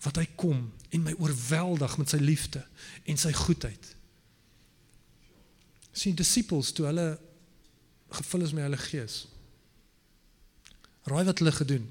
wat 0.00 0.16
hy 0.16 0.26
kom 0.36 0.72
en 0.90 1.02
my 1.02 1.14
oorweldig 1.18 1.98
met 1.98 2.08
sy 2.08 2.16
liefde 2.16 2.66
en 3.04 3.16
sy 3.16 3.32
goedheid 3.32 3.95
sien 5.96 6.16
disippels 6.16 6.72
toe 6.76 6.86
hulle 6.90 7.06
gevul 8.18 8.44
is 8.46 8.52
met 8.52 8.66
Heilige 8.66 8.90
Gees. 8.92 9.16
Raai 11.08 11.24
wat 11.24 11.38
hulle 11.38 11.52
gedoen? 11.52 11.86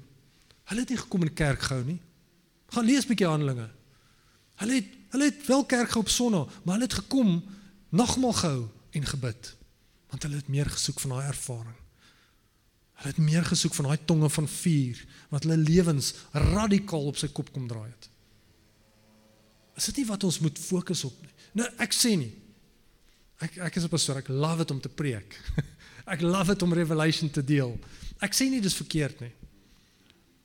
Hulle 0.70 0.84
het 0.84 0.92
nie 0.92 1.00
gekom 1.00 1.24
in 1.26 1.34
kerk 1.34 1.62
gehou 1.68 1.84
nie. 1.84 2.00
Gaan 2.74 2.84
lees 2.84 3.04
'n 3.04 3.08
bietjie 3.08 3.26
Handelinge. 3.26 3.70
Hulle 4.62 4.74
het 4.74 4.88
hulle 5.10 5.24
het 5.24 5.46
wel 5.46 5.64
kerk 5.64 5.88
gehou 5.88 6.04
op 6.04 6.08
Sondag, 6.08 6.46
maar 6.64 6.74
hulle 6.74 6.88
het 6.88 7.00
gekom 7.02 7.44
nagmaal 7.88 8.32
gehou 8.32 8.68
en 8.90 9.06
gebid. 9.06 9.56
Want 10.10 10.22
hulle 10.22 10.36
het 10.36 10.48
meer 10.48 10.66
gesoek 10.66 11.00
van 11.00 11.10
daai 11.10 11.26
ervaring. 11.26 11.76
Hulle 12.94 13.08
het 13.08 13.16
meer 13.16 13.44
gesoek 13.44 13.74
van 13.74 13.84
daai 13.84 14.04
tonge 14.04 14.30
van 14.30 14.48
vuur 14.48 15.06
wat 15.28 15.42
hulle 15.42 15.56
lewens 15.56 16.14
radikaal 16.32 17.06
op 17.06 17.16
sy 17.16 17.28
kop 17.28 17.52
kom 17.52 17.68
draai 17.68 17.90
het. 17.90 18.10
Is 19.76 19.84
dit 19.84 19.96
nie 19.96 20.06
wat 20.06 20.24
ons 20.24 20.38
moet 20.38 20.58
fokus 20.58 21.04
op 21.04 21.22
nie? 21.22 21.32
Nou 21.52 21.68
ek 21.78 21.92
sê 21.92 22.16
nie 22.16 22.45
Ek 23.44 23.56
ek 23.56 23.76
is 23.76 23.84
'n 23.84 23.92
pastoor, 23.92 24.16
ek 24.16 24.28
love 24.28 24.64
dit 24.64 24.70
om 24.70 24.80
te 24.80 24.88
preek. 24.88 25.40
ek 26.14 26.20
love 26.20 26.54
dit 26.54 26.62
om 26.62 26.72
revelation 26.72 27.30
te 27.30 27.44
deel. 27.44 27.78
Ek 28.20 28.32
sê 28.32 28.48
nie 28.48 28.60
dis 28.60 28.74
verkeerd 28.74 29.20
nie. 29.20 29.32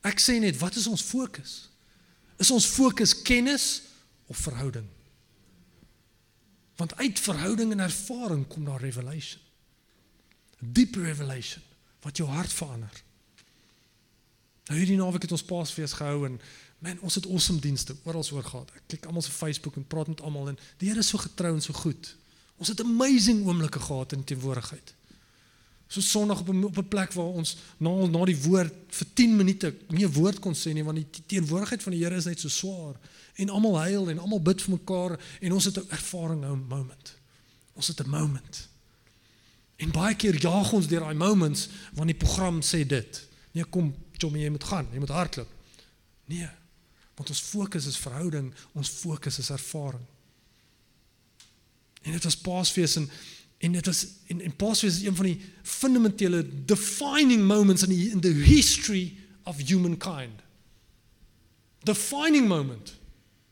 Ek 0.04 0.20
sê 0.20 0.40
net 0.40 0.58
wat 0.58 0.76
is 0.76 0.88
ons 0.88 1.02
fokus? 1.02 1.70
Is 2.42 2.52
ons 2.52 2.66
fokus 2.66 3.14
kennis 3.22 3.84
of 4.28 4.38
verhouding? 4.38 4.88
Want 6.76 6.96
uit 6.98 7.20
verhouding 7.20 7.72
en 7.72 7.86
ervaring 7.86 8.48
kom 8.48 8.66
daar 8.66 8.82
revelation. 8.82 9.42
Deep 10.60 10.96
revelation 10.96 11.62
wat 12.02 12.18
jou 12.18 12.28
hart 12.28 12.52
verander. 12.54 13.04
Nou 14.70 14.80
hierdie 14.80 14.98
naweek 14.98 15.28
het 15.28 15.36
ons 15.36 15.46
Paasfees 15.46 15.94
gehou 16.00 16.26
en 16.26 16.40
man, 16.82 16.98
ons 17.06 17.16
het 17.20 17.28
awesome 17.30 17.62
dienste 17.62 17.96
oral 18.10 18.26
oor 18.34 18.46
gehad. 18.46 18.74
Ek 18.78 18.88
kyk 18.96 19.06
almal 19.10 19.26
se 19.26 19.34
Facebook 19.34 19.78
en 19.78 19.86
praat 19.86 20.10
met 20.10 20.24
almal 20.26 20.54
en 20.54 20.60
die 20.82 20.90
Here 20.90 21.04
is 21.04 21.12
so 21.14 21.22
getrou 21.22 21.54
en 21.54 21.62
so 21.62 21.78
goed. 21.78 22.16
Ons 22.62 22.70
het 22.70 22.82
amazing 22.84 23.46
oomblikke 23.48 23.80
gehad 23.82 24.14
in 24.14 24.24
teenwoordigheid. 24.24 24.94
So 25.92 26.02
Sondag 26.02 26.40
op 26.40 26.50
'n 26.50 26.64
op 26.64 26.78
'n 26.78 26.88
plek 26.88 27.14
waar 27.14 27.34
ons 27.42 27.58
na 27.78 28.06
na 28.06 28.26
die 28.26 28.42
woord 28.42 28.74
vir 28.88 29.08
10 29.14 29.36
minute 29.36 29.76
nie 29.88 30.06
'n 30.06 30.14
woord 30.14 30.40
kon 30.40 30.54
sê 30.54 30.74
nie 30.74 30.84
want 30.84 30.98
die 30.98 31.26
teenwoordigheid 31.26 31.84
van 31.84 31.92
die 31.92 32.04
Here 32.04 32.16
is 32.16 32.26
net 32.26 32.40
so 32.40 32.48
swaar 32.48 32.96
en 33.36 33.50
almal 33.50 33.78
huil 33.78 34.10
en 34.10 34.20
almal 34.20 34.42
bid 34.42 34.62
vir 34.62 34.72
mekaar 34.72 35.20
en 35.42 35.52
ons 35.52 35.66
het 35.66 35.78
'n 35.78 35.90
ervaring 35.90 36.42
nou 36.42 36.56
'n 36.56 36.68
moment. 36.68 37.18
Ons 37.74 37.88
het 37.88 38.00
'n 38.00 38.10
moment. 38.10 38.70
En 39.76 39.92
baie 39.92 40.16
keer 40.16 40.42
jaag 40.42 40.74
ons 40.74 40.88
deur 40.88 41.00
daai 41.00 41.16
moments 41.16 41.70
want 41.94 42.08
die 42.08 42.18
program 42.18 42.62
sê 42.62 42.86
dit. 42.88 43.28
Nee, 43.52 43.64
kom, 43.64 43.96
Jommy, 44.12 44.40
jy 44.40 44.50
moet 44.50 44.64
gaan, 44.64 44.88
jy 44.92 45.00
moet 45.00 45.10
hardloop. 45.10 45.50
Nee. 46.26 46.50
Want 47.16 47.30
ons 47.30 47.42
fokus 47.42 47.86
is 47.86 47.98
verhouding, 47.98 48.54
ons 48.72 48.90
fokus 48.90 49.40
is 49.40 49.50
ervaring. 49.50 50.06
En 52.02 52.12
dit 52.12 52.24
was 52.24 52.38
Paasfees 52.38 52.96
en 52.96 53.10
en 53.62 53.72
dit 53.72 53.86
was 53.86 54.08
en, 54.28 54.42
en 54.42 54.56
Paasfees 54.56 54.96
is 54.96 55.06
een 55.06 55.16
van 55.16 55.26
die 55.26 55.42
fundamentele 55.64 56.66
defining 56.66 57.44
moments 57.46 57.84
in 57.84 57.90
die 57.90 58.10
in 58.10 58.20
the 58.20 58.34
history 58.34 59.18
of 59.44 59.58
humankind. 59.58 60.42
Defining 61.84 62.48
moment. 62.48 63.00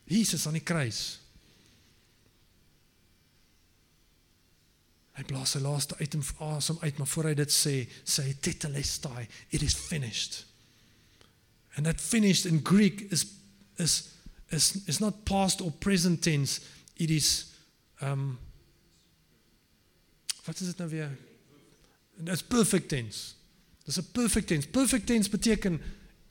Jesus 0.04 0.46
aan 0.46 0.58
die 0.58 0.62
kruis. 0.62 1.20
Hy 5.14 5.24
blaas 5.28 5.54
sy 5.54 5.60
laaste 5.62 5.96
asem 6.40 6.78
uit, 6.80 6.98
maar 6.98 7.10
voor 7.10 7.30
hy 7.30 7.34
dit 7.38 7.52
sê, 7.52 7.74
sê 8.08 8.24
hy 8.24 8.34
tetelestai, 8.40 9.26
it 9.50 9.62
is 9.62 9.76
finished. 9.76 10.44
And 11.76 11.86
that 11.86 12.00
finished 12.00 12.46
in 12.46 12.64
Greek 12.66 13.06
is 13.12 13.26
is 13.78 14.08
is 14.50 14.72
is 14.86 14.98
not 14.98 15.24
past 15.24 15.60
or 15.60 15.70
present 15.70 16.22
tense, 16.22 16.60
it 16.96 17.10
is 17.10 17.49
um 18.02 18.38
wat 20.44 20.60
is 20.60 20.66
dit 20.66 20.76
nou 20.76 20.90
weer? 20.90 21.18
Dit's 22.16 22.42
perfect 22.42 22.88
tense. 22.88 23.34
Dis 23.84 23.98
'n 23.98 24.10
perfect 24.12 24.46
tense. 24.46 24.68
Perfect 24.68 25.06
tense 25.06 25.30
beteken 25.30 25.80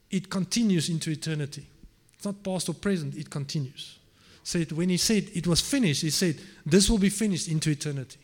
it 0.07 0.27
continues 0.27 0.89
into 0.89 1.09
eternity. 1.09 1.67
It's 2.13 2.23
not 2.23 2.41
past 2.41 2.67
or 2.67 2.75
present, 2.75 3.15
it 3.15 3.27
continues. 3.29 3.99
Said 4.43 4.71
when 4.71 4.89
he 4.89 4.97
said 4.97 5.29
it 5.33 5.45
was 5.45 5.61
finished, 5.61 6.01
he 6.01 6.09
said 6.09 6.39
this 6.65 6.89
will 6.89 6.97
be 6.97 7.11
finished 7.11 7.47
into 7.47 7.69
eternity. 7.69 8.17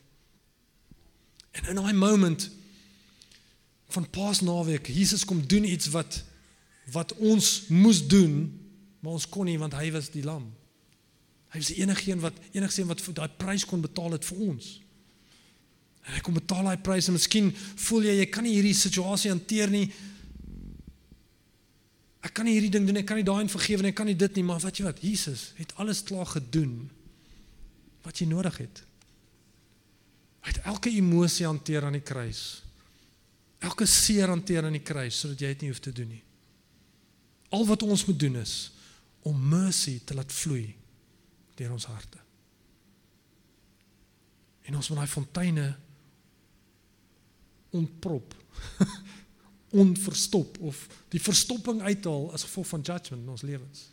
En 1.52 1.66
in 1.66 1.76
daai 1.76 1.93
moment 1.93 2.50
van 3.88 4.10
Paasnaweek, 4.10 4.88
Jesus 4.88 5.26
kom 5.26 5.48
doen 5.48 5.64
iets 5.64 5.88
wat 5.88 6.24
wat 6.91 7.14
ons 7.14 7.68
moes 7.68 8.08
doen, 8.08 8.62
maar 9.00 9.12
ons 9.12 9.30
kon 9.30 9.46
nie 9.46 9.58
want 9.60 9.74
hy 9.74 9.91
was 9.91 10.12
die 10.14 10.24
lam. 10.24 10.54
Hy 11.56 11.62
was 11.62 11.70
die 11.72 11.78
enige 11.80 12.10
een 12.12 12.20
wat 12.20 12.39
enigste 12.51 12.82
een 12.82 12.89
wat 12.89 13.01
daai 13.16 13.30
prys 13.39 13.64
kon 13.64 13.80
betaal 13.80 14.18
het 14.18 14.26
vir 14.28 14.41
ons. 14.43 14.66
En 16.03 16.18
hy 16.18 16.20
kom 16.26 16.36
betaal 16.36 16.68
daai 16.68 16.82
prys 16.84 17.08
en 17.08 17.16
miskien 17.16 17.47
voel 17.56 18.10
jy 18.10 18.18
jy 18.20 18.26
kan 18.34 18.43
nie 18.43 18.58
hierdie 18.58 18.76
situasie 18.76 19.32
hanteer 19.32 19.72
nie. 19.72 19.86
Ek 22.28 22.36
kan 22.36 22.43
nie 22.43 22.58
hierdie 22.58 22.74
ding 22.76 22.89
doen, 22.89 22.99
ek 22.99 23.08
kan 23.08 23.22
nie 23.22 23.26
daai 23.28 23.45
en 23.45 23.53
vergewe 23.53 23.86
nie, 23.86 23.93
ek 23.95 23.99
kan 24.01 24.12
nie 24.12 24.18
dit 24.20 24.36
nie, 24.36 24.43
maar 24.43 24.60
wat 24.66 24.76
jy 24.76 24.89
wat, 24.89 24.99
Jesus 24.99 25.47
het 25.56 25.72
alles 25.80 26.03
klaar 26.03 26.28
gedoen 26.36 26.76
wat 28.03 28.20
jy 28.20 28.28
nodig 28.28 28.60
het. 28.66 28.84
Hy 30.43 30.51
het 30.51 30.64
elke 30.76 30.91
emosie 30.91 31.47
hanteer 31.47 31.88
aan 31.88 31.95
die 31.95 32.06
kruis. 32.06 32.43
Elke 33.64 33.88
seer 33.88 34.28
hanteer 34.28 34.68
aan 34.68 34.76
die 34.76 34.84
kruis 34.84 35.24
sodat 35.24 35.39
jy 35.39 35.56
dit 35.56 35.64
nie 35.64 35.72
hoef 35.72 35.86
te 35.88 35.95
doen 35.95 36.18
nie. 36.18 36.24
Al 37.56 37.64
wat 37.64 37.88
ons 37.88 38.03
moet 38.12 38.20
doen 38.20 38.41
is 38.43 38.58
om 39.24 39.39
mercy 39.56 40.01
te 40.03 40.20
laat 40.20 40.36
vloei 40.36 40.76
deur 41.56 41.72
ons 41.72 41.88
harte. 41.89 42.22
En 44.66 44.76
ons 44.76 44.89
moet 44.89 44.97
daai 44.97 45.12
fonteine 45.12 45.66
ontprop. 47.76 48.36
Onverstop 49.82 50.58
of 50.64 50.86
die 51.12 51.22
verstopping 51.22 51.82
uithaal 51.82 52.32
as 52.34 52.45
gevolg 52.47 52.68
van 52.68 52.82
judgment 52.82 53.24
in 53.24 53.34
ons 53.34 53.43
lewens. 53.43 53.89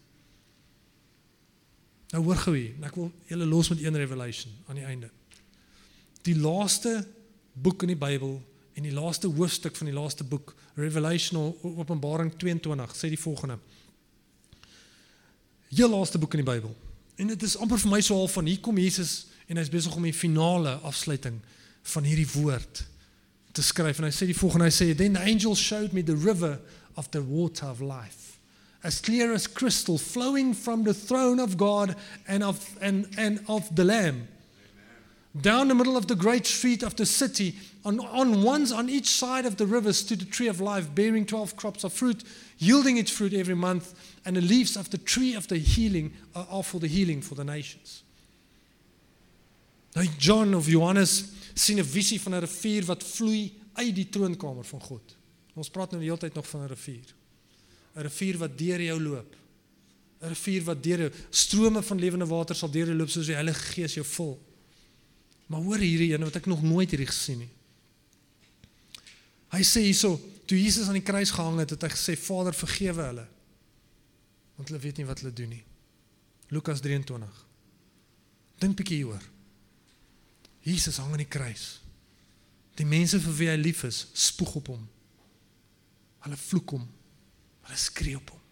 Nou 2.12 2.22
hoor 2.24 2.38
gou 2.44 2.54
hier, 2.54 2.76
ek 2.84 2.96
wil 3.00 3.10
julle 3.26 3.48
los 3.48 3.72
met 3.72 3.82
een 3.82 3.96
revelation 3.96 4.52
aan 4.68 4.78
die 4.78 4.86
einde. 4.86 5.08
Die 6.28 6.36
laaste 6.38 7.00
boek 7.52 7.82
in 7.82 7.94
die 7.94 7.98
Bybel 7.98 8.36
en 8.76 8.86
die 8.86 8.94
laaste 8.94 9.28
hoofstuk 9.32 9.76
van 9.76 9.88
die 9.90 9.96
laaste 9.96 10.24
boek, 10.24 10.54
Revelation 10.76 11.56
Openbaring 11.62 12.32
22, 12.40 12.94
sê 12.96 13.10
die 13.12 13.20
volgende. 13.20 13.58
Heel 15.72 15.90
laaste 15.92 16.20
boek 16.20 16.36
in 16.36 16.44
die 16.44 16.48
Bybel. 16.48 16.72
En 17.22 17.30
dit 17.30 17.42
is 17.46 17.54
amper 17.62 17.78
vir 17.78 17.92
my 17.92 18.00
so 18.02 18.18
half 18.18 18.34
van 18.34 18.48
hier 18.50 18.58
kom 18.60 18.80
Jesus 18.82 19.28
en 19.46 19.60
hy's 19.60 19.70
besig 19.70 19.94
om 19.94 20.06
die 20.06 20.16
finale 20.16 20.74
afsluiting 20.82 21.38
van 21.94 22.08
hierdie 22.08 22.26
woord 22.34 22.82
te 23.54 23.62
skryf. 23.62 24.00
En 24.00 24.08
hy 24.08 24.14
sê 24.14 24.26
die 24.26 24.38
volgende 24.38 24.66
hy 24.66 24.74
sê 24.74 24.90
then 24.98 25.14
the 25.14 25.22
angel 25.22 25.54
showed 25.54 25.94
me 25.94 26.02
the 26.02 26.18
river 26.18 26.56
of 26.98 27.12
the 27.14 27.22
water 27.22 27.70
of 27.70 27.80
life 27.84 28.32
as 28.82 29.00
clear 29.00 29.32
as 29.32 29.46
crystal 29.46 29.98
flowing 29.98 30.54
from 30.54 30.82
the 30.82 30.94
throne 30.94 31.38
of 31.38 31.56
God 31.56 31.94
and 32.26 32.42
of 32.42 32.58
and 32.80 33.06
and 33.16 33.40
of 33.46 33.70
the 33.74 33.84
lamb 33.84 34.26
Down 35.40 35.68
the 35.68 35.74
middle 35.74 35.96
of 35.96 36.08
the 36.08 36.14
great 36.14 36.46
street 36.46 36.82
of 36.82 36.96
the 36.96 37.06
city, 37.06 37.54
on, 37.84 38.00
on 38.00 38.42
ones 38.42 38.70
on 38.70 38.90
each 38.90 39.08
side 39.08 39.46
of 39.46 39.56
the 39.56 39.66
river 39.66 39.92
stood 39.92 40.22
a 40.22 40.24
tree 40.26 40.48
of 40.48 40.60
life, 40.60 40.94
bearing 40.94 41.24
12 41.24 41.56
crops 41.56 41.84
of 41.84 41.92
fruit, 41.92 42.22
yielding 42.58 42.98
its 42.98 43.10
fruit 43.10 43.32
every 43.32 43.54
month, 43.54 43.94
and 44.26 44.36
the 44.36 44.42
leaves 44.42 44.76
of 44.76 44.90
the 44.90 44.98
tree 44.98 45.34
of 45.34 45.48
the 45.48 45.56
healing 45.56 46.12
are 46.36 46.62
for 46.62 46.80
the 46.80 46.86
healing 46.86 47.22
for 47.22 47.34
the 47.34 47.44
nations. 47.44 48.02
Nou 49.94 50.06
John 50.18 50.54
of 50.54 50.68
Johannes 50.68 51.24
sien 51.54 51.78
'n 51.78 51.84
visie 51.84 52.20
van 52.20 52.34
'n 52.34 52.40
rivier 52.40 52.84
wat 52.84 53.02
vloei 53.04 53.52
uit 53.72 53.94
die 53.94 54.08
troonkamer 54.08 54.64
van 54.64 54.80
God. 54.80 55.16
Ons 55.54 55.70
praat 55.70 55.90
nou 55.90 56.00
die 56.00 56.08
hele 56.08 56.20
tyd 56.20 56.34
nog 56.34 56.48
van 56.48 56.62
'n 56.62 56.68
rivier. 56.68 57.14
'n 57.96 58.02
Rivier 58.02 58.38
wat 58.38 58.58
deur 58.58 58.80
jou 58.80 59.00
loop. 59.00 59.36
'n 60.22 60.28
Rivier 60.28 60.64
wat 60.64 60.82
deur 60.82 60.98
jou 60.98 61.10
strome 61.30 61.82
van 61.82 61.98
lewende 61.98 62.26
water 62.26 62.54
sal 62.54 62.70
deur 62.70 62.86
jou 62.86 62.96
loop 62.96 63.10
soos 63.10 63.26
die 63.26 63.34
Heilige 63.34 63.72
Gees 63.72 63.94
jou 63.94 64.04
vul. 64.04 64.40
Maar 65.52 65.60
hoor 65.66 65.82
hierdie 65.84 66.14
een 66.14 66.24
wat 66.24 66.38
ek 66.40 66.48
nog 66.48 66.62
nooit 66.64 66.88
hierdie 66.88 67.10
gesien 67.10 67.42
nie. 67.44 67.50
Hy 69.52 69.60
sê 69.68 69.82
hierso, 69.84 70.16
toe 70.48 70.56
Jesus 70.56 70.88
aan 70.88 70.96
die 70.96 71.04
kruis 71.04 71.32
gehang 71.34 71.58
het, 71.60 71.74
het 71.74 71.84
hy 71.84 71.90
gesê 71.92 72.16
Vader 72.16 72.56
vergewe 72.56 73.04
hulle. 73.10 73.26
Want 74.56 74.72
hulle 74.72 74.80
weet 74.80 75.02
nie 75.02 75.08
wat 75.08 75.20
hulle 75.20 75.34
doen 75.36 75.52
nie. 75.52 75.60
Lukas 76.52 76.80
23. 76.84 77.44
Dink 78.64 78.80
bietjie 78.80 79.02
hieroor. 79.02 79.28
Jesus 80.64 80.96
hang 81.02 81.12
aan 81.12 81.24
die 81.24 81.28
kruis. 81.28 81.82
Die 82.80 82.88
mense 82.88 83.20
vir 83.20 83.36
wie 83.36 83.52
hy 83.52 83.60
lief 83.60 83.84
is, 83.84 84.06
spoeg 84.16 84.56
op 84.62 84.72
hom. 84.72 84.84
Hulle 86.24 86.38
vloek 86.48 86.78
hom. 86.78 86.86
Hulle 87.66 87.80
skree 87.80 88.16
op 88.16 88.32
hom. 88.32 88.44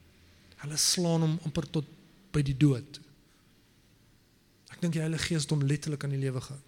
Hulle 0.67 0.77
slaan 0.77 1.25
hom 1.25 1.39
amper 1.49 1.69
tot 1.79 1.89
by 2.35 2.43
die 2.45 2.57
dood. 2.61 3.01
Ek 4.69 4.83
dink 4.83 4.99
die 4.99 5.01
Heilige 5.01 5.31
Gees 5.31 5.47
het 5.47 5.55
hom 5.55 5.65
letterlik 5.65 6.05
aan 6.05 6.13
die 6.13 6.21
lewe 6.21 6.45
gehou. 6.45 6.61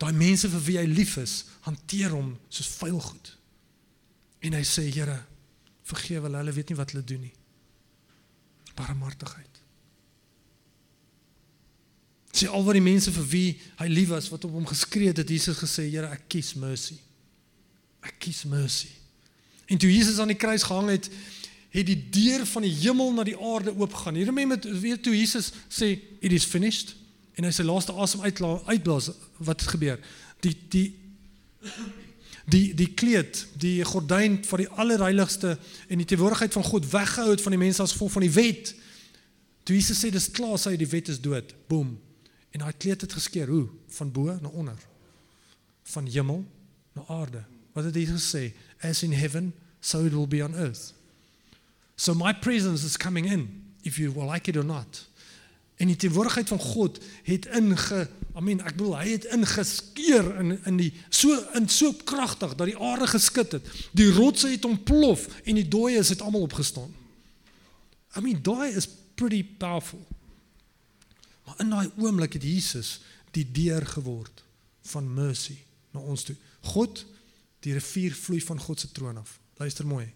Daai 0.00 0.14
mense 0.16 0.48
vir 0.48 0.62
wie 0.64 0.78
hy 0.80 0.86
lief 0.88 1.18
is, 1.20 1.44
hanteer 1.66 2.14
hom 2.14 2.32
soos 2.48 2.70
vuil 2.80 3.00
goed. 3.04 3.34
En 4.40 4.56
hy 4.56 4.62
sê, 4.64 4.86
Here, 4.88 5.18
vergewe 5.90 6.28
hulle, 6.28 6.40
hulle 6.40 6.54
weet 6.56 6.72
nie 6.72 6.78
wat 6.78 6.94
hulle 6.94 7.04
doen 7.04 7.26
nie. 7.26 7.34
Barmhartigheid. 8.78 9.58
Sy 12.32 12.48
al 12.48 12.64
wat 12.64 12.78
die 12.78 12.84
mense 12.84 13.12
vir 13.12 13.26
wie 13.28 13.48
hy 13.82 13.88
lief 13.90 14.14
was 14.14 14.30
wat 14.32 14.46
op 14.48 14.54
hom 14.56 14.68
geskree 14.70 15.10
het, 15.10 15.20
het 15.20 15.34
Jesus 15.34 15.60
gesê, 15.60 15.84
Here, 15.90 16.08
ek 16.14 16.24
kies 16.32 16.54
mercy. 16.56 16.96
Ek 18.06 18.16
kies 18.22 18.46
mercy. 18.48 18.88
En 19.70 19.78
toe 19.78 19.90
Jesus 19.92 20.18
aan 20.22 20.32
die 20.32 20.40
kruis 20.40 20.64
gehang 20.64 20.88
het, 20.94 21.10
het 21.70 21.86
die 21.86 21.98
deur 22.10 22.46
van 22.48 22.64
die 22.64 22.72
hemel 22.80 23.12
na 23.14 23.26
die 23.26 23.36
aarde 23.36 23.74
oopgegaan. 23.76 24.16
Hier 24.18 24.32
met 24.32 24.64
weet 24.64 25.04
toe 25.04 25.12
Jesus 25.14 25.52
sê 25.68 25.92
it 26.18 26.32
is 26.32 26.48
finished 26.48 26.96
en 27.34 27.46
hy 27.46 27.52
sy 27.54 27.64
laaste 27.66 27.92
asem 27.92 28.22
uitblaas, 28.24 29.10
wat 29.38 29.60
het 29.60 29.70
gebeur? 29.74 30.00
Die 30.44 30.54
die 30.72 30.86
die 32.50 32.74
die 32.74 32.88
kleed, 32.98 33.44
die 33.60 33.84
gordyn 33.86 34.40
van 34.44 34.62
die 34.62 34.68
allerheiligste 34.68 35.54
en 35.88 36.00
die 36.02 36.06
teenwoordigheid 36.08 36.52
van 36.52 36.66
God 36.66 36.88
weggehou 36.90 37.30
het 37.30 37.42
van 37.44 37.54
die 37.54 37.62
mense 37.62 37.82
as 37.82 37.94
gevolg 37.94 38.16
van 38.16 38.26
die 38.26 38.34
wet. 38.34 38.72
Toe 39.62 39.76
Jesus 39.76 40.00
sê 40.02 40.10
dis 40.10 40.30
klaar, 40.34 40.58
sê 40.58 40.74
die 40.78 40.88
wet 40.90 41.12
is 41.12 41.20
dood. 41.22 41.54
Boom. 41.70 41.94
En 42.50 42.64
daai 42.64 42.74
kleed 42.74 43.04
het 43.04 43.12
geskeur 43.12 43.50
hoe? 43.52 43.66
Van 43.98 44.10
bo 44.12 44.34
na 44.40 44.48
onder. 44.48 44.78
Van 45.92 46.06
hemel 46.06 46.44
na 46.96 47.04
aarde. 47.06 47.44
Wat 47.72 47.84
het 47.84 47.94
Jesus 47.94 48.26
gesê? 48.26 48.50
As 48.82 49.02
in 49.02 49.12
heaven, 49.12 49.52
so 49.80 50.04
it 50.04 50.12
will 50.12 50.28
be 50.28 50.42
on 50.44 50.56
earth. 50.56 50.92
So 51.96 52.14
my 52.14 52.32
presence 52.34 52.84
is 52.84 52.96
coming 52.96 53.26
in 53.26 53.48
if 53.82 53.98
you 53.98 54.12
will 54.12 54.26
like 54.26 54.48
it 54.48 54.56
or 54.56 54.64
not. 54.64 55.06
En 55.80 55.88
die 55.88 55.96
teenwoordigheid 55.96 56.48
van 56.52 56.60
God 56.60 56.98
het 57.24 57.46
inge 57.56 58.08
I 58.36 58.42
mean 58.44 58.60
ek 58.62 58.76
bedoel 58.78 58.94
hy 59.00 59.08
het 59.16 59.26
ingeskeur 59.34 60.28
in 60.38 60.52
in 60.68 60.76
die 60.78 60.90
so 61.08 61.34
in 61.58 61.66
so 61.68 61.92
kragtig 62.06 62.54
dat 62.54 62.68
die 62.70 62.78
aarde 62.78 63.08
geskit 63.10 63.56
het. 63.56 63.66
Die 63.96 64.10
rotse 64.14 64.52
het 64.52 64.64
ontplof 64.64 65.26
en 65.42 65.58
die 65.58 65.66
dooies 65.68 66.12
het 66.14 66.22
almal 66.22 66.46
opgestaan. 66.46 66.92
I 68.16 68.22
mean 68.22 68.42
daai 68.42 68.70
is 68.76 68.88
pretty 69.18 69.42
powerful. 69.44 70.06
Maar 71.44 71.60
in 71.64 71.74
daai 71.74 71.90
oomblik 71.98 72.38
het 72.38 72.46
Jesus 72.46 73.00
die 73.34 73.46
deur 73.50 73.86
geword 73.86 74.44
van 74.92 75.10
mercy 75.14 75.58
na 75.90 76.00
ons 76.00 76.22
toe. 76.22 76.36
God, 76.72 77.04
die 77.66 77.74
rivier 77.74 78.14
vloei 78.14 78.40
van 78.42 78.60
God 78.60 78.80
se 78.80 78.92
troon 78.94 79.18
af. 79.18 79.38
Luister 79.58 79.86
mooi. 79.86 80.06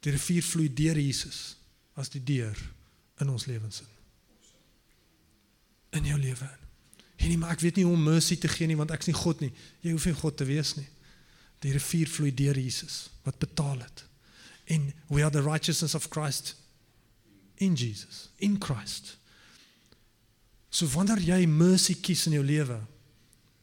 Die 0.00 0.14
rivier 0.14 0.42
vloei 0.42 0.70
deur 0.74 0.98
Jesus 0.98 1.56
as 1.98 2.10
die 2.14 2.22
deur 2.22 2.58
in 3.18 3.30
ons 3.30 3.50
lewens 3.50 3.82
in. 3.82 3.97
In 5.96 6.04
jou 6.04 6.18
lewe. 6.20 6.48
En 7.18 7.28
nie 7.28 7.38
maar 7.38 7.56
ek 7.56 7.64
weet 7.64 7.80
nie 7.80 7.86
hoe 7.86 7.96
om 7.96 8.04
mercy 8.10 8.36
te 8.38 8.50
gee 8.50 8.68
nie 8.70 8.78
want 8.78 8.92
ek's 8.94 9.10
nie 9.10 9.16
God 9.16 9.40
nie. 9.42 9.50
Jy 9.82 9.94
hoef 9.96 10.06
nie 10.06 10.18
God 10.20 10.36
te 10.38 10.46
wees 10.48 10.74
nie. 10.78 10.86
Die 11.64 11.74
rivier 11.74 12.10
vloei 12.10 12.30
deur 12.34 12.58
Jesus 12.58 13.08
wat 13.26 13.40
betaal 13.42 13.80
het. 13.82 14.04
En 14.70 14.92
we 15.08 15.24
are 15.24 15.32
the 15.32 15.42
righteousness 15.42 15.96
of 15.98 16.10
Christ 16.12 16.54
in 17.58 17.74
Jesus, 17.74 18.28
in 18.36 18.58
Christ. 18.62 19.16
So 20.70 20.86
wanneer 20.92 21.20
jy 21.24 21.40
mercy 21.50 21.96
kies 21.98 22.26
in 22.28 22.36
jou 22.36 22.44
lewe, 22.44 22.76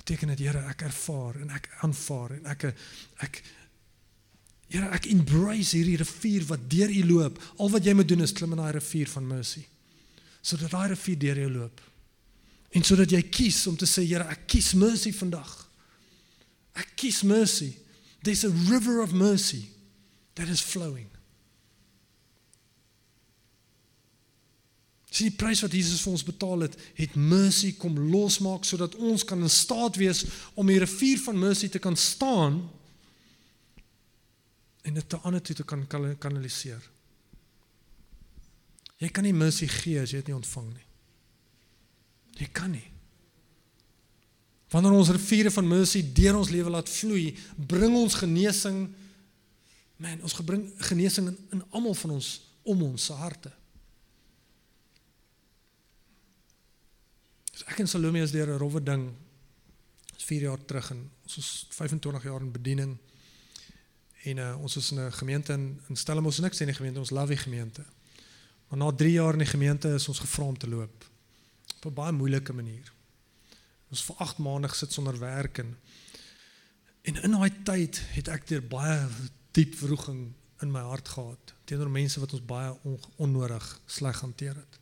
beteken 0.02 0.34
dit 0.34 0.48
Here, 0.48 0.66
ek 0.70 0.84
ervaar 0.90 1.38
en 1.42 1.54
ek 1.56 1.70
aanvaar 1.86 2.40
en 2.40 2.50
ek 2.52 2.72
ek 3.24 3.44
Here, 4.66 4.88
ek 4.98 5.06
embrace 5.14 5.76
hierdie 5.78 6.00
rivier 6.02 6.48
wat 6.50 6.64
deur 6.68 6.90
U 6.90 7.02
loop. 7.06 7.38
Al 7.62 7.70
wat 7.70 7.86
jy 7.86 7.94
moet 7.94 8.08
doen 8.10 8.26
is 8.26 8.34
klim 8.34 8.56
in 8.56 8.64
daai 8.64 8.74
rivier 8.74 9.12
van 9.14 9.28
mercy. 9.30 9.62
Sodat 10.42 10.74
daai 10.74 10.90
rivier 10.96 11.20
deur 11.22 11.42
jou 11.44 11.52
loop. 11.54 11.84
En 12.76 12.84
sodat 12.84 13.14
jy 13.16 13.22
kies 13.32 13.62
om 13.72 13.78
te 13.80 13.88
sê 13.88 14.04
Here, 14.04 14.28
ek 14.28 14.48
kies 14.52 14.74
mercy 14.76 15.14
vandag. 15.16 15.52
Ek 16.76 16.96
kies 17.00 17.24
mercy. 17.24 17.72
There's 18.26 18.44
a 18.44 18.52
river 18.68 19.02
of 19.02 19.14
mercy 19.16 19.70
that 20.36 20.52
is 20.52 20.64
flowing. 20.64 21.08
Sien 25.16 25.30
die 25.30 25.38
prys 25.40 25.62
wat 25.64 25.72
Jesus 25.72 26.02
vir 26.04 26.12
ons 26.12 26.26
betaal 26.28 26.66
het, 26.66 26.74
het 26.98 27.14
mercy 27.16 27.72
kom 27.80 27.96
losmaak 28.12 28.66
sodat 28.68 28.98
ons 29.00 29.24
kan 29.24 29.40
in 29.40 29.52
staat 29.52 29.96
wees 29.96 30.26
om 30.60 30.68
die 30.68 30.82
rivier 30.82 31.22
van 31.24 31.40
mercy 31.40 31.70
te 31.72 31.80
kan 31.80 31.96
staan 31.96 32.58
en 34.84 35.00
dit 35.00 35.08
te 35.08 35.22
ander 35.24 35.40
toe 35.40 35.56
te 35.56 35.64
kan 35.64 35.86
kanaliseer. 35.88 36.84
Jy 39.00 39.12
kan 39.16 39.24
nie 39.24 39.36
mercy 39.36 39.70
gee 39.72 40.04
as 40.04 40.12
jy 40.12 40.20
dit 40.20 40.34
nie 40.34 40.38
ontvang 40.42 40.68
nie. 40.74 40.84
Jy 42.36 42.48
kan 42.52 42.72
nie. 42.72 42.86
Wanneer 44.74 44.92
ons 44.98 45.10
riviere 45.10 45.52
van 45.52 45.68
mercy 45.68 46.02
deur 46.14 46.36
ons 46.36 46.50
lewe 46.52 46.70
laat 46.70 46.90
vloei, 46.90 47.36
bring 47.56 47.96
ons 47.96 48.18
genesing. 48.20 48.90
Man, 49.98 50.22
ons 50.22 50.36
gebring 50.36 50.66
genesing 50.90 51.30
in, 51.32 51.38
in 51.56 51.64
almal 51.72 51.96
van 51.96 52.18
ons 52.18 52.32
om 52.64 52.82
ons 52.84 53.06
se 53.06 53.14
harte. 53.14 53.54
ek 57.66 57.82
en 57.82 57.90
Salome 57.90 58.22
is 58.22 58.32
deur 58.32 58.48
'n 58.48 58.60
rowwe 58.62 58.84
ding. 58.84 59.14
Ons 60.14 60.24
4 60.24 60.42
jaar 60.42 60.66
terug 60.66 60.92
en 60.92 61.12
ons 61.24 61.38
is 61.38 61.68
25 61.70 62.24
jaar 62.24 62.42
in 62.42 62.52
bediening. 62.52 62.98
En 64.24 64.38
uh, 64.38 64.62
ons 64.62 64.76
is 64.76 64.92
in 64.92 65.00
'n 65.00 65.12
gemeente 65.12 65.54
in, 65.54 65.82
in 65.90 65.96
Stellenbosch 65.96 66.40
niks 66.40 66.60
in 66.60 66.68
die 66.68 66.76
gemeente, 66.76 67.00
ons 67.00 67.10
love 67.10 67.28
die 67.28 67.38
gemeente. 67.38 67.86
Maar 68.68 68.78
na 68.78 68.92
3 68.92 69.12
jaar 69.12 69.34
in 69.34 69.40
die 69.40 69.48
gemeente 69.48 69.94
is 69.94 70.08
ons 70.08 70.20
gevra 70.20 70.44
om 70.44 70.58
te 70.58 70.70
loop. 70.70 71.06
Op 71.86 71.92
'n 71.92 71.94
baie 71.94 72.12
moeilike 72.12 72.54
manier. 72.54 72.94
Ons 73.90 74.04
vir 74.04 74.16
8 74.16 74.38
maande 74.38 74.68
gesit 74.68 74.94
sonder 74.94 75.20
werk 75.20 75.58
en 75.58 75.78
en 77.02 77.22
in 77.22 77.32
daai 77.32 77.52
tyd 77.64 78.02
het 78.16 78.28
ek 78.28 78.48
deur 78.48 78.64
baie 78.68 79.08
diep 79.52 79.76
wroging 79.80 80.34
in 80.62 80.72
my 80.72 80.82
hart 80.82 81.08
gehad 81.08 81.54
teenoor 81.64 81.90
mense 81.90 82.20
wat 82.20 82.34
ons 82.34 82.46
baie 82.46 82.78
on, 82.84 83.00
onnodig 83.16 83.82
sleg 83.86 84.20
hanteer 84.20 84.56
het 84.56 84.80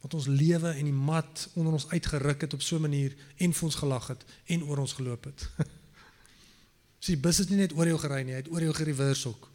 wat 0.00 0.14
ons 0.14 0.26
lewe 0.26 0.70
en 0.70 0.84
die 0.84 0.98
mat 1.10 1.48
onder 1.54 1.72
ons 1.78 1.88
uitgeruk 1.88 2.40
het 2.40 2.54
op 2.54 2.62
so 2.62 2.76
'n 2.76 2.80
manier 2.80 3.14
en 3.36 3.52
vir 3.52 3.64
ons 3.64 3.74
gelag 3.74 4.06
het 4.06 4.24
en 4.44 4.62
oor 4.62 4.78
ons 4.78 4.92
geloop 4.92 5.24
het. 5.24 5.48
Sy 6.98 7.12
so 7.14 7.20
bus 7.20 7.38
het 7.38 7.48
nie 7.48 7.58
net 7.58 7.72
oor 7.72 7.86
jou 7.86 7.98
gery 7.98 8.22
nie, 8.22 8.32
hy 8.32 8.42
het 8.42 8.50
oor 8.50 8.62
jou 8.62 8.74
gereverse 8.74 9.28
ook. 9.28 9.50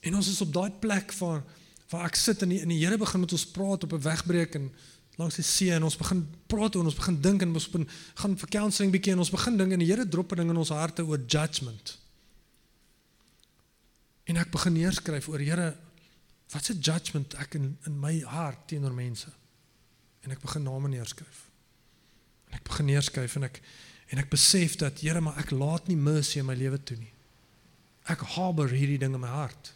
En 0.00 0.14
ons 0.14 0.28
is 0.28 0.40
op 0.40 0.52
daai 0.52 0.70
plek 0.70 1.12
waar 1.12 1.42
waar 1.88 2.08
ek 2.08 2.18
sit 2.20 2.42
en 2.44 2.52
die, 2.52 2.60
in 2.60 2.72
die 2.72 2.80
Here 2.82 2.98
begin 3.00 3.20
met 3.24 3.32
ons 3.32 3.46
praat 3.48 3.84
op 3.84 3.92
'n 3.92 4.02
wegbreek 4.04 4.54
en 4.54 4.70
langs 5.18 5.34
die 5.34 5.44
see 5.44 5.72
en 5.74 5.82
ons 5.82 5.96
begin 5.96 6.20
praat 6.46 6.74
en 6.74 6.86
ons 6.86 6.94
begin 6.94 7.20
dink 7.20 7.42
en 7.42 7.54
ons 7.54 7.70
begin 7.70 7.88
gaan 8.14 8.36
vir 8.38 8.48
counselling 8.48 8.92
bietjie 8.92 9.12
en 9.12 9.24
ons 9.24 9.34
begin 9.34 9.56
ding 9.56 9.72
en 9.72 9.78
die 9.78 9.88
Here 9.88 10.08
drop 10.08 10.32
'n 10.32 10.36
ding 10.36 10.50
in 10.50 10.56
ons 10.56 10.68
harte 10.68 11.02
oor 11.02 11.18
judgment. 11.26 11.98
En 14.24 14.36
ek 14.36 14.50
begin 14.50 14.72
neerskryf 14.72 15.28
oor 15.28 15.38
Here 15.38 15.76
wat 16.52 16.64
se 16.64 16.74
judgment 16.74 17.34
ek 17.34 17.54
in 17.54 17.78
in 17.86 18.00
my 18.00 18.20
hart 18.20 18.68
teenoor 18.68 18.94
mense. 18.94 19.28
En 20.22 20.30
ek 20.30 20.40
begin 20.40 20.62
name 20.62 20.88
neerskryf. 20.88 21.48
En 22.48 22.54
ek 22.54 22.62
begin 22.62 22.84
neerskryf 22.84 23.36
en 23.36 23.42
ek 23.42 23.62
en 24.08 24.18
ek 24.18 24.30
besef 24.30 24.76
dat 24.76 25.00
Here 25.00 25.20
maar 25.20 25.38
ek 25.38 25.50
laat 25.50 25.88
nie 25.88 25.96
mercy 25.96 26.38
in 26.38 26.46
my 26.46 26.54
lewe 26.54 26.78
toe 26.78 26.96
nie. 26.96 27.12
Ek 28.08 28.20
harbor 28.20 28.68
hierdie 28.68 28.98
ding 28.98 29.14
in 29.14 29.20
my 29.20 29.28
hart. 29.28 29.74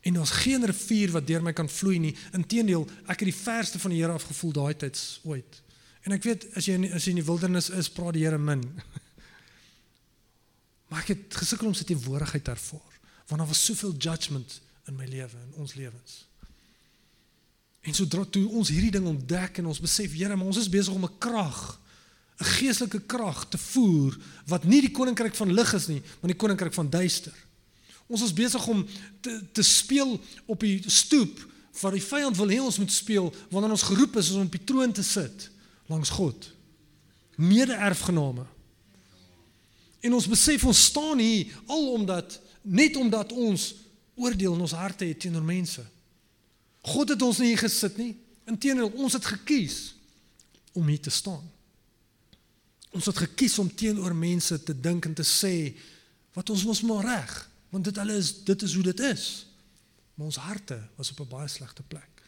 En 0.00 0.16
daar's 0.16 0.30
geen 0.30 0.64
rivier 0.64 1.10
wat 1.10 1.26
deur 1.26 1.42
my 1.42 1.52
kan 1.52 1.68
vloei 1.68 1.98
nie. 1.98 2.14
Inteendeel, 2.36 2.86
ek 3.04 3.20
het 3.20 3.28
die 3.28 3.36
verste 3.36 3.78
van 3.78 3.92
die 3.92 4.00
Here 4.00 4.16
af 4.16 4.24
gevoel 4.30 4.52
daai 4.56 4.76
tyds 4.76 5.20
ooit. 5.28 5.60
En 6.08 6.16
ek 6.16 6.24
weet 6.24 6.46
as 6.56 6.68
jy 6.70 6.78
as 6.88 7.04
jy 7.04 7.12
in 7.12 7.20
die 7.20 7.26
wildernis 7.26 7.68
is, 7.76 7.90
praat 7.92 8.16
die 8.16 8.24
Here 8.24 8.38
min. 8.40 8.64
maar 10.88 11.04
ek 11.04 11.12
het 11.12 11.36
gesukkel 11.42 11.68
om 11.68 11.76
sy 11.76 11.84
teenwoordigheid 11.90 12.44
te 12.46 12.54
ervaar, 12.56 12.96
want 13.28 13.42
daar 13.42 13.50
was 13.50 13.64
soveel 13.64 13.92
judgment 13.92 14.56
in 14.88 14.96
my 14.96 15.06
lewe 15.06 15.36
en 15.44 15.60
ons 15.60 15.76
lewens. 15.76 16.16
En 17.80 17.96
sodra 17.96 18.24
toe 18.24 18.46
ons 18.48 18.72
hierdie 18.72 18.92
ding 18.96 19.06
ontdek 19.08 19.60
en 19.60 19.70
ons 19.70 19.80
besef, 19.80 20.16
Here, 20.16 20.36
maar 20.36 20.48
ons 20.48 20.60
is 20.60 20.72
besig 20.72 20.96
om 20.96 21.04
'n 21.04 21.18
krag, 21.18 21.78
'n 22.40 22.50
geestelike 22.56 23.04
krag 23.06 23.48
te 23.48 23.58
voer 23.58 24.16
wat 24.46 24.64
nie 24.64 24.80
die 24.80 24.96
koninkryk 24.96 25.36
van 25.36 25.52
lig 25.52 25.72
is 25.74 25.86
nie, 25.86 26.02
maar 26.20 26.32
die 26.32 26.40
koninkryk 26.40 26.72
van 26.72 26.90
duister. 26.90 27.36
Ons 28.10 28.24
is 28.26 28.34
besig 28.34 28.66
om 28.66 28.82
te 29.22 29.38
te 29.54 29.62
speel 29.62 30.16
op 30.50 30.60
die 30.66 30.82
stoep 30.90 31.38
waar 31.80 31.94
die 31.94 32.02
vyand 32.02 32.36
wil 32.36 32.50
hê 32.50 32.58
ons 32.58 32.80
moet 32.82 32.92
speel 32.92 33.30
wanneer 33.52 33.76
ons 33.76 33.86
geroep 33.86 34.16
is 34.18 34.32
om 34.34 34.48
op 34.48 34.56
die 34.56 34.64
troon 34.66 34.92
te 34.92 35.04
sit 35.06 35.46
langs 35.90 36.10
God. 36.14 36.48
Mede-erfgename. 37.38 38.44
En 40.00 40.16
ons 40.16 40.26
besef 40.28 40.64
ons 40.66 40.84
staan 40.90 41.22
hier 41.22 41.54
al 41.66 41.86
omdat 41.92 42.40
net 42.62 42.96
omdat 42.96 43.32
ons 43.32 43.74
oordeel 44.14 44.54
in 44.54 44.66
ons 44.66 44.76
harte 44.76 45.06
het 45.06 45.20
teenoor 45.22 45.46
mense. 45.46 45.84
God 46.80 47.14
het 47.14 47.22
ons 47.22 47.38
nie 47.38 47.56
gesit 47.56 47.96
nie. 48.00 48.12
Inteendeel, 48.50 48.90
ons 48.98 49.14
het 49.16 49.24
gekies 49.24 49.94
om 50.74 50.86
hier 50.86 51.00
te 51.00 51.12
staan. 51.14 51.44
Ons 52.90 53.06
het 53.06 53.22
gekies 53.22 53.58
om 53.62 53.70
teenoor 53.70 54.14
mense 54.16 54.58
te 54.62 54.74
dink 54.74 55.06
en 55.06 55.14
te 55.14 55.26
sê 55.26 55.54
wat 56.34 56.50
ons 56.50 56.66
mos 56.66 56.82
maar 56.86 57.06
reg 57.06 57.49
want 57.70 57.84
dit 57.84 57.98
alles 57.98 58.44
dit 58.44 58.62
is 58.62 58.74
hoe 58.74 58.82
dit 58.82 59.00
is. 59.00 59.46
Maar 60.14 60.26
ons 60.26 60.36
harte 60.36 60.88
was 60.96 61.10
op 61.10 61.20
'n 61.20 61.28
baie 61.28 61.48
slegte 61.48 61.82
plek. 61.82 62.22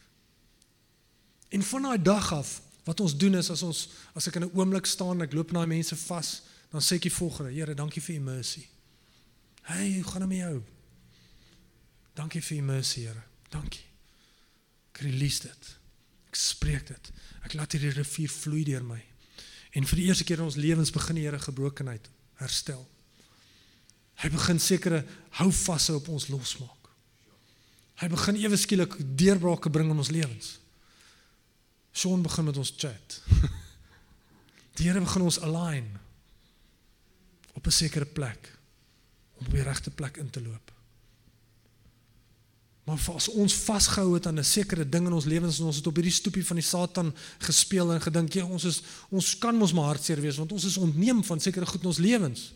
En 1.49 1.63
van 1.63 1.81
daai 1.81 2.01
dag 2.01 2.33
af, 2.33 2.61
wat 2.83 2.99
ons 2.99 3.17
doen 3.17 3.35
is 3.35 3.49
as 3.49 3.61
ons 3.61 3.89
as 4.13 4.27
ek 4.27 4.35
in 4.35 4.43
'n 4.43 4.51
oomblik 4.53 4.85
staan 4.85 5.19
en 5.19 5.27
ek 5.27 5.33
loop 5.33 5.51
na 5.51 5.59
daai 5.59 5.75
mense 5.75 5.95
vas, 5.95 6.41
dan 6.69 6.81
sê 6.81 6.95
ek 6.95 7.01
die 7.01 7.13
volgende: 7.13 7.51
Here, 7.51 7.73
dankie 7.73 8.01
vir 8.01 8.15
u 8.15 8.19
mercy. 8.19 8.67
Hey, 9.61 9.93
hoe 9.93 10.03
gaan 10.03 10.19
dit 10.19 10.29
met 10.29 10.37
jou? 10.37 10.63
Dankie 12.13 12.43
vir 12.43 12.57
u 12.57 12.61
mercy, 12.61 12.99
Here. 13.01 13.23
Dankie. 13.49 13.85
Ek 14.91 14.97
release 14.97 15.41
dit. 15.41 15.77
Ek 16.27 16.35
spreek 16.35 16.87
dit. 16.87 17.11
Ek 17.43 17.53
laat 17.53 17.71
hierdie 17.71 17.93
rivier 17.93 18.29
vloei 18.29 18.63
deur 18.63 18.83
my. 18.83 19.03
En 19.73 19.87
vir 19.87 19.95
die 19.95 20.05
eerste 20.05 20.23
keer 20.23 20.37
in 20.37 20.45
ons 20.45 20.55
lewens 20.55 20.91
begin 20.91 21.15
die 21.15 21.25
Here 21.25 21.39
gebrokenheid 21.39 22.09
herstel. 22.41 22.92
Hy 24.21 24.29
begin 24.29 24.59
sekere 24.59 25.05
houvasse 25.39 25.95
op 25.95 26.07
ons 26.13 26.27
losmaak. 26.27 26.89
Hy 28.01 28.07
begin 28.07 28.35
ewe 28.41 28.57
skielik 28.57 28.95
deurbrake 29.17 29.69
bring 29.69 29.91
in 29.91 29.97
ons 29.97 30.11
lewens. 30.13 30.59
Sean 31.93 32.21
begin 32.25 32.49
met 32.49 32.57
ons 32.57 32.73
chat. 32.77 33.19
Die 34.77 34.89
Here 34.89 35.01
begin 35.01 35.21
ons 35.21 35.39
align 35.45 35.91
op 37.53 37.67
'n 37.67 37.71
sekere 37.71 38.05
plek 38.05 38.49
om 39.37 39.45
op 39.45 39.51
die 39.51 39.61
regte 39.61 39.91
plek 39.91 40.17
in 40.17 40.29
te 40.29 40.41
loop. 40.41 40.71
Maar 42.83 42.99
as 43.15 43.29
ons 43.29 43.53
vasgehou 43.53 44.13
het 44.13 44.27
aan 44.27 44.39
'n 44.39 44.43
sekere 44.43 44.89
ding 44.89 45.05
in 45.07 45.13
ons 45.13 45.25
lewens 45.25 45.59
en 45.59 45.65
ons 45.65 45.75
het 45.75 45.87
op 45.87 45.95
hierdie 45.95 46.11
stoepie 46.11 46.45
van 46.45 46.55
die 46.55 46.65
Satan 46.65 47.15
gespeel 47.37 47.93
en 47.93 48.01
gedink, 48.01 48.33
ja, 48.33 48.45
ons 48.45 48.63
is 48.63 48.81
ons 49.09 49.37
kan 49.37 49.55
mos 49.55 49.73
maar 49.73 49.85
hartseer 49.95 50.21
wees 50.21 50.37
want 50.37 50.51
ons 50.51 50.63
is 50.63 50.77
ontneem 50.77 51.23
van 51.23 51.39
sekere 51.39 51.65
goed 51.65 51.81
in 51.81 51.87
ons 51.87 51.97
lewens. 51.97 52.53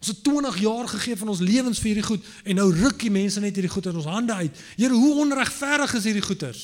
Ons 0.00 0.08
het 0.14 0.22
20 0.24 0.58
jaar 0.62 0.88
gegee 0.88 1.16
van 1.20 1.28
ons 1.28 1.42
lewens 1.44 1.78
vir 1.78 1.90
hierdie 1.90 2.06
goed 2.06 2.28
en 2.48 2.56
nou 2.56 2.70
ruk 2.72 3.02
die 3.02 3.12
mense 3.12 3.40
net 3.40 3.58
hierdie 3.58 3.72
goed 3.72 3.86
uit 3.86 3.98
ons 4.00 4.08
hande 4.08 4.32
uit. 4.32 4.60
Here, 4.78 4.96
hoe 4.96 5.18
onregverdig 5.26 5.92
is 5.98 6.06
hierdie 6.08 6.24
goeters? 6.24 6.62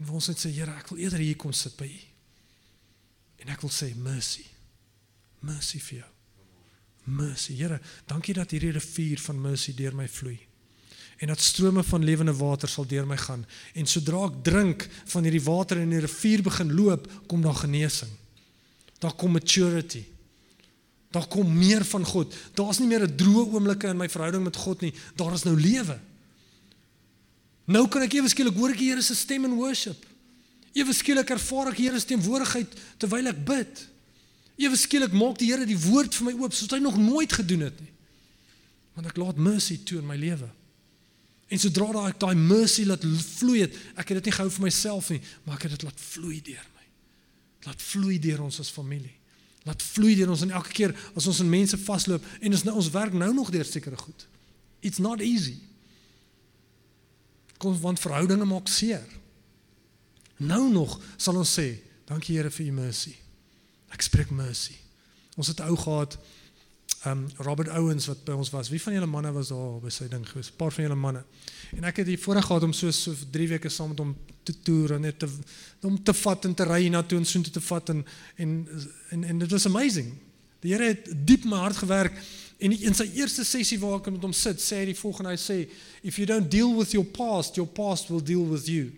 En 0.00 0.08
ons 0.10 0.26
het 0.26 0.40
sê, 0.40 0.50
Here, 0.50 0.74
ek 0.74 0.90
wil 0.90 1.04
eerder 1.04 1.22
hier 1.22 1.38
kom 1.38 1.54
sit 1.54 1.76
by 1.78 1.86
U. 1.86 2.00
En 3.44 3.52
ek 3.54 3.62
wil 3.62 3.70
sê 3.70 3.92
mercy. 3.94 4.42
Mercy 5.46 5.78
vir 5.84 6.00
jou. 6.00 6.10
Mercy. 7.20 7.54
Here, 7.60 7.78
dankie 8.10 8.34
dat 8.34 8.50
hierdie 8.50 8.72
rivier 8.74 9.22
van 9.22 9.38
mercy 9.44 9.74
deur 9.78 9.94
my 9.94 10.08
vloei. 10.10 10.38
En 11.22 11.30
dat 11.30 11.40
strome 11.40 11.84
van 11.86 12.02
lewende 12.04 12.34
water 12.34 12.68
sal 12.68 12.88
deur 12.90 13.06
my 13.06 13.18
gaan. 13.20 13.44
En 13.78 13.86
sodra 13.86 14.24
ek 14.26 14.40
drink 14.42 14.88
van 15.12 15.28
hierdie 15.28 15.44
water 15.44 15.78
en 15.78 15.94
die 15.94 16.02
rivier 16.02 16.42
begin 16.42 16.74
loop, 16.74 17.06
kom 17.30 17.44
daar 17.44 17.60
genesing. 17.62 18.10
Daar 18.98 19.14
kom 19.14 19.36
maturity. 19.36 20.02
Daar 21.14 21.26
kom 21.30 21.58
meer 21.58 21.84
van 21.84 22.04
God. 22.04 22.34
Daar's 22.58 22.78
nie 22.78 22.88
meer 22.90 23.06
'n 23.06 23.16
droë 23.16 23.52
oomblikke 23.54 23.86
in 23.86 23.96
my 23.96 24.08
verhouding 24.08 24.44
met 24.44 24.56
God 24.56 24.80
nie. 24.80 24.94
Daar 25.14 25.32
is 25.32 25.42
nou 25.42 25.60
lewe. 25.60 26.00
Nou 27.64 27.88
kan 27.88 28.02
ek 28.02 28.12
ewe 28.12 28.28
skielik 28.28 28.56
hoor 28.56 28.70
ek 28.70 28.78
die 28.78 28.88
Here 28.90 29.02
se 29.02 29.14
stem 29.14 29.44
in 29.44 29.54
worship. 29.54 30.06
Ewe 30.72 30.92
skielik 30.92 31.30
ervaar 31.30 31.70
ek 31.70 31.76
die 31.76 31.86
Here 31.86 32.00
se 32.00 32.06
teenwoordigheid 32.06 32.74
terwyl 32.98 33.26
ek 33.26 33.44
bid. 33.44 33.88
Ewe 34.56 34.76
skielik 34.76 35.12
maak 35.12 35.38
die 35.38 35.52
Here 35.52 35.66
die 35.66 35.78
woord 35.78 36.14
vir 36.14 36.24
my 36.24 36.32
oop 36.32 36.52
soos 36.52 36.70
hy 36.70 36.78
nog 36.78 36.98
nooit 36.98 37.32
gedoen 37.32 37.60
het 37.60 37.80
nie. 37.80 37.92
Want 38.94 39.06
ek 39.06 39.16
laat 39.16 39.36
mercy 39.36 39.78
toe 39.84 39.98
in 39.98 40.06
my 40.06 40.16
lewe. 40.16 40.50
En 41.48 41.58
sodra 41.58 41.92
daai 41.92 42.10
ek 42.10 42.20
daai 42.20 42.34
mercy 42.34 42.84
laat 42.84 43.04
vloei 43.38 43.60
het, 43.60 43.74
ek 43.96 44.08
het 44.08 44.16
dit 44.16 44.24
nie 44.24 44.32
gehou 44.32 44.50
vir 44.50 44.62
myself 44.62 45.10
nie, 45.10 45.20
maar 45.44 45.56
ek 45.56 45.62
het 45.62 45.70
dit 45.70 45.82
laat 45.82 46.00
vloei 46.00 46.40
deur 46.42 46.70
my. 46.74 46.86
Laat 47.66 47.82
vloei 47.82 48.18
deur 48.18 48.42
ons 48.42 48.60
as 48.60 48.70
familie. 48.70 49.14
Laat 49.64 49.82
vloei 49.82 50.14
deur 50.18 50.30
ons 50.34 50.44
en 50.44 50.52
elke 50.52 50.72
keer 50.76 50.92
as 51.16 51.26
ons 51.30 51.40
in 51.40 51.48
mense 51.48 51.78
vasloop 51.86 52.24
en 52.40 52.56
ons 52.56 52.64
nou 52.68 52.74
ons 52.80 52.90
werk 52.92 53.16
nou 53.16 53.30
nog 53.34 53.50
deur 53.52 53.64
sekere 53.64 53.96
goed. 53.96 54.26
It's 54.84 55.00
not 55.00 55.24
easy. 55.24 55.56
Kom 57.58 57.76
want 57.80 58.02
verhoudinge 58.02 58.44
maak 58.44 58.68
seer. 58.68 59.04
Nou 60.36 60.68
nog 60.72 60.98
sal 61.16 61.38
ons 61.40 61.52
sê, 61.58 61.78
dankie 62.10 62.36
Here 62.36 62.50
vir 62.52 62.66
u 62.66 62.74
mercy. 62.76 63.14
Ek 63.94 64.04
spreek 64.04 64.32
mercy. 64.34 64.76
Ons 65.40 65.48
het 65.54 65.62
ou 65.64 65.76
gehad 65.80 66.18
um 67.06 67.26
Robert 67.36 67.68
Owens 67.68 68.06
wat 68.06 68.24
by 68.24 68.32
ons 68.32 68.50
was. 68.50 68.70
Wie 68.72 68.80
van 68.82 68.92
julle 68.96 69.08
manne 69.10 69.32
was 69.32 69.50
daar 69.52 69.80
by 69.82 69.90
sy 69.92 70.06
ding 70.08 70.24
gewees? 70.28 70.50
'n 70.50 70.56
Paar 70.56 70.72
van 70.72 70.84
julle 70.84 70.96
manne. 70.96 71.24
En 71.76 71.84
ek 71.84 71.96
het 71.96 72.06
hier 72.06 72.18
voorheen 72.18 72.42
gehad 72.42 72.62
om 72.62 72.72
so 72.72 72.90
so 72.90 73.14
3 73.30 73.48
weke 73.48 73.68
saam 73.68 73.88
met 73.88 73.98
hom 73.98 74.16
te 74.42 74.54
toer 74.62 74.92
en 74.92 75.00
net 75.00 75.18
te 75.18 75.28
om 75.82 76.02
te 76.02 76.14
vat 76.14 76.44
en 76.44 76.54
te 76.54 76.64
ry 76.64 76.88
na 76.88 77.02
toe 77.02 77.18
en 77.18 77.24
so 77.24 77.40
te 77.40 77.60
vat 77.60 77.88
en 77.88 78.04
en 78.36 78.68
en 79.10 79.24
en 79.24 79.38
dit 79.38 79.50
was 79.50 79.66
amazing. 79.66 80.14
Die 80.60 80.72
Here 80.72 80.84
het 80.84 81.26
diep 81.26 81.44
my 81.44 81.56
hart 81.56 81.76
gewerk 81.76 82.12
en 82.58 82.72
in 82.72 82.94
sy 82.94 83.10
eerste 83.14 83.44
sessie 83.44 83.78
waar 83.78 83.98
ek 83.98 84.10
met 84.10 84.22
hom 84.22 84.32
sit, 84.32 84.60
sê 84.60 84.76
hy 84.76 84.84
die 84.84 84.98
volgende 84.98 85.30
hy 85.30 85.36
sê 85.36 85.68
if 86.02 86.16
you 86.16 86.26
don't 86.26 86.50
deal 86.50 86.76
with 86.76 86.92
your 86.92 87.06
past, 87.06 87.56
your 87.56 87.68
past 87.68 88.08
will 88.08 88.22
deal 88.22 88.48
with 88.48 88.66
you. 88.66 88.92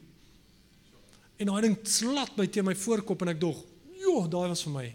En 1.38 1.48
hy 1.48 1.60
ding 1.60 1.76
slat 1.82 2.36
my 2.36 2.46
teen 2.46 2.64
my 2.64 2.74
voorkop 2.74 3.22
en 3.22 3.28
ek 3.28 3.40
dog, 3.40 3.64
"Jo, 3.98 4.28
daai 4.28 4.48
was 4.48 4.62
vir 4.62 4.72
my." 4.72 4.94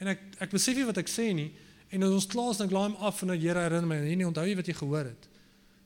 En 0.00 0.08
ek 0.08 0.20
ek 0.40 0.50
besef 0.50 0.76
nie 0.76 0.84
wat 0.84 0.98
ek 0.98 1.08
sê 1.08 1.32
nie. 1.34 1.52
En 1.94 2.02
as 2.02 2.16
ons 2.16 2.26
klaar 2.26 2.50
is, 2.50 2.58
dan 2.58 2.72
laai 2.74 2.88
hom 2.88 2.96
af 3.06 3.22
en 3.22 3.30
dan 3.30 3.38
Here 3.38 3.60
herinner 3.62 3.86
my, 3.86 4.00
nee, 4.02 4.26
onthou 4.26 4.44
jy 4.48 4.56
wat 4.58 4.66
jy 4.66 4.74
gehoor 4.80 5.12
het? 5.12 5.28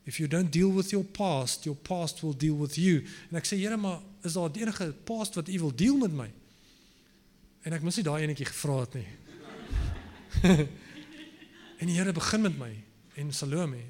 If 0.09 0.17
you 0.17 0.29
don't 0.31 0.49
deal 0.53 0.71
with 0.73 0.95
your 0.95 1.05
past, 1.05 1.67
your 1.69 1.77
past 1.77 2.23
will 2.25 2.37
deal 2.37 2.57
with 2.57 2.79
you. 2.81 3.03
En 3.29 3.41
ek 3.41 3.49
sê 3.49 3.59
Here, 3.61 3.77
maar 3.77 4.01
is 4.25 4.39
daar 4.39 4.55
enige 4.57 4.89
past 5.09 5.37
wat 5.37 5.51
u 5.53 5.59
wil 5.67 5.75
deel 5.77 6.01
met 6.01 6.17
my? 6.17 6.29
En 7.69 7.77
ek 7.77 7.85
moes 7.85 8.01
nie 8.01 8.07
daai 8.07 8.23
enetjie 8.25 8.49
gevra 8.49 8.79
het 8.87 8.97
nie. 8.97 9.09
en 11.81 11.91
die 11.91 11.99
Here 11.99 12.17
begin 12.17 12.47
met 12.47 12.57
my 12.57 12.73
en 13.21 13.35
Salome. 13.37 13.85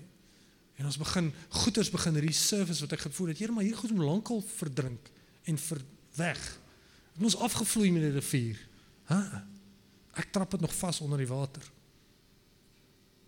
En 0.79 0.91
ons 0.91 0.99
begin 0.99 1.31
goeders 1.63 1.91
begin 1.95 2.19
resurface 2.27 2.83
wat 2.83 2.99
ek 2.99 3.07
gevoel 3.07 3.31
het, 3.31 3.39
Here, 3.45 3.55
maar 3.55 3.67
hier 3.69 3.79
goed 3.79 3.95
om 3.95 4.03
lankal 4.03 4.43
verdrink 4.59 5.15
en 5.47 5.65
ver 5.69 5.87
weg. 6.19 6.45
Ek 7.15 7.23
moes 7.23 7.39
afgevloei 7.39 7.95
met 7.95 8.09
die 8.09 8.15
rivier. 8.19 8.59
Hæ? 9.07 9.23
Ek 10.19 10.33
trap 10.35 10.59
dit 10.59 10.67
nog 10.67 10.75
vas 10.83 10.99
onder 11.07 11.23
die 11.23 11.31
water. 11.31 11.63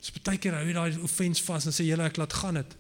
Dis 0.01 0.13
baie 0.25 0.39
keer 0.41 0.57
hou 0.57 0.65
jy 0.65 0.73
daai 0.77 1.03
offense 1.05 1.45
vas 1.45 1.67
en 1.69 1.75
sê 1.77 1.85
julle 1.85 2.07
ek 2.09 2.17
laat 2.17 2.33
gaan 2.33 2.61
dit. 2.63 2.77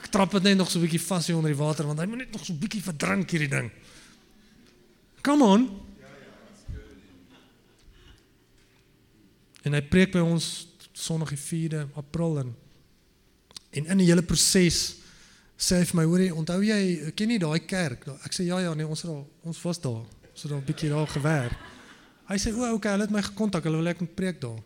Ek 0.00 0.08
trap 0.14 0.32
dit 0.38 0.48
net 0.48 0.56
nog 0.56 0.70
so 0.70 0.78
'n 0.78 0.86
bietjie 0.86 1.06
vas 1.06 1.26
hier 1.26 1.36
onder 1.36 1.52
die 1.52 1.60
water 1.60 1.86
want 1.86 2.00
hy 2.00 2.06
moet 2.06 2.24
net 2.24 2.32
nog 2.32 2.44
so 2.44 2.52
'n 2.52 2.58
bietjie 2.58 2.82
verdrink 2.82 3.30
hierdie 3.30 3.48
ding. 3.48 3.70
Come 5.22 5.44
on. 5.44 5.80
En 9.62 9.72
hy 9.72 9.82
preek 9.82 10.12
by 10.12 10.18
ons 10.20 10.68
Sondag 10.92 11.28
die 11.28 11.38
4de 11.38 11.88
April 11.94 12.38
en 12.38 12.56
en 13.72 13.86
in 13.86 13.98
die 13.98 14.06
hele 14.06 14.22
proses 14.22 14.96
sê 15.56 15.78
hy 15.78 15.84
vir 15.84 15.96
my, 15.96 16.04
hoorie, 16.04 16.34
onthou 16.34 16.60
jy 16.60 17.12
ken 17.16 17.30
jy 17.30 17.38
daai 17.38 17.60
kerk? 17.64 18.06
Ek 18.26 18.32
sê 18.32 18.44
ja 18.44 18.58
ja, 18.60 18.74
nee, 18.74 18.86
ons 18.86 19.02
het 19.02 19.10
al 19.10 19.22
ons 19.42 19.62
was 19.62 19.80
daar. 19.80 20.02
Ons 20.32 20.42
het 20.42 20.52
al 20.52 20.58
'n 20.58 20.64
bietjie 20.64 20.90
daar 20.90 21.06
gewerk. 21.06 21.71
Hy 22.32 22.38
sê 22.40 22.52
o, 22.56 22.64
okay, 22.72 22.94
hulle 22.94 23.04
het 23.04 23.12
my 23.12 23.20
gekontak, 23.20 23.66
hulle 23.68 23.82
wil 23.82 23.90
ek 23.92 24.00
moet 24.00 24.14
preek 24.16 24.38
daar. 24.40 24.56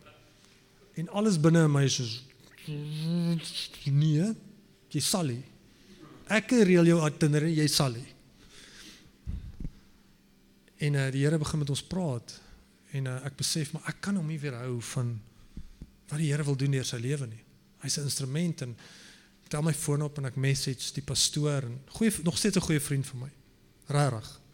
En 0.95 1.09
alles 1.19 1.35
binne 1.35 1.65
in 1.67 1.73
my 1.73 1.83
is 1.83 1.97
soos 1.99 2.13
nee, 3.91 4.27
jy 4.91 5.01
sal 5.03 5.27
nie. 5.31 5.43
Ek 6.31 6.51
reël 6.67 6.89
jou 6.89 6.99
itinerary, 7.07 7.53
jy 7.59 7.67
sal 7.71 7.95
nie. 7.95 8.07
En 10.87 10.97
uh, 10.99 11.07
die 11.13 11.23
Here 11.25 11.39
begin 11.41 11.63
met 11.63 11.71
ons 11.73 11.83
praat 11.83 12.35
en 12.95 13.07
uh, 13.09 13.17
ek 13.27 13.35
besef 13.39 13.73
maar 13.73 13.87
ek 13.91 13.99
kan 14.05 14.15
hom 14.19 14.27
nie 14.29 14.39
weerhou 14.39 14.77
van 14.93 15.15
wat 16.07 16.19
die 16.21 16.29
Here 16.31 16.45
wil 16.47 16.57
doen 16.59 16.75
deur 16.75 16.87
sy 16.87 16.99
lewe 17.03 17.27
nie. 17.27 17.43
Hy's 17.83 17.97
'n 17.99 18.07
instrument 18.07 18.61
en 18.63 18.75
tel 19.47 19.63
my 19.63 19.73
foon 19.73 20.03
op 20.03 20.17
en 20.17 20.27
ek 20.27 20.35
message 20.35 20.93
die 20.95 21.03
pastoor 21.03 21.67
en 21.67 21.79
goeie 21.99 22.11
nog 22.23 22.37
steeds 22.37 22.57
'n 22.57 22.67
goeie 22.67 22.79
vriend 22.79 23.07
van 23.07 23.19
my. 23.19 23.31
Regtig. 23.87 24.46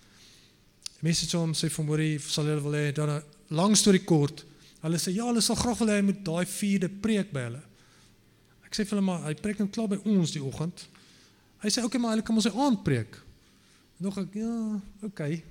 Message 1.03 1.35
hom 1.35 1.51
sê 1.57 1.67
van 1.73 1.87
môre 1.87 2.07
sal 2.23 2.47
hulle 2.47 2.63
wil 2.63 2.77
hê 2.79 2.91
dan 2.95 3.09
'n 3.09 3.23
lang 3.51 3.75
storie 3.75 4.03
kort. 4.03 4.45
Hulle 4.81 4.97
sê 4.97 5.11
ja, 5.11 5.25
hulle 5.27 5.41
sal 5.41 5.55
graag 5.55 5.77
wil 5.79 5.91
hê 5.91 6.01
moet 6.01 6.23
daai 6.23 6.45
vierde 6.45 6.89
preek 6.89 7.31
by 7.33 7.41
hulle. 7.47 7.63
Ek 8.65 8.73
sê 8.75 8.85
vir 8.87 8.95
hulle 8.95 9.05
maar 9.05 9.23
hy 9.27 9.33
preek 9.35 9.59
nou 9.59 9.67
klaar 9.67 9.89
by 9.89 9.99
ons 10.05 10.31
die 10.31 10.43
oggend. 10.43 10.87
Hy 11.63 11.69
sê 11.69 11.83
okay, 11.83 11.99
maar 11.99 12.15
hulle 12.15 12.23
kan 12.23 12.35
ons 12.35 12.47
sy 12.47 12.51
aand 12.55 12.83
preek. 12.83 13.19
Nog 13.99 14.17
ek 14.17 14.33
ja, 14.35 14.81
okay. 15.03 15.43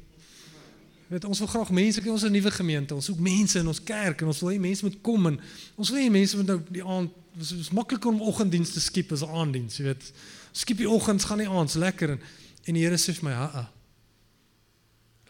Weet 1.09 1.24
ons 1.28 1.38
wil 1.38 1.48
graag 1.48 1.70
mense, 1.70 2.00
kyk 2.00 2.12
ons 2.12 2.24
nuwe 2.24 2.50
gemeente. 2.50 2.94
Ons 2.94 3.11
soek 3.11 3.20
mense 3.20 3.59
in 3.61 3.68
ons 3.68 3.84
kerk 3.84 4.22
en 4.22 4.32
ons 4.32 4.40
wil 4.40 4.55
hê 4.55 4.59
mense 4.61 4.84
moet 4.84 4.98
kom 5.05 5.26
en 5.26 5.36
ons 5.76 5.90
wil 5.92 6.00
hê 6.00 6.09
mense 6.11 6.36
moet 6.36 6.46
nou 6.46 6.61
die 6.72 6.84
aand 6.84 7.11
dis 7.36 7.53
is 7.53 7.70
makliker 7.72 8.11
om 8.11 8.20
oggenddiens 8.28 8.72
te 8.72 8.80
skiep 8.80 9.12
as 9.12 9.24
aanddiens, 9.24 9.78
jy 9.78 9.86
weet. 9.90 10.09
Skiep 10.53 10.82
die 10.82 10.88
oggens, 10.88 11.24
gaan 11.28 11.40
die 11.40 11.48
aand, 11.48 11.76
lekker 11.80 12.16
en 12.16 12.26
en 12.62 12.76
die 12.76 12.84
Here 12.84 12.94
sê 12.94 13.12
vir 13.16 13.24
my, 13.24 13.32
"Ha. 13.32 13.70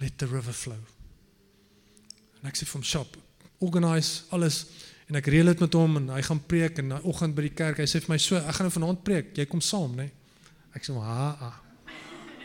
Let 0.03 0.18
the 0.18 0.26
river 0.26 0.53
flow." 0.53 0.80
En 2.42 2.50
ek 2.50 2.59
sê 2.59 2.66
vir 2.66 2.80
hom, 2.80 2.86
"Shop, 2.86 3.16
organise 3.62 4.26
alles." 4.34 4.66
En 5.09 5.18
ek 5.18 5.28
reël 5.30 5.53
dit 5.53 5.61
met 5.61 5.74
hom 5.78 5.96
en 5.96 6.09
hy 6.16 6.22
gaan 6.22 6.40
preek 6.46 6.78
en 6.78 6.88
daai 6.94 7.03
oggend 7.03 7.34
by 7.36 7.42
die 7.46 7.55
kerk. 7.55 7.78
Hy 7.78 7.86
sê 7.86 8.00
vir 8.00 8.11
my, 8.14 8.18
"So, 8.18 8.36
ek 8.36 8.55
gaan 8.55 8.66
nou 8.66 8.74
vanaand 8.80 9.05
preek. 9.05 9.36
Jy 9.36 9.46
kom 9.46 9.61
saam, 9.61 9.94
né?" 9.94 10.03
Nee? 10.03 10.12
Ek 10.74 10.82
sê, 10.82 10.94
"Ha. 10.94 11.62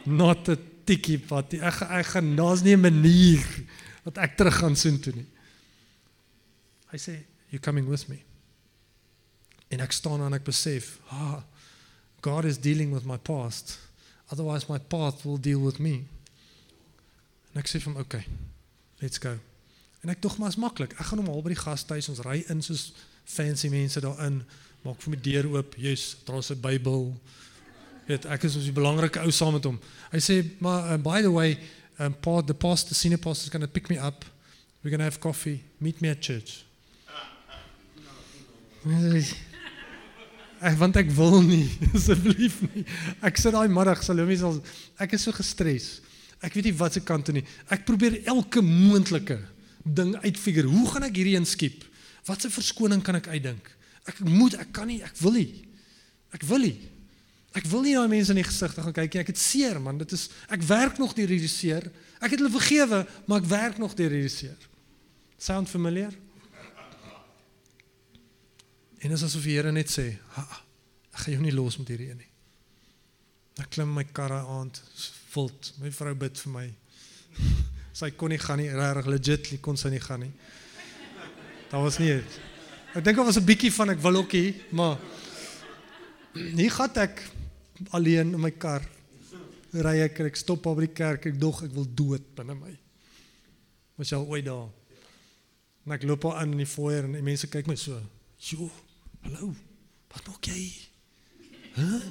Not 0.05 0.49
a 0.49 0.57
tikkie 0.85 1.19
pad. 1.19 1.53
Ek 1.53 1.81
ek 1.81 2.05
gaan 2.05 2.35
daar's 2.35 2.61
nie 2.61 2.75
'n 2.75 2.81
manier 2.81 3.45
wat 4.03 4.17
ek 4.17 4.37
terug 4.37 4.55
gaan 4.55 4.75
soen 4.75 4.99
toe 4.99 5.13
nie." 5.13 5.27
Hy 6.91 6.97
sê, 6.97 7.23
"You 7.49 7.59
coming 7.59 7.87
with 7.87 8.07
me?" 8.07 8.23
En 9.67 9.79
ek 9.79 9.91
staan 9.91 10.23
en 10.23 10.33
ek 10.33 10.45
besef, 10.47 10.99
ah, 11.11 11.41
God 12.23 12.45
is 12.45 12.59
dealing 12.59 12.93
with 12.93 13.05
my 13.05 13.17
past. 13.17 13.77
Otherwise 14.31 14.67
my 14.69 14.79
path 14.79 15.25
will 15.25 15.37
deal 15.37 15.59
with 15.59 15.79
me. 15.79 16.07
En 17.57 17.63
ek 17.63 17.71
sê 17.71 17.79
vir 17.81 17.89
hom, 17.89 17.97
okay. 17.97 18.21
Let's 19.01 19.17
go. 19.17 19.31
En 20.05 20.11
ek 20.13 20.19
dog 20.21 20.35
maar 20.37 20.51
is 20.53 20.59
maklik. 20.61 20.91
Ek 20.93 21.07
gaan 21.09 21.23
hom 21.23 21.31
al 21.33 21.41
by 21.41 21.55
die 21.55 21.57
gastehuis, 21.57 22.05
ons 22.13 22.21
ry 22.21 22.43
in 22.53 22.61
soos 22.61 22.91
fancy 23.25 23.71
mense 23.73 23.97
daarin, 24.03 24.43
maak 24.83 25.01
vir 25.01 25.15
my 25.15 25.19
deur 25.25 25.49
oop, 25.55 25.73
yes, 25.81 26.11
dra 26.27 26.37
sy 26.45 26.53
Bybel. 26.61 27.09
Weet, 28.05 28.29
ek 28.29 28.45
is 28.45 28.59
ons 28.61 28.69
die 28.69 28.75
belangrike 28.77 29.25
ou 29.25 29.33
saam 29.33 29.57
met 29.57 29.65
hom. 29.65 29.81
Hy 30.13 30.21
sê, 30.21 30.37
maar 30.61 30.93
uh, 30.93 30.99
by 31.01 31.23
the 31.25 31.33
way, 31.33 31.57
um, 31.97 32.13
pa, 32.13 32.37
the 32.45 32.53
pastor, 32.53 32.93
the 32.93 32.99
senior 33.01 33.17
pastor 33.17 33.49
is 33.49 33.53
going 33.57 33.65
to 33.65 33.73
pick 33.73 33.89
me 33.89 33.97
up. 33.97 34.21
We're 34.83 34.93
going 34.93 35.01
to 35.01 35.09
have 35.09 35.19
coffee. 35.19 35.63
Meet 35.81 36.05
me 36.05 36.13
at 36.13 36.21
church. 36.21 36.61
Ek 40.61 40.77
want 40.77 40.97
ek 40.97 41.09
wil 41.13 41.41
nie 41.45 41.65
asseblief 41.97 42.61
nie. 42.69 42.85
Ek 43.25 43.37
sit 43.37 43.53
daai 43.53 43.67
middag 43.69 43.99
Salomies 44.05 44.45
al 44.45 44.61
ek 45.01 45.17
is 45.17 45.25
so 45.27 45.33
gestres. 45.35 45.97
Ek 46.45 46.53
weet 46.53 46.69
nie 46.69 46.77
wat 46.77 46.93
se 46.93 47.01
kant 47.01 47.25
toe 47.25 47.33
nie. 47.37 47.45
Ek 47.73 47.85
probeer 47.87 48.19
elke 48.29 48.61
moontlike 48.61 49.39
ding 49.83 50.13
uitfigure. 50.21 50.69
Hoe 50.69 50.85
gaan 50.91 51.07
ek 51.07 51.17
hierdie 51.17 51.37
inskiep? 51.39 51.85
Wat 52.27 52.43
se 52.43 52.51
verskoning 52.53 53.01
kan 53.05 53.17
ek 53.17 53.29
uitdink? 53.31 53.71
Ek 54.07 54.19
moet 54.23 54.57
ek 54.59 54.71
kan 54.75 54.87
nie, 54.89 55.01
ek 55.03 55.17
wil 55.23 55.35
nie. 55.39 55.49
Ek 56.35 56.45
wil 56.47 56.63
nie. 56.67 56.77
Ek 57.57 57.65
wil 57.71 57.81
nie 57.87 57.95
daai 57.97 58.11
mense 58.11 58.33
in 58.33 58.41
die 58.41 58.45
gesigte 58.45 58.83
gaan 58.83 58.95
kyk 58.95 59.15
nie. 59.15 59.23
Ek 59.23 59.31
het 59.31 59.41
seer 59.41 59.79
man. 59.81 59.97
Dit 59.97 60.13
is 60.15 60.27
ek 60.53 60.61
werk 60.67 60.99
nog 61.01 61.15
deur 61.17 61.31
hierdie 61.31 61.51
seer. 61.51 61.89
Ek 62.19 62.29
het 62.33 62.39
hulle 62.41 62.53
vergewe, 62.53 63.01
maar 63.25 63.41
ek 63.41 63.49
werk 63.49 63.81
nog 63.81 63.95
deur 63.97 64.13
hierdie 64.13 64.33
seer. 64.33 64.69
Sound 65.41 65.69
familiar? 65.71 66.13
En 68.97 69.13
is 69.13 69.23
asof 69.23 69.45
Here 69.45 69.71
net 69.71 69.89
sê, 69.93 70.17
"Ha, 70.33 70.63
ek 71.13 71.19
gaan 71.19 71.33
jou 71.33 71.43
nie 71.43 71.53
los 71.53 71.77
met 71.77 71.87
hierdie 71.87 72.09
een 72.09 72.17
nie." 72.17 72.31
Ek 73.57 73.69
klim 73.69 73.93
my 73.93 74.03
karre 74.03 74.41
aan, 74.45 74.71
volt. 75.37 75.71
My 75.81 75.91
vrou 75.93 76.13
bid 76.25 76.41
vir 76.43 76.53
my. 76.53 76.65
sy 77.99 78.11
kon 78.17 78.33
nie 78.33 78.41
gaan 78.41 78.61
nie, 78.61 78.69
regtig 78.73 79.09
legitly 79.13 79.61
kon 79.63 79.79
sy 79.79 79.93
nie 79.93 80.01
gaan 80.03 80.25
nie. 80.25 80.33
Daar 81.71 81.85
was 81.85 81.97
nie. 82.01 82.11
Ek 82.93 83.03
dink 83.05 83.17
daar 83.17 83.29
was 83.29 83.37
'n 83.37 83.45
bietjie 83.45 83.73
van 83.73 83.93
ek 83.93 84.01
wil 84.01 84.21
ookie, 84.23 84.55
maar 84.71 84.97
nie 86.33 86.69
gat 86.69 86.97
ek 86.97 87.23
alleen 87.91 88.33
in 88.33 88.41
my 88.41 88.51
kar 88.51 88.81
ry 89.73 89.99
ek 90.05 90.19
ek 90.25 90.35
stop 90.37 90.65
op 90.65 90.77
by 90.77 90.87
die 90.87 90.95
kerk 90.97 91.25
ek 91.29 91.39
dog 91.39 91.63
ek 91.65 91.73
wil 91.73 91.85
dood 91.85 92.23
binne 92.35 92.55
my 92.55 92.73
was 93.97 94.13
al 94.13 94.25
ooit 94.25 94.45
daar 94.45 94.69
en 95.85 95.93
ek 95.93 96.03
loop 96.03 96.25
aan 96.25 96.53
in 96.53 96.63
die 96.63 96.69
foyer 96.69 97.05
en 97.05 97.17
die 97.17 97.25
mense 97.25 97.49
kyk 97.49 97.67
my 97.67 97.75
so 97.75 97.99
jo 98.49 98.69
Hallo. 99.27 99.53
Wat 100.07 100.27
maak 100.27 100.45
jy? 100.45 100.71
Hæ? 101.75 101.83
Huh? 101.83 102.03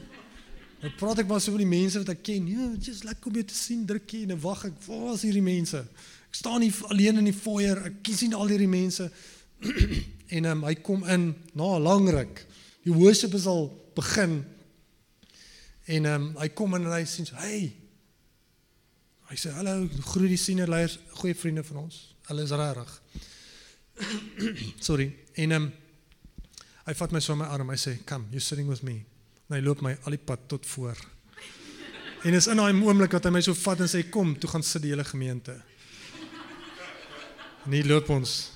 Ek 0.84 0.96
praat 1.00 1.22
ek 1.22 1.28
maar 1.28 1.40
so 1.40 1.54
met 1.54 1.62
die 1.64 1.70
mense 1.70 2.00
wat 2.02 2.10
ek 2.12 2.24
ken. 2.26 2.48
Ja, 2.52 2.66
just 2.76 3.06
lekker 3.08 3.30
om 3.30 3.38
jou 3.38 3.44
te 3.48 3.56
sien, 3.56 3.86
drukkie 3.88 4.26
en 4.26 4.40
wag 4.42 4.66
ek. 4.68 4.76
Waar 4.84 5.14
is 5.14 5.24
hierdie 5.24 5.44
mense? 5.44 5.80
Ek 6.28 6.36
staan 6.36 6.60
nie 6.60 6.72
alleen 6.90 7.22
in 7.22 7.30
die 7.30 7.36
foyer. 7.36 7.80
Ek 7.88 8.02
kies 8.04 8.20
nie 8.26 8.36
al 8.36 8.52
hierdie 8.52 8.68
mense. 8.70 9.08
en 10.36 10.50
um, 10.52 10.66
hy 10.68 10.74
kom 10.84 11.06
in 11.08 11.30
na 11.56 11.70
'n 11.76 11.86
lang 11.86 12.10
ruk. 12.12 12.44
Die 12.84 12.92
worship 12.92 13.34
is 13.34 13.46
al 13.48 13.70
begin. 13.96 14.44
En 15.86 16.06
um, 16.12 16.28
hy 16.36 16.48
kom 16.52 16.74
in 16.76 16.84
en 16.84 16.92
hy 16.92 17.04
sê, 17.08 17.24
"Hey." 17.40 17.72
Hy 19.30 19.36
sê, 19.36 19.50
"Hallo, 19.56 19.88
groet 20.12 20.28
die 20.28 20.38
senior 20.38 20.68
leiers, 20.68 20.98
goeie 21.18 21.34
vriende 21.34 21.64
van 21.64 21.76
ons. 21.86 22.14
Hulle 22.28 22.42
is 22.42 22.50
regtig." 22.50 23.02
Sorry. 24.88 25.14
En 25.34 25.50
ehm 25.50 25.62
um, 25.62 25.72
Hy 26.86 26.94
vat 26.94 27.10
my 27.10 27.18
so 27.18 27.34
my 27.34 27.48
arm. 27.50 27.70
Hy 27.70 27.76
sê, 27.76 27.98
"Come, 28.06 28.28
you're 28.30 28.40
sitting 28.40 28.68
with 28.68 28.82
me." 28.82 29.15
En 29.46 29.56
hy 29.56 29.62
loop 29.62 29.82
my 29.84 29.94
al 30.04 30.16
die 30.16 30.22
pad 30.22 30.48
tot 30.50 30.66
voor. 30.66 30.98
En 32.26 32.34
is 32.34 32.48
in 32.50 32.58
daai 32.58 32.74
oomblik 32.74 33.12
dat 33.14 33.28
hy 33.28 33.30
my 33.36 33.42
so 33.44 33.54
vat 33.54 33.80
en 33.80 33.88
sê, 33.88 34.02
"Kom, 34.10 34.38
toe 34.38 34.50
gaan 34.50 34.62
sit 34.62 34.82
die 34.82 34.90
hele 34.90 35.04
gemeente." 35.04 35.62
En 37.64 37.72
hy 37.72 37.82
loop 37.82 38.08
ons. 38.08 38.50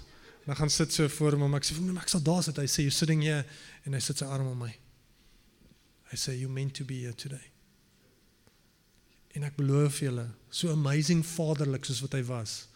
Dan 0.46 0.56
gaan 0.56 0.70
sit 0.70 0.92
so 0.92 1.08
voor 1.08 1.32
hom. 1.32 1.54
Ek 1.54 1.64
sê, 1.64 1.78
"Nee, 1.78 1.96
ek 1.96 2.08
sal 2.08 2.22
daar 2.22 2.42
sit." 2.42 2.56
Hy 2.56 2.66
sê, 2.66 2.82
"You're 2.82 2.90
sitting 2.90 3.22
here." 3.22 3.44
En 3.84 3.92
hy 3.92 4.00
sit 4.00 4.18
sy 4.18 4.24
arm 4.24 4.46
om 4.46 4.58
my. 4.58 4.78
Hy 6.10 6.16
sê, 6.16 6.38
"You 6.38 6.48
meant 6.48 6.74
to 6.74 6.84
be 6.84 6.94
here 6.94 7.14
today." 7.14 7.50
En 9.34 9.42
ek 9.42 9.56
beloof 9.56 10.00
julle, 10.00 10.26
so 10.50 10.70
amazing 10.70 11.26
vaderlik 11.26 11.84
soos 11.84 12.00
wat 12.00 12.12
hy 12.12 12.22
was, 12.22 12.66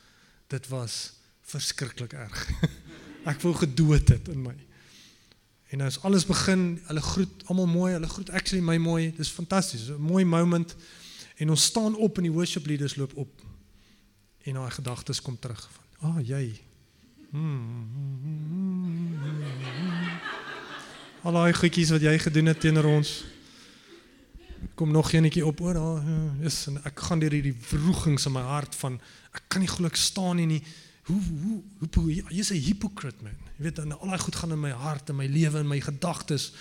dit 0.49 0.69
was 0.69 1.13
verskriklik 1.43 2.13
erg. 2.13 2.51
ek 3.31 3.41
wou 3.41 3.55
gedood 3.55 4.09
het 4.09 4.29
in 4.29 4.43
my. 4.43 4.55
En 5.75 5.81
as 5.81 6.03
alles 6.03 6.27
begin, 6.27 6.81
hulle 6.87 7.01
groet 7.01 7.43
almal 7.51 7.67
mooi, 7.67 7.93
hulle 7.93 8.09
groet 8.09 8.31
actually 8.31 8.63
my 8.63 8.77
mooi. 8.79 9.13
Dis 9.17 9.29
fantasties, 9.29 9.89
'n 9.89 9.99
mooi 9.99 10.25
moment. 10.25 10.77
En 11.37 11.51
ons 11.51 11.65
staan 11.65 11.97
op 11.97 12.17
en 12.17 12.23
die 12.23 12.33
worship 12.33 12.67
leaders 12.67 12.95
loop 12.97 13.17
op. 13.17 13.43
En 14.43 14.55
daai 14.55 14.71
gedagtes 14.71 15.23
kom 15.23 15.39
terug 15.39 15.71
van, 15.73 15.85
"Ah, 15.99 16.17
oh, 16.17 16.27
jy." 16.27 16.61
Al 21.23 21.33
daai 21.33 21.53
goedjies 21.53 21.91
wat 21.91 22.01
jy 22.01 22.19
gedoen 22.19 22.47
het 22.47 22.61
teenoor 22.61 22.85
ons. 22.85 23.25
Kom 24.75 24.91
nog 24.91 25.13
eenetjie 25.13 25.47
op 25.47 25.61
oor 25.61 25.75
daar. 25.75 26.03
Is 26.41 26.69
ek 26.85 27.01
gaan 27.01 27.19
deur 27.19 27.31
hierdie 27.31 27.57
wrogings 27.71 28.27
in 28.27 28.33
my 28.33 28.41
hart 28.41 28.75
van 28.75 29.01
ek 29.33 29.43
kan 29.49 29.61
nie 29.61 29.69
glo 29.69 29.87
ek 29.87 29.97
staan 29.97 30.37
hier 30.37 30.47
nie. 30.47 30.63
Hoe 31.05 31.21
hoe 31.21 31.63
hoe 31.95 32.15
jy's 32.15 32.51
'n 32.51 32.65
hypocrite 32.65 33.23
man. 33.23 33.37
Jy 33.57 33.63
weet 33.63 33.77
dan 33.77 33.99
al 33.99 34.09
daai 34.09 34.19
goed 34.19 34.37
gaan 34.37 34.53
in 34.53 34.61
my 34.61 34.71
hart 34.71 35.09
en 35.09 35.17
my 35.17 35.27
lewe 35.27 35.59
en 35.59 35.69
my 35.69 35.81
gedagtes 35.81 36.53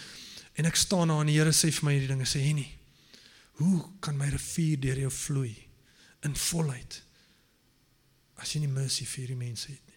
en 0.54 0.66
ek 0.66 0.76
staan 0.76 1.08
daar 1.08 1.20
en 1.20 1.28
die 1.28 1.38
Here 1.40 1.52
sê 1.52 1.72
vir 1.72 1.84
my 1.84 1.94
hierdie 1.94 2.12
dinge 2.12 2.28
sê 2.28 2.54
nie. 2.54 2.72
Hoe 3.54 3.86
kan 4.00 4.18
my 4.18 4.28
rivier 4.30 4.80
deur 4.80 5.00
jou 5.00 5.12
vloei 5.12 5.56
in 6.24 6.36
volheid 6.36 7.04
as 8.36 8.54
jy 8.54 8.60
nie 8.60 8.74
mercy 8.74 9.06
vir 9.06 9.28
die 9.28 9.40
mense 9.40 9.72
het 9.72 9.82
nie? 9.88 9.94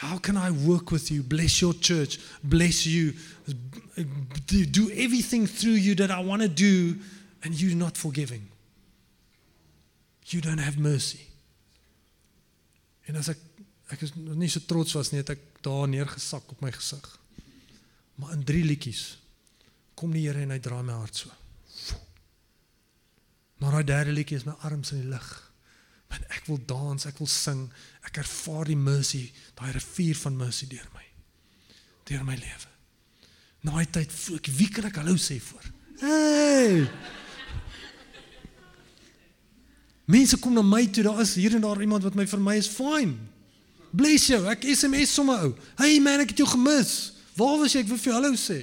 How 0.00 0.18
can 0.18 0.36
I 0.36 0.50
work 0.50 0.90
with 0.90 1.10
you, 1.10 1.22
bless 1.22 1.60
your 1.60 1.74
church, 1.74 2.18
bless 2.42 2.86
you, 2.86 3.12
do 4.70 4.90
everything 4.90 5.46
through 5.46 5.76
you 5.76 5.94
that 5.96 6.10
I 6.10 6.24
want 6.24 6.40
to 6.40 6.48
do 6.48 6.96
and 7.42 7.54
you 7.54 7.74
not 7.74 7.98
forgiving? 7.98 8.48
You 10.26 10.40
don't 10.40 10.58
have 10.58 10.78
mercy. 10.78 11.29
En 13.10 13.18
as 13.18 13.32
ek 13.34 13.46
ek 13.90 14.04
is 14.06 14.12
nie 14.14 14.48
so 14.50 14.62
trots 14.70 14.94
was 14.94 15.10
nie, 15.10 15.18
het 15.24 15.32
ek 15.34 15.40
daar 15.66 15.88
neergesak 15.90 16.52
op 16.54 16.60
my 16.62 16.70
gesig. 16.70 17.06
Maar 18.22 18.36
in 18.36 18.44
drie 18.46 18.62
liedjies 18.62 19.18
kom 19.98 20.14
die 20.14 20.22
Here 20.28 20.44
en 20.44 20.54
hy 20.54 20.60
draai 20.62 20.84
my 20.86 20.94
hart 20.94 21.18
so. 21.24 21.32
Maar 23.60 23.80
daai 23.80 23.88
derde 23.90 24.14
liedjie 24.14 24.38
is 24.38 24.46
my 24.46 24.54
arms 24.68 24.94
in 24.94 25.02
die 25.02 25.10
lug. 25.10 25.28
Want 26.10 26.30
ek 26.36 26.46
wil 26.48 26.60
dans, 26.70 27.06
ek 27.06 27.18
wil 27.20 27.28
sing, 27.30 27.66
ek 28.06 28.22
ervaar 28.22 28.70
die 28.70 28.78
mercy, 28.78 29.24
daai 29.58 29.74
rivier 29.76 30.16
van 30.22 30.38
mercy 30.38 30.70
deur 30.70 30.86
my. 30.94 31.04
Deur 32.08 32.24
my 32.26 32.38
lewe. 32.38 32.70
Na 33.66 33.74
daai 33.76 33.90
tyd 33.98 34.14
ek, 34.38 34.52
wie 34.56 34.70
kan 34.72 34.88
ek 34.88 35.02
hallo 35.02 35.18
sê 35.20 35.36
voor? 35.50 35.66
Hey! 36.00 36.86
Mense 40.10 40.38
kom 40.42 40.56
na 40.56 40.62
my 40.66 40.86
toe, 40.90 41.04
daar 41.06 41.20
is 41.22 41.36
hier 41.38 41.54
en 41.54 41.62
daar 41.62 41.80
iemand 41.80 42.02
wat 42.02 42.16
my 42.18 42.26
vir 42.26 42.42
my 42.42 42.56
is 42.58 42.68
fine. 42.70 43.14
Bless 43.94 44.26
jou. 44.30 44.40
Ek 44.50 44.64
SMS 44.66 45.14
sommer 45.14 45.46
ou. 45.46 45.52
Hey 45.78 46.00
man, 46.02 46.22
ek 46.22 46.34
het 46.34 46.42
jou 46.42 46.48
gemis. 46.50 47.12
Waar 47.38 47.58
was 47.60 47.74
jy? 47.74 47.84
Ek 47.84 47.90
wil 47.90 48.00
vir 48.00 48.10
jou 48.10 48.16
hallo 48.18 48.38
sê. 48.38 48.60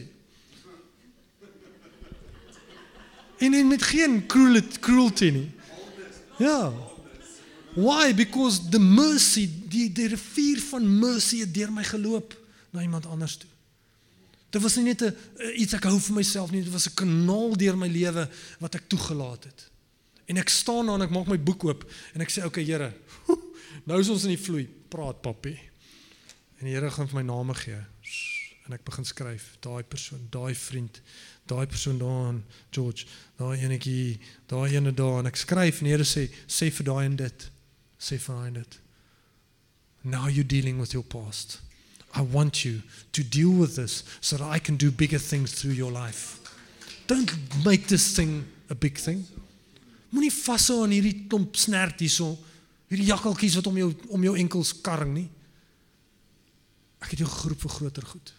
En 3.37 3.53
en 3.53 3.67
met 3.69 3.83
geen 3.83 4.19
cruelty, 4.25 4.79
cruelty 4.81 5.29
nie. 5.35 5.49
Ja. 6.41 6.73
Why? 7.77 8.13
Because 8.17 8.69
the 8.73 8.81
mercy, 8.81 9.45
die 9.69 9.91
die 9.93 10.07
rivier 10.15 10.59
van 10.71 10.87
mercy 10.99 11.43
het 11.45 11.53
deur 11.53 11.71
my 11.71 11.85
geloop 11.85 12.33
na 12.73 12.81
iemand 12.81 13.05
anders 13.05 13.37
toe. 13.37 13.49
Dit 14.49 14.63
was 14.63 14.75
nie 14.75 14.89
net 14.89 15.01
'n 15.03 15.15
iets 15.55 15.73
ek 15.73 15.83
hou 15.83 15.99
vir 15.99 16.15
myself 16.15 16.51
nie, 16.51 16.63
dit 16.63 16.73
was 16.73 16.87
'n 16.87 16.95
kanaal 16.95 17.55
deur 17.55 17.77
my 17.77 17.87
lewe 17.87 18.29
wat 18.59 18.75
ek 18.75 18.87
toegelaat 18.89 19.43
het. 19.43 19.69
En 20.27 20.37
ek 20.37 20.51
staan 20.51 20.89
daar 20.89 20.99
en 20.99 21.05
ek 21.07 21.13
maak 21.15 21.29
my 21.31 21.37
boek 21.39 21.63
oop 21.69 21.85
en 22.13 22.23
ek 22.23 22.33
sê 22.33 22.43
okay 22.43 22.65
Here, 22.67 22.91
nou 23.87 23.99
is 24.01 24.11
ons 24.11 24.25
in 24.27 24.35
die 24.35 24.41
vloei. 24.41 24.65
Praat 24.91 25.21
papi. 25.23 25.55
En 26.59 26.67
die 26.67 26.75
Here 26.75 26.91
gaan 26.91 27.07
vir 27.07 27.21
my 27.21 27.25
name 27.27 27.55
gee. 27.61 27.79
En 28.67 28.75
ek 28.75 28.83
begin 28.83 29.07
skryf, 29.07 29.53
daai 29.63 29.85
persoon, 29.87 30.25
daai 30.31 30.51
vriend, 30.57 30.99
daai 31.47 31.63
persoon 31.71 32.01
daar, 32.01 32.41
George, 32.75 33.05
daai 33.39 33.63
enetjie, 33.63 34.17
daai 34.51 34.75
ene 34.75 34.91
daar 34.91 35.21
en 35.21 35.31
ek 35.31 35.39
skryf 35.39 35.79
en 35.79 35.87
die 35.87 35.95
Here 35.95 36.07
sê 36.07 36.27
sê 36.51 36.67
vir 36.75 36.89
daai 36.89 37.05
en 37.05 37.15
dit. 37.23 37.47
Sê 37.95 38.19
vir 38.19 38.35
daai 38.35 38.49
en 38.49 38.59
dit. 38.59 38.77
Now 40.03 40.27
you 40.27 40.43
dealing 40.43 40.83
with 40.83 40.93
your 40.93 41.07
past. 41.07 41.61
I 42.13 42.21
want 42.21 42.65
you 42.65 42.81
to 43.13 43.23
deal 43.23 43.51
with 43.51 43.75
this 43.75 44.03
so 44.19 44.37
that 44.37 44.47
I 44.47 44.59
can 44.59 44.75
do 44.75 44.91
bigger 44.91 45.19
things 45.19 45.53
through 45.53 45.75
your 45.79 45.91
life. 45.91 46.39
Don't 47.07 47.31
make 47.63 47.87
this 47.87 48.15
thing 48.15 48.45
a 48.69 48.75
big 48.75 48.97
thing. 48.97 49.25
Moenie 50.13 50.31
vashou 50.31 50.83
aan 50.83 50.93
hierdie 50.95 51.25
klomp 51.27 51.57
snert 51.59 51.99
hierso, 52.03 52.31
hierdie 52.87 53.09
jakkaltjies 53.09 53.57
wat 53.59 53.67
om 53.67 53.79
jou 53.81 53.89
om 54.15 54.23
jou 54.23 54.35
enkels 54.39 54.71
karring 54.83 55.13
nie. 55.17 55.27
Ek 57.03 57.11
het 57.13 57.21
jou 57.21 57.29
geroep 57.29 57.65
vir 57.65 57.75
groter 57.75 58.07
goed. 58.07 58.31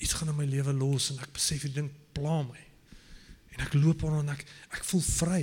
Iets 0.00 0.16
gaan 0.16 0.32
in 0.32 0.38
my 0.38 0.48
lewe 0.48 0.74
los 0.76 1.10
en 1.12 1.22
ek 1.22 1.32
besef 1.36 1.62
hierdie 1.62 1.82
ding 1.82 1.90
pla 2.16 2.40
my. 2.42 2.66
En 3.54 3.64
ek 3.66 3.76
loop 3.78 4.04
aan 4.08 4.22
en 4.24 4.34
ek 4.34 4.44
ek 4.76 4.84
voel 4.90 5.04
vry. 5.06 5.40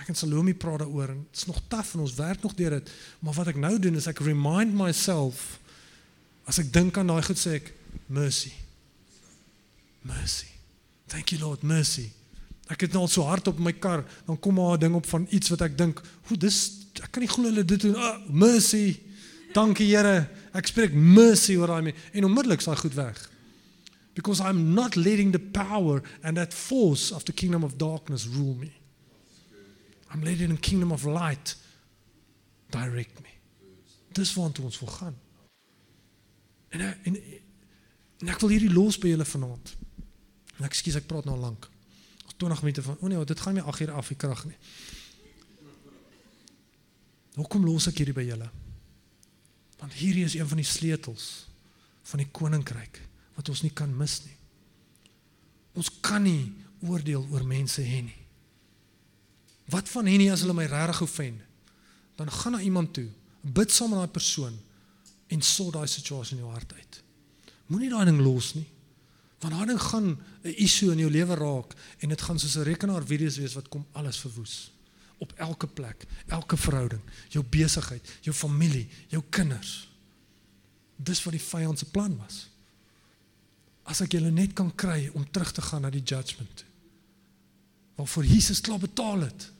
Ek 0.00 0.08
en 0.10 0.18
Salome 0.18 0.54
praat 0.58 0.82
daaroor 0.82 1.12
en 1.14 1.20
dit's 1.30 1.46
nog 1.46 1.60
taaf 1.70 1.94
en 1.94 2.04
ons 2.04 2.16
werk 2.18 2.42
nog 2.42 2.56
deur 2.58 2.78
dit. 2.78 2.94
Maar 3.20 3.38
wat 3.40 3.52
ek 3.52 3.60
nou 3.60 3.74
doen 3.78 3.98
is 4.00 4.08
ek 4.10 4.24
remind 4.24 4.74
myself 4.76 5.60
as 6.48 6.58
ek 6.58 6.72
dink 6.74 6.98
aan 6.98 7.12
daai 7.12 7.22
goed 7.22 7.38
sê 7.38 7.58
ek 7.60 7.70
mercy. 8.10 8.52
Mercy. 10.02 10.50
Thank 11.06 11.30
you 11.30 11.40
Lord, 11.40 11.62
mercy. 11.62 12.10
Ek 12.70 12.80
het 12.80 12.92
nou 12.92 13.08
al 13.08 13.26
hard 13.26 13.48
op 13.48 13.58
my 13.58 13.72
kar, 13.72 14.04
dan 14.26 14.38
kom 14.38 14.54
maar 14.54 14.76
'n 14.76 14.80
ding 14.80 14.94
op 14.94 15.06
van 15.06 15.26
iets 15.30 15.48
wat 15.48 15.60
ek 15.60 15.78
dink, 15.78 16.02
hoe 16.22 16.36
dis 16.36 16.86
ek 17.02 17.10
kan 17.10 17.22
nie 17.22 17.30
glo 17.30 17.44
hulle 17.44 17.64
dit 17.64 17.80
doen. 17.80 17.96
Oh, 17.96 18.18
mercy. 18.28 19.00
Dankie 19.52 19.96
Here. 19.96 20.28
Ek 20.52 20.66
spreek 20.66 20.92
mercy 20.92 21.56
oor 21.56 21.66
daai 21.66 21.94
en 22.12 22.24
onmiddellik 22.24 22.60
is 22.60 22.78
goed 22.78 22.94
weg. 22.94 23.30
Because 24.14 24.40
I'm 24.40 24.74
not 24.74 24.96
letting 24.96 25.32
the 25.32 25.40
power 25.40 26.02
and 26.22 26.36
that 26.36 26.54
force 26.54 27.14
of 27.14 27.24
the 27.24 27.32
kingdom 27.32 27.64
of 27.64 27.76
darkness 27.76 28.26
rule 28.26 28.54
me. 28.54 28.72
I'm 30.12 30.22
letting 30.22 30.48
the 30.48 30.60
kingdom 30.60 30.92
of 30.92 31.04
light 31.04 31.56
direct 32.70 33.20
me. 33.22 33.28
Dis 34.12 34.34
waar 34.34 34.50
ons 34.62 34.78
wil 34.78 34.88
gaan. 34.88 35.16
En 36.68 36.80
en 36.80 37.16
en 38.18 38.28
ek 38.28 38.40
wil 38.40 38.52
hierdie 38.52 38.72
los 38.72 38.98
by 38.98 39.08
julle 39.08 39.24
vanaand. 39.24 39.76
En 40.58 40.68
ek 40.68 40.76
ek 40.76 41.08
praat 41.08 41.24
nou 41.24 41.38
lank. 41.38 41.71
20 42.42 42.64
minute 42.66 42.82
van 42.82 42.98
o 43.00 43.10
nee, 43.10 43.24
dit 43.24 43.40
gaan 43.40 43.56
nie 43.58 43.62
8 43.62 43.84
uur 43.86 43.94
af 44.00 44.10
die 44.10 44.18
krag 44.18 44.44
nie. 44.48 44.58
Hoekom 47.38 47.64
los 47.64 47.88
ek 47.88 48.02
hierdie 48.02 48.16
by 48.16 48.24
julle? 48.26 48.48
Want 49.80 49.94
hierdie 49.96 50.26
is 50.26 50.34
een 50.36 50.48
van 50.48 50.60
die 50.60 50.68
sleutels 50.68 51.28
van 52.10 52.20
die 52.20 52.28
koninkryk 52.34 53.00
wat 53.38 53.48
ons 53.48 53.62
nie 53.64 53.72
kan 53.72 53.92
mis 53.96 54.18
nie. 54.26 54.34
Ons 55.78 55.88
kan 56.04 56.22
nie 56.26 56.52
oordeel 56.84 57.24
oor 57.32 57.46
mense 57.48 57.80
hê 57.80 58.02
nie. 58.04 58.18
Wat 59.72 59.88
van 59.88 60.10
hierdie 60.10 60.28
as 60.32 60.42
hulle 60.44 60.56
my 60.58 60.66
regtig 60.68 61.00
offend? 61.06 61.40
Dan 62.18 62.28
gaan 62.30 62.58
na 62.58 62.60
iemand 62.60 62.92
toe, 62.92 63.08
bid 63.40 63.72
saam 63.72 63.94
met 63.94 64.02
daai 64.02 64.14
persoon 64.18 64.58
en 65.32 65.40
sort 65.46 65.78
daai 65.78 65.88
situasie 65.88 66.36
in 66.36 66.42
jou 66.44 66.52
hart 66.52 66.74
uit. 66.76 66.98
Moenie 67.72 67.88
daai 67.90 68.04
ding 68.10 68.20
los 68.20 68.52
nie. 68.58 68.66
Want 69.42 69.54
daai 69.54 69.66
ding 69.66 69.80
gaan 69.80 70.08
'n 70.42 70.54
issue 70.56 70.92
in 70.92 70.98
jou 70.98 71.10
lewe 71.10 71.34
raak 71.34 71.74
en 71.98 72.08
dit 72.08 72.22
gaan 72.22 72.38
soos 72.38 72.56
'n 72.56 72.62
rekenaar 72.62 73.06
virus 73.06 73.36
wees 73.36 73.54
wat 73.54 73.68
kom 73.68 73.86
alles 73.92 74.18
verwoes 74.18 74.70
op 75.18 75.32
elke 75.32 75.66
plek, 75.66 76.06
elke 76.26 76.56
verhouding, 76.56 77.00
jou 77.28 77.44
besigheid, 77.44 78.18
jou 78.20 78.36
familie, 78.36 78.88
jou 79.08 79.22
kinders. 79.28 79.88
Dis 80.96 81.22
wat 81.22 81.32
die 81.32 81.42
vyand 81.42 81.78
se 81.78 81.90
plan 81.90 82.16
was. 82.16 82.48
As 83.82 84.00
ek 84.00 84.12
julle 84.12 84.30
net 84.30 84.52
kan 84.52 84.74
kry 84.74 85.10
om 85.14 85.30
terug 85.30 85.52
te 85.52 85.62
gaan 85.62 85.80
na 85.80 85.90
die 85.90 86.02
judgment. 86.02 86.64
Waarvoor 87.94 88.24
Jesus 88.24 88.60
klaar 88.60 88.78
betaal 88.78 89.20
het. 89.20 89.50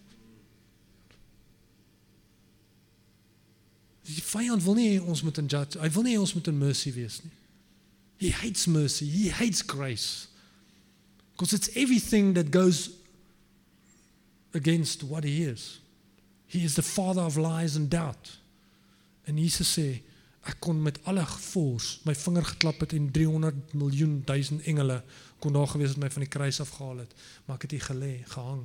Die 4.03 4.23
vyand 4.23 4.63
wil 4.63 4.75
nie 4.75 5.03
ons 5.03 5.23
moet 5.23 5.39
in 5.39 5.47
judge. 5.47 5.79
Hy 5.79 5.91
wil 5.91 6.03
nie 6.03 6.19
ons 6.21 6.35
moet 6.35 6.47
in 6.47 6.59
mercy 6.59 6.93
wees 6.93 7.21
nie. 7.23 7.42
He 8.23 8.31
hates 8.31 8.67
mercy. 8.67 9.07
He 9.07 9.31
hates 9.31 9.63
grace. 9.63 10.29
Because 11.33 11.53
it's 11.53 11.71
everything 11.75 12.35
that 12.35 12.53
goes 12.53 12.91
against 14.55 15.03
what 15.03 15.25
he 15.25 15.43
is. 15.43 15.81
He 16.47 16.65
is 16.65 16.77
the 16.77 16.83
father 16.83 17.23
of 17.23 17.37
lies 17.37 17.75
and 17.75 17.91
doubt. 17.91 18.39
En 19.27 19.39
Jesus 19.39 19.75
sê 19.75 20.03
ek 20.47 20.61
kon 20.63 20.79
met 20.83 21.01
alle 21.07 21.25
force 21.27 21.99
my 22.07 22.15
vinger 22.19 22.47
geklap 22.47 22.81
het 22.83 22.95
en 22.95 23.11
300 23.15 23.75
miljoen 23.79 24.17
duisend 24.27 24.65
engele 24.71 25.01
kon 25.43 25.55
daar 25.55 25.71
gewees 25.71 25.95
het 25.95 26.03
my 26.03 26.11
van 26.11 26.23
die 26.23 26.31
kruis 26.31 26.61
afgehaal 26.63 27.03
het, 27.03 27.15
maar 27.47 27.59
ek 27.59 27.67
het 27.67 27.75
hier 27.75 27.87
gelê, 27.91 28.15
gehang. 28.31 28.65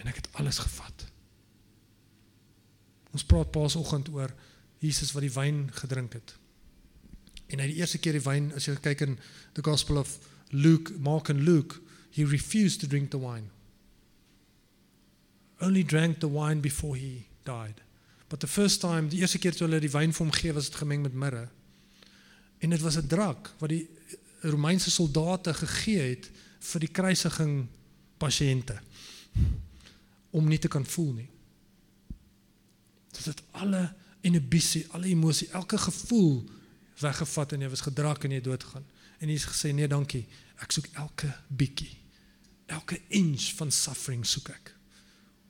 En 0.00 0.08
ek 0.08 0.22
het 0.22 0.32
alles 0.40 0.60
gevat. 0.64 1.08
Ons 3.12 3.28
praat 3.28 3.52
paasoggend 3.52 4.08
oor 4.16 4.32
Jesus 4.80 5.12
wat 5.12 5.28
die 5.28 5.36
wyn 5.36 5.66
gedrink 5.84 6.16
het. 6.16 6.38
En 7.48 7.60
hy 7.60 7.68
die 7.70 7.78
eerste 7.80 7.98
keer 7.98 8.18
die 8.18 8.24
wyn, 8.24 8.50
as 8.56 8.68
jy 8.68 8.74
kyk 8.82 9.04
in 9.06 9.18
the 9.56 9.64
Gospel 9.64 10.00
of 10.00 10.18
Luke, 10.52 10.92
Mark 10.98 11.30
and 11.32 11.44
Luke, 11.46 11.80
he 12.10 12.24
refused 12.24 12.80
to 12.80 12.88
drink 12.88 13.10
the 13.10 13.20
wine. 13.20 13.50
Only 15.60 15.82
drank 15.82 16.20
the 16.20 16.30
wine 16.30 16.60
before 16.60 16.96
he 16.96 17.26
died. 17.44 17.80
But 18.28 18.40
the 18.40 18.50
first 18.50 18.80
time, 18.80 19.08
die 19.08 19.22
eerste 19.22 19.40
keer 19.40 19.56
toe 19.56 19.66
hulle 19.66 19.80
die 19.80 19.92
wyn 19.92 20.12
vir 20.12 20.24
hom 20.24 20.34
gee, 20.34 20.52
was 20.52 20.68
dit 20.68 20.80
gemeng 20.80 21.06
met 21.06 21.16
mirre. 21.16 21.48
En 22.60 22.70
dit 22.70 22.82
was 22.84 22.98
'n 22.98 23.06
drank 23.06 23.50
wat 23.58 23.70
die 23.70 23.88
Romeinse 24.42 24.90
soldate 24.90 25.54
gegee 25.54 26.14
het 26.14 26.30
vir 26.60 26.80
die 26.80 26.92
kruisiging 26.92 27.66
pasiënte 28.18 28.78
om 30.30 30.48
nie 30.48 30.58
te 30.58 30.68
kan 30.68 30.84
voel 30.86 31.12
nie 31.12 31.30
dit 33.28 33.42
alle 33.50 33.82
inhibisie, 34.20 34.86
alle 34.90 35.06
emosie, 35.12 35.48
elke 35.56 35.78
gevoel 35.78 36.42
weggevat 37.02 37.52
en 37.52 37.64
jy 37.64 37.70
was 37.72 37.84
gedrak 37.86 38.24
en 38.24 38.34
jy 38.36 38.40
dood 38.44 38.64
gaan. 38.64 38.86
En 39.18 39.28
hy 39.28 39.36
het 39.36 39.50
gesê 39.50 39.72
nee, 39.74 39.88
dankie. 39.90 40.24
Ek 40.62 40.74
soek 40.74 40.90
elke 40.98 41.30
bietjie. 41.48 41.92
Elke 42.66 43.00
inch 43.16 43.52
van 43.58 43.70
suffering 43.72 44.26
soek 44.26 44.50
ek 44.54 44.74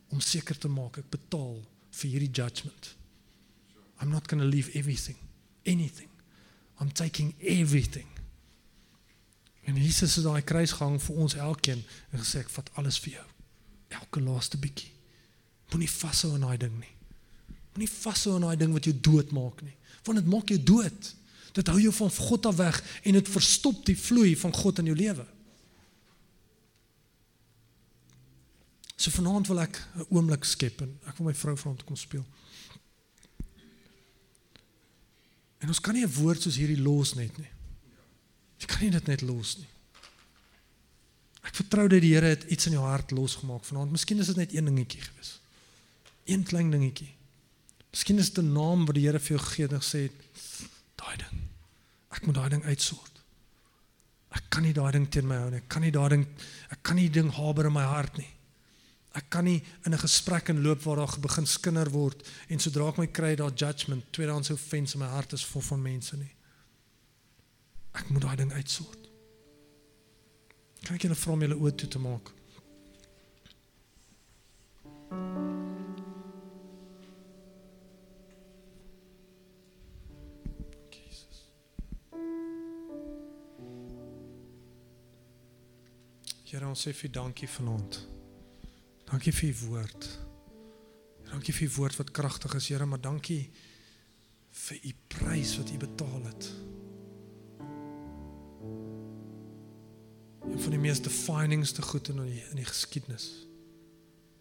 om 0.08 0.22
seker 0.24 0.56
te 0.56 0.68
maak 0.72 0.96
ek 1.02 1.10
betaal 1.12 1.58
vir 1.98 2.10
hierdie 2.10 2.30
judgment. 2.32 2.94
I'm 4.00 4.08
not 4.08 4.28
going 4.28 4.40
to 4.40 4.48
leave 4.48 4.70
everything, 4.78 5.18
anything. 5.66 6.08
I'm 6.80 6.92
taking 6.92 7.34
everything. 7.40 8.06
En 9.68 9.76
Jesus 9.76 10.14
het 10.16 10.24
daai 10.24 10.42
kruisgang 10.42 10.96
vir 11.02 11.16
ons 11.20 11.34
elkeen 11.36 11.82
en 12.10 12.22
gesê 12.22 12.40
ek 12.40 12.52
vat 12.54 12.70
alles 12.80 13.00
vir 13.04 13.18
jou. 13.18 13.26
Elke 14.00 14.22
laaste 14.24 14.60
bietjie. 14.60 14.94
Moenie 15.72 15.90
vashou 15.92 16.32
aan 16.34 16.46
daai 16.46 16.60
ding 16.62 16.78
nie. 16.80 16.94
Moenie 17.74 17.90
vashou 17.92 18.38
aan 18.38 18.46
daai 18.46 18.56
ding 18.56 18.72
wat 18.72 18.88
jou 18.88 18.94
doodmaak 18.96 19.60
nie. 19.66 19.74
Want 20.06 20.22
dit 20.22 20.30
maak 20.32 20.48
jou 20.54 20.60
dood. 20.72 21.10
Dit 21.52 21.66
hou 21.66 21.80
jou 21.80 21.92
van 21.92 22.10
God 22.10 22.46
af 22.46 22.56
weg 22.56 23.00
en 23.02 23.12
dit 23.12 23.28
verstop 23.28 23.84
die 23.86 23.98
vloei 23.98 24.36
van 24.36 24.52
God 24.52 24.78
in 24.78 24.90
jou 24.90 24.96
lewe. 24.96 25.26
So 28.98 29.10
vanaand 29.14 29.46
wil 29.46 29.60
ek 29.60 29.78
'n 29.96 30.06
oomblik 30.10 30.44
skep 30.44 30.80
en 30.80 30.98
ek 31.06 31.16
wil 31.18 31.26
my 31.26 31.34
vrou 31.34 31.56
vra 31.56 31.70
om 31.70 31.76
te 31.76 31.84
kom 31.84 31.96
speel. 31.96 32.26
En 35.58 35.68
ons 35.68 35.80
kan 35.80 35.94
nie 35.94 36.04
'n 36.04 36.12
woord 36.12 36.42
soos 36.42 36.56
hierdie 36.56 36.82
los 36.82 37.14
net 37.14 37.38
nie. 37.38 37.50
Jy 38.58 38.66
kan 38.66 38.80
nie 38.80 38.90
dit 38.90 39.06
net 39.06 39.20
los 39.20 39.56
nie. 39.58 39.68
Ek 41.42 41.54
vertrou 41.54 41.88
dat 41.88 42.00
die 42.00 42.14
Here 42.14 42.26
het 42.26 42.44
iets 42.50 42.66
in 42.66 42.72
jou 42.72 42.84
hart 42.84 43.10
losgemaak 43.10 43.64
vanaand. 43.64 43.90
Miskien 43.90 44.18
is 44.18 44.26
dit 44.26 44.36
net 44.36 44.54
een 44.54 44.64
dingetjie 44.64 45.00
gewees. 45.00 45.40
Een 46.24 46.42
klein 46.42 46.70
dingetjie. 46.70 47.14
Miskien 47.90 48.18
is 48.18 48.32
dit 48.32 48.44
'n 48.44 48.52
naam 48.52 48.84
wat 48.84 48.94
die 48.94 49.06
Here 49.06 49.18
vir 49.18 49.36
jou 49.36 49.40
gegee 49.46 49.64
het 49.64 49.72
en 49.72 49.80
gesê 49.80 50.10
daai 50.98 51.16
ding. 51.20 51.44
Ek 52.14 52.26
moet 52.26 52.36
daai 52.38 52.50
ding 52.54 52.64
uitsort. 52.64 53.22
Ek 54.36 54.48
kan 54.52 54.64
nie 54.66 54.74
daai 54.76 54.92
ding 54.92 55.06
teen 55.08 55.28
my 55.28 55.38
hou 55.40 55.50
nie. 55.52 55.62
Ek 55.62 55.68
kan 55.72 55.84
nie 55.84 55.94
daai 55.94 56.08
ding 56.14 56.26
ek 56.74 56.82
kan 56.82 56.98
nie 57.00 57.08
ding 57.12 57.30
haber 57.32 57.68
in 57.68 57.76
my 57.76 57.86
hart 57.88 58.18
nie. 58.20 58.28
Ek 59.16 59.30
kan 59.32 59.44
nie 59.44 59.62
in 59.86 59.92
'n 59.94 59.98
gesprek 59.98 60.48
inloop 60.52 60.82
waar 60.84 60.96
daar 60.96 61.20
begin 61.20 61.46
skinder 61.46 61.90
word 61.90 62.22
en 62.48 62.58
sodra 62.58 62.88
ek 62.88 62.98
my 62.98 63.06
kry 63.06 63.34
daar 63.36 63.54
judgement, 63.54 64.04
tweedehands 64.12 64.50
offense 64.50 64.94
in 64.94 65.00
my 65.00 65.08
hart 65.08 65.32
is 65.32 65.44
vol 65.44 65.62
van 65.62 65.82
mense 65.82 66.16
nie. 66.16 66.34
Ek 67.94 68.10
moet 68.10 68.22
daai 68.22 68.36
ding 68.36 68.52
uitsort. 68.52 69.08
Kan 70.84 70.94
ek 70.94 71.02
julle 71.02 71.14
vra 71.14 71.32
om 71.32 71.40
julle 71.40 71.56
oë 71.56 71.76
toe 71.76 71.88
te 71.88 71.98
maak? 71.98 72.30
Jesus. 75.10 75.87
Here 86.48 86.64
ons 86.64 86.80
sê 86.80 86.94
vir 86.96 87.10
dankie 87.12 87.48
vanaand. 87.58 87.98
Dankie 89.10 89.32
vir 89.36 89.50
u 89.50 89.56
woord. 89.66 90.06
Dankie 91.28 91.52
vir 91.52 91.66
u 91.66 91.72
woord 91.74 91.98
wat 92.00 92.12
kragtig 92.16 92.54
is, 92.56 92.68
Here, 92.72 92.86
maar 92.88 93.00
dankie 93.04 93.50
vir 94.64 94.78
u 94.80 94.92
prys 95.12 95.58
wat 95.60 95.72
u 95.74 95.76
betaal 95.82 96.22
het. 96.24 96.48
Een 100.48 100.62
van 100.64 100.72
die 100.72 100.80
mees 100.80 101.02
definingste 101.04 101.84
goed 101.84 102.08
in 102.08 102.22
die, 102.24 102.40
in 102.50 102.62
die 102.62 102.68
geskiedenis 102.68 103.28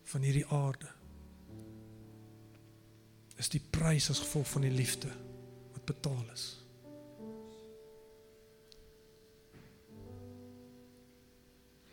van 0.08 0.24
hierdie 0.24 0.46
aarde 0.56 0.88
is 3.36 3.52
die 3.52 3.60
prys 3.60 4.08
as 4.10 4.24
gevolg 4.24 4.48
van 4.56 4.64
die 4.64 4.72
liefde 4.72 5.12
wat 5.76 5.84
betaal 5.92 6.24
is. 6.34 6.48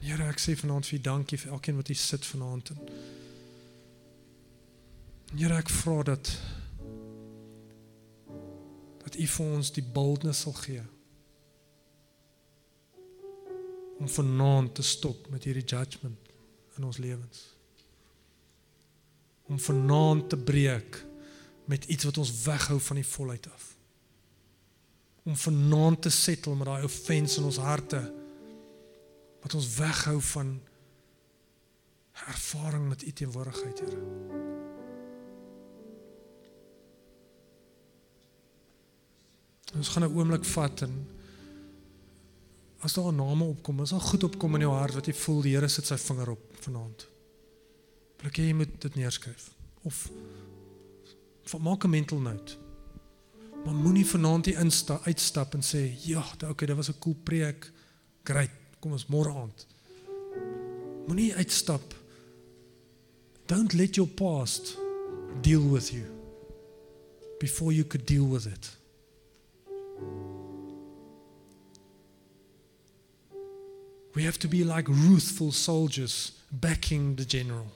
Here, 0.04 0.26
ek 0.28 0.40
sê 0.42 0.52
vanaand 0.52 0.84
vir 0.84 1.00
dankie 1.00 1.38
vir 1.40 1.54
elkeen 1.56 1.78
wat 1.78 1.88
hier 1.88 1.96
sit 1.96 2.26
vanaand. 2.28 2.74
Here, 5.32 5.56
ek 5.56 5.70
vra 5.72 6.02
dat 6.10 6.32
dat 9.04 9.16
U 9.16 9.26
vir 9.36 9.54
ons 9.56 9.70
die 9.72 9.84
boldness 9.94 10.42
sal 10.44 10.54
gee 10.58 10.82
om 14.00 14.08
vanaand 14.10 14.74
te 14.74 14.82
stop 14.84 15.28
met 15.32 15.44
hierdie 15.46 15.64
judgment 15.64 16.32
in 16.76 16.84
ons 16.88 16.98
lewens. 16.98 17.44
Om 19.48 19.60
vanaand 19.60 20.28
te 20.32 20.36
breek 20.36 20.98
met 21.70 21.84
iets 21.84 22.08
wat 22.08 22.18
ons 22.20 22.32
weghou 22.42 22.80
van 22.88 23.00
die 23.00 23.06
volheid 23.06 23.48
af. 23.52 23.70
Om 25.24 25.36
vanaand 25.36 26.02
te 26.08 26.12
settle 26.12 26.56
met 26.58 26.68
daai 26.68 26.84
offense 26.88 27.38
in 27.40 27.48
ons 27.48 27.60
harte 27.62 28.02
wat 29.44 29.54
ons 29.54 29.74
weghou 29.76 30.20
van 30.32 30.54
ervaring 32.32 32.88
met 32.88 33.02
U 33.02 33.12
teenwoordigheid, 33.12 33.80
Here. 33.80 34.00
Ons 39.74 39.88
gaan 39.88 40.04
'n 40.06 40.16
oomblik 40.16 40.44
vat 40.44 40.82
en 40.82 40.94
as 42.78 42.92
daar 42.92 43.12
'n 43.12 43.16
naam 43.16 43.42
opkom, 43.42 43.80
as 43.80 43.90
daar 43.90 44.00
goed 44.00 44.24
opkom 44.24 44.54
in 44.54 44.60
jou 44.60 44.72
hart 44.72 44.94
wat 44.94 45.06
jy 45.06 45.14
voel 45.14 45.40
die 45.42 45.54
Here 45.54 45.68
sit 45.68 45.86
sy 45.86 45.96
vinger 45.96 46.30
op 46.30 46.56
vanaand. 46.60 47.06
Hê 48.22 48.30
jy 48.32 48.54
moet 48.54 48.80
dit 48.80 48.94
neerskryf 48.94 49.50
of 49.82 50.10
maak 51.60 51.84
'n 51.84 51.90
mental 51.90 52.18
note. 52.18 52.56
Maar 53.64 53.74
moenie 53.74 54.06
vanaand 54.06 54.46
hier 54.46 54.58
instap, 54.58 55.06
uitstap 55.06 55.54
en 55.54 55.62
sê, 55.62 55.92
"Ja, 56.06 56.24
okay, 56.48 56.66
dit 56.66 56.76
was 56.76 56.88
'n 56.88 56.98
cool 56.98 57.16
preek. 57.22 57.72
Great. 58.22 58.63
Kom 58.84 58.92
ons 58.92 59.06
môre 59.08 59.32
aand." 59.32 59.66
Moenie 61.08 61.32
uitstap. 61.40 61.94
Don't 63.48 63.72
let 63.72 63.96
your 63.96 64.08
past 64.08 64.76
deal 65.40 65.62
with 65.62 65.92
you 65.92 66.04
before 67.40 67.72
you 67.72 67.84
could 67.84 68.04
deal 68.04 68.24
with 68.24 68.46
it. 68.46 68.76
We 74.14 74.24
have 74.24 74.38
to 74.38 74.48
be 74.48 74.64
like 74.64 74.86
ruthful 74.88 75.52
soldiers 75.52 76.32
backing 76.50 77.16
the 77.16 77.24
general. 77.24 77.72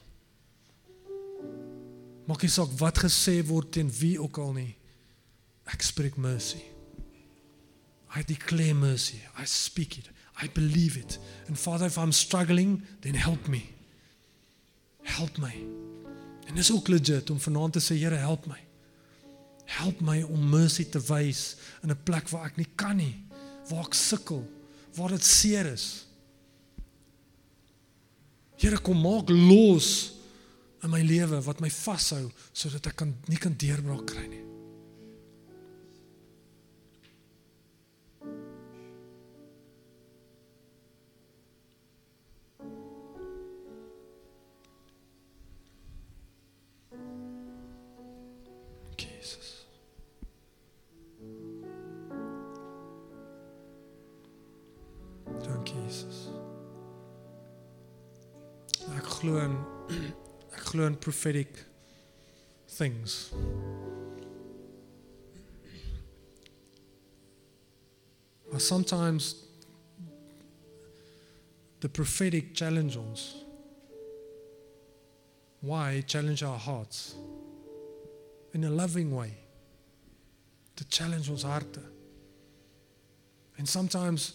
Maak 2.29 2.45
nie 2.45 2.53
saak 2.53 2.77
wat 2.79 3.01
gesê 3.01 3.41
word 3.49 3.73
teen 3.73 3.89
wie 4.01 4.21
ook 4.21 4.39
al 4.39 4.53
nie. 4.53 4.77
Ek 5.73 5.83
spreek 5.83 6.17
mercy. 6.17 6.63
I 8.15 8.23
declare 8.23 8.75
mercy. 8.75 9.21
I 9.37 9.45
speak 9.45 9.99
it. 9.99 10.09
I 10.41 10.49
believe 10.55 10.97
it. 10.97 11.19
And 11.47 11.59
Father, 11.59 11.87
if 11.87 11.99
I'm 11.99 12.13
struggling, 12.13 12.83
then 13.01 13.15
help 13.15 13.49
me. 13.49 13.71
Help 15.03 15.39
my. 15.39 15.55
En 16.47 16.55
dis 16.55 16.73
ook 16.73 16.89
legit 16.89 17.31
om 17.31 17.41
vanaand 17.41 17.73
te 17.73 17.81
sê, 17.81 17.99
Here, 17.99 18.15
help 18.15 18.47
my. 18.47 18.59
Help 19.65 20.01
my 20.01 20.23
om 20.23 20.49
mercy 20.49 20.85
te 20.89 21.01
wys 21.11 21.57
in 21.83 21.91
'n 21.91 22.03
plek 22.03 22.29
waar 22.29 22.47
ek 22.47 22.57
nie 22.57 22.69
kan 22.75 22.97
nie, 22.97 23.25
waar 23.69 23.85
ek 23.85 23.95
sukkel, 23.95 24.45
waar 24.95 25.09
dit 25.09 25.25
seer 25.25 25.67
is. 25.67 26.07
Here 28.57 28.79
kom 28.81 29.01
maak 29.01 29.29
los 29.29 30.15
in 30.83 30.91
my 30.91 31.03
lewe 31.03 31.43
wat 31.43 31.61
my 31.61 31.71
vashou 31.71 32.31
sodat 32.53 32.87
ek 32.87 32.97
kan 32.97 33.15
nie 33.27 33.39
kan 33.39 33.55
deurbraak 33.55 34.07
kry 34.07 34.27
nie. 34.27 34.48
Jesus. 49.29 49.67
Dankie 55.45 55.75
Jesus. 55.87 56.29
Ek 58.97 59.05
glo 59.21 59.37
in 59.45 59.57
ek 60.57 60.65
glo 60.71 60.87
in 60.87 60.97
prophetic 60.97 61.65
things. 62.69 63.31
But 68.51 68.63
sometimes 68.63 69.45
the 71.81 71.89
prophetic 71.89 72.55
challenge 72.55 72.97
ons. 72.97 73.45
Why 75.61 76.03
challenge 76.07 76.43
our 76.43 76.59
hearts 76.59 77.15
in 78.53 78.65
a 78.65 78.71
loving 78.71 79.15
way? 79.15 79.33
To 80.75 80.85
challenge 80.89 81.31
ons 81.31 81.43
harte. 81.43 81.83
And 83.57 83.69
sometimes 83.69 84.35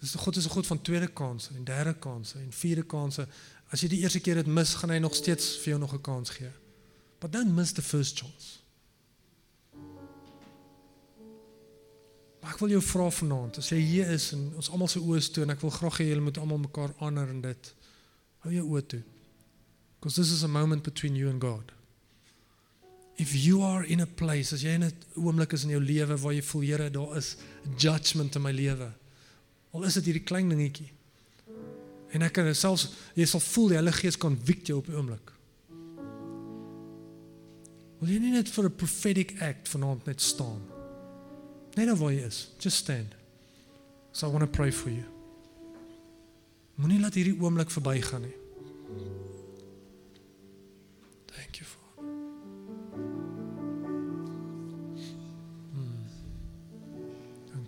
dis 0.00 0.14
God 0.14 0.36
is 0.36 0.46
'n 0.46 0.50
God 0.50 0.66
van 0.66 0.82
tweede 0.82 1.12
kansse 1.12 1.54
en 1.54 1.64
derde 1.64 1.94
kansse 1.98 2.38
en 2.38 2.52
vierde 2.52 2.86
kansse 2.86 3.28
As 3.70 3.84
jy 3.84 3.92
die 3.92 4.00
eerste 4.02 4.18
keer 4.22 4.40
dit 4.40 4.48
mis, 4.50 4.72
gaan 4.80 4.90
hy 4.90 4.98
nog 5.02 5.14
steeds 5.14 5.54
vir 5.62 5.74
jou 5.74 5.78
nog 5.78 5.94
'n 5.94 6.02
kans 6.02 6.30
gee. 6.30 6.50
But 7.20 7.32
don't 7.32 7.54
miss 7.54 7.72
the 7.72 7.82
first 7.82 8.18
chance. 8.18 8.58
Maar 12.40 12.52
ek 12.52 12.58
wil 12.58 12.68
jou 12.68 12.82
vra 12.82 13.10
vanaand, 13.10 13.58
as 13.58 13.68
jy 13.68 13.78
hier 13.78 14.10
is 14.10 14.32
en 14.32 14.52
ons 14.56 14.70
almal 14.70 14.88
se 14.88 14.98
oë 14.98 15.30
toe 15.30 15.42
en 15.42 15.50
ek 15.50 15.60
wil 15.60 15.70
graag 15.70 15.98
hê 15.98 16.04
julle 16.08 16.20
moet 16.20 16.38
almal 16.38 16.58
mekaar 16.58 16.94
honor 16.98 17.28
in 17.28 17.40
dit. 17.40 17.74
Hou 18.38 18.52
jou 18.52 18.64
oë 18.64 18.86
toe. 18.86 19.02
Because 19.98 20.16
this 20.16 20.32
is 20.32 20.42
a 20.42 20.48
moment 20.48 20.82
between 20.82 21.14
you 21.14 21.28
and 21.28 21.40
God. 21.40 21.72
If 23.20 23.34
you 23.34 23.60
are 23.62 23.84
in 23.84 24.00
a 24.00 24.06
place 24.06 24.54
as 24.56 24.62
jy 24.64 24.78
in 24.78 24.84
'n 24.84 24.94
oomblik 25.20 25.52
is 25.52 25.64
in 25.64 25.74
jou 25.74 25.80
lewe 25.80 26.16
waar 26.16 26.32
jy 26.32 26.42
voel 26.42 26.62
Here, 26.62 26.90
daar 26.90 27.16
is 27.16 27.36
judgment 27.76 28.34
in 28.34 28.42
my 28.42 28.52
lewe. 28.52 28.92
Al 29.72 29.84
is 29.84 29.94
dit 29.94 30.04
hierdie 30.04 30.24
klein 30.24 30.48
dingetjie. 30.48 30.88
En 32.12 32.22
ek 32.22 32.32
kan 32.32 32.54
selfs 32.54 32.88
jy 33.14 33.26
sal 33.26 33.40
voel 33.40 33.68
die 33.68 33.76
Heilige 33.76 34.00
Gees 34.00 34.16
konvik 34.16 34.64
jou 34.66 34.78
op 34.78 34.86
die 34.86 34.96
oomblik. 34.96 35.32
Wil 38.00 38.08
jy 38.08 38.18
nie 38.18 38.32
net 38.32 38.48
vir 38.48 38.64
'n 38.64 38.76
prophetic 38.76 39.36
act 39.42 39.68
vanaand 39.68 40.06
net 40.06 40.20
staan? 40.20 40.62
Net 41.76 41.86
nou 41.86 41.96
waar 41.96 42.12
jy 42.12 42.24
is, 42.24 42.48
just 42.58 42.76
stand. 42.76 43.14
So 44.12 44.26
I 44.28 44.30
want 44.30 44.44
to 44.44 44.50
pray 44.50 44.72
for 44.72 44.88
you. 44.88 45.04
Moenie 46.76 47.00
laat 47.00 47.14
hierdie 47.14 47.36
oomblik 47.38 47.70
verbygaan 47.70 48.22
nie. 48.22 49.19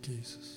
Jesus. 0.02 0.51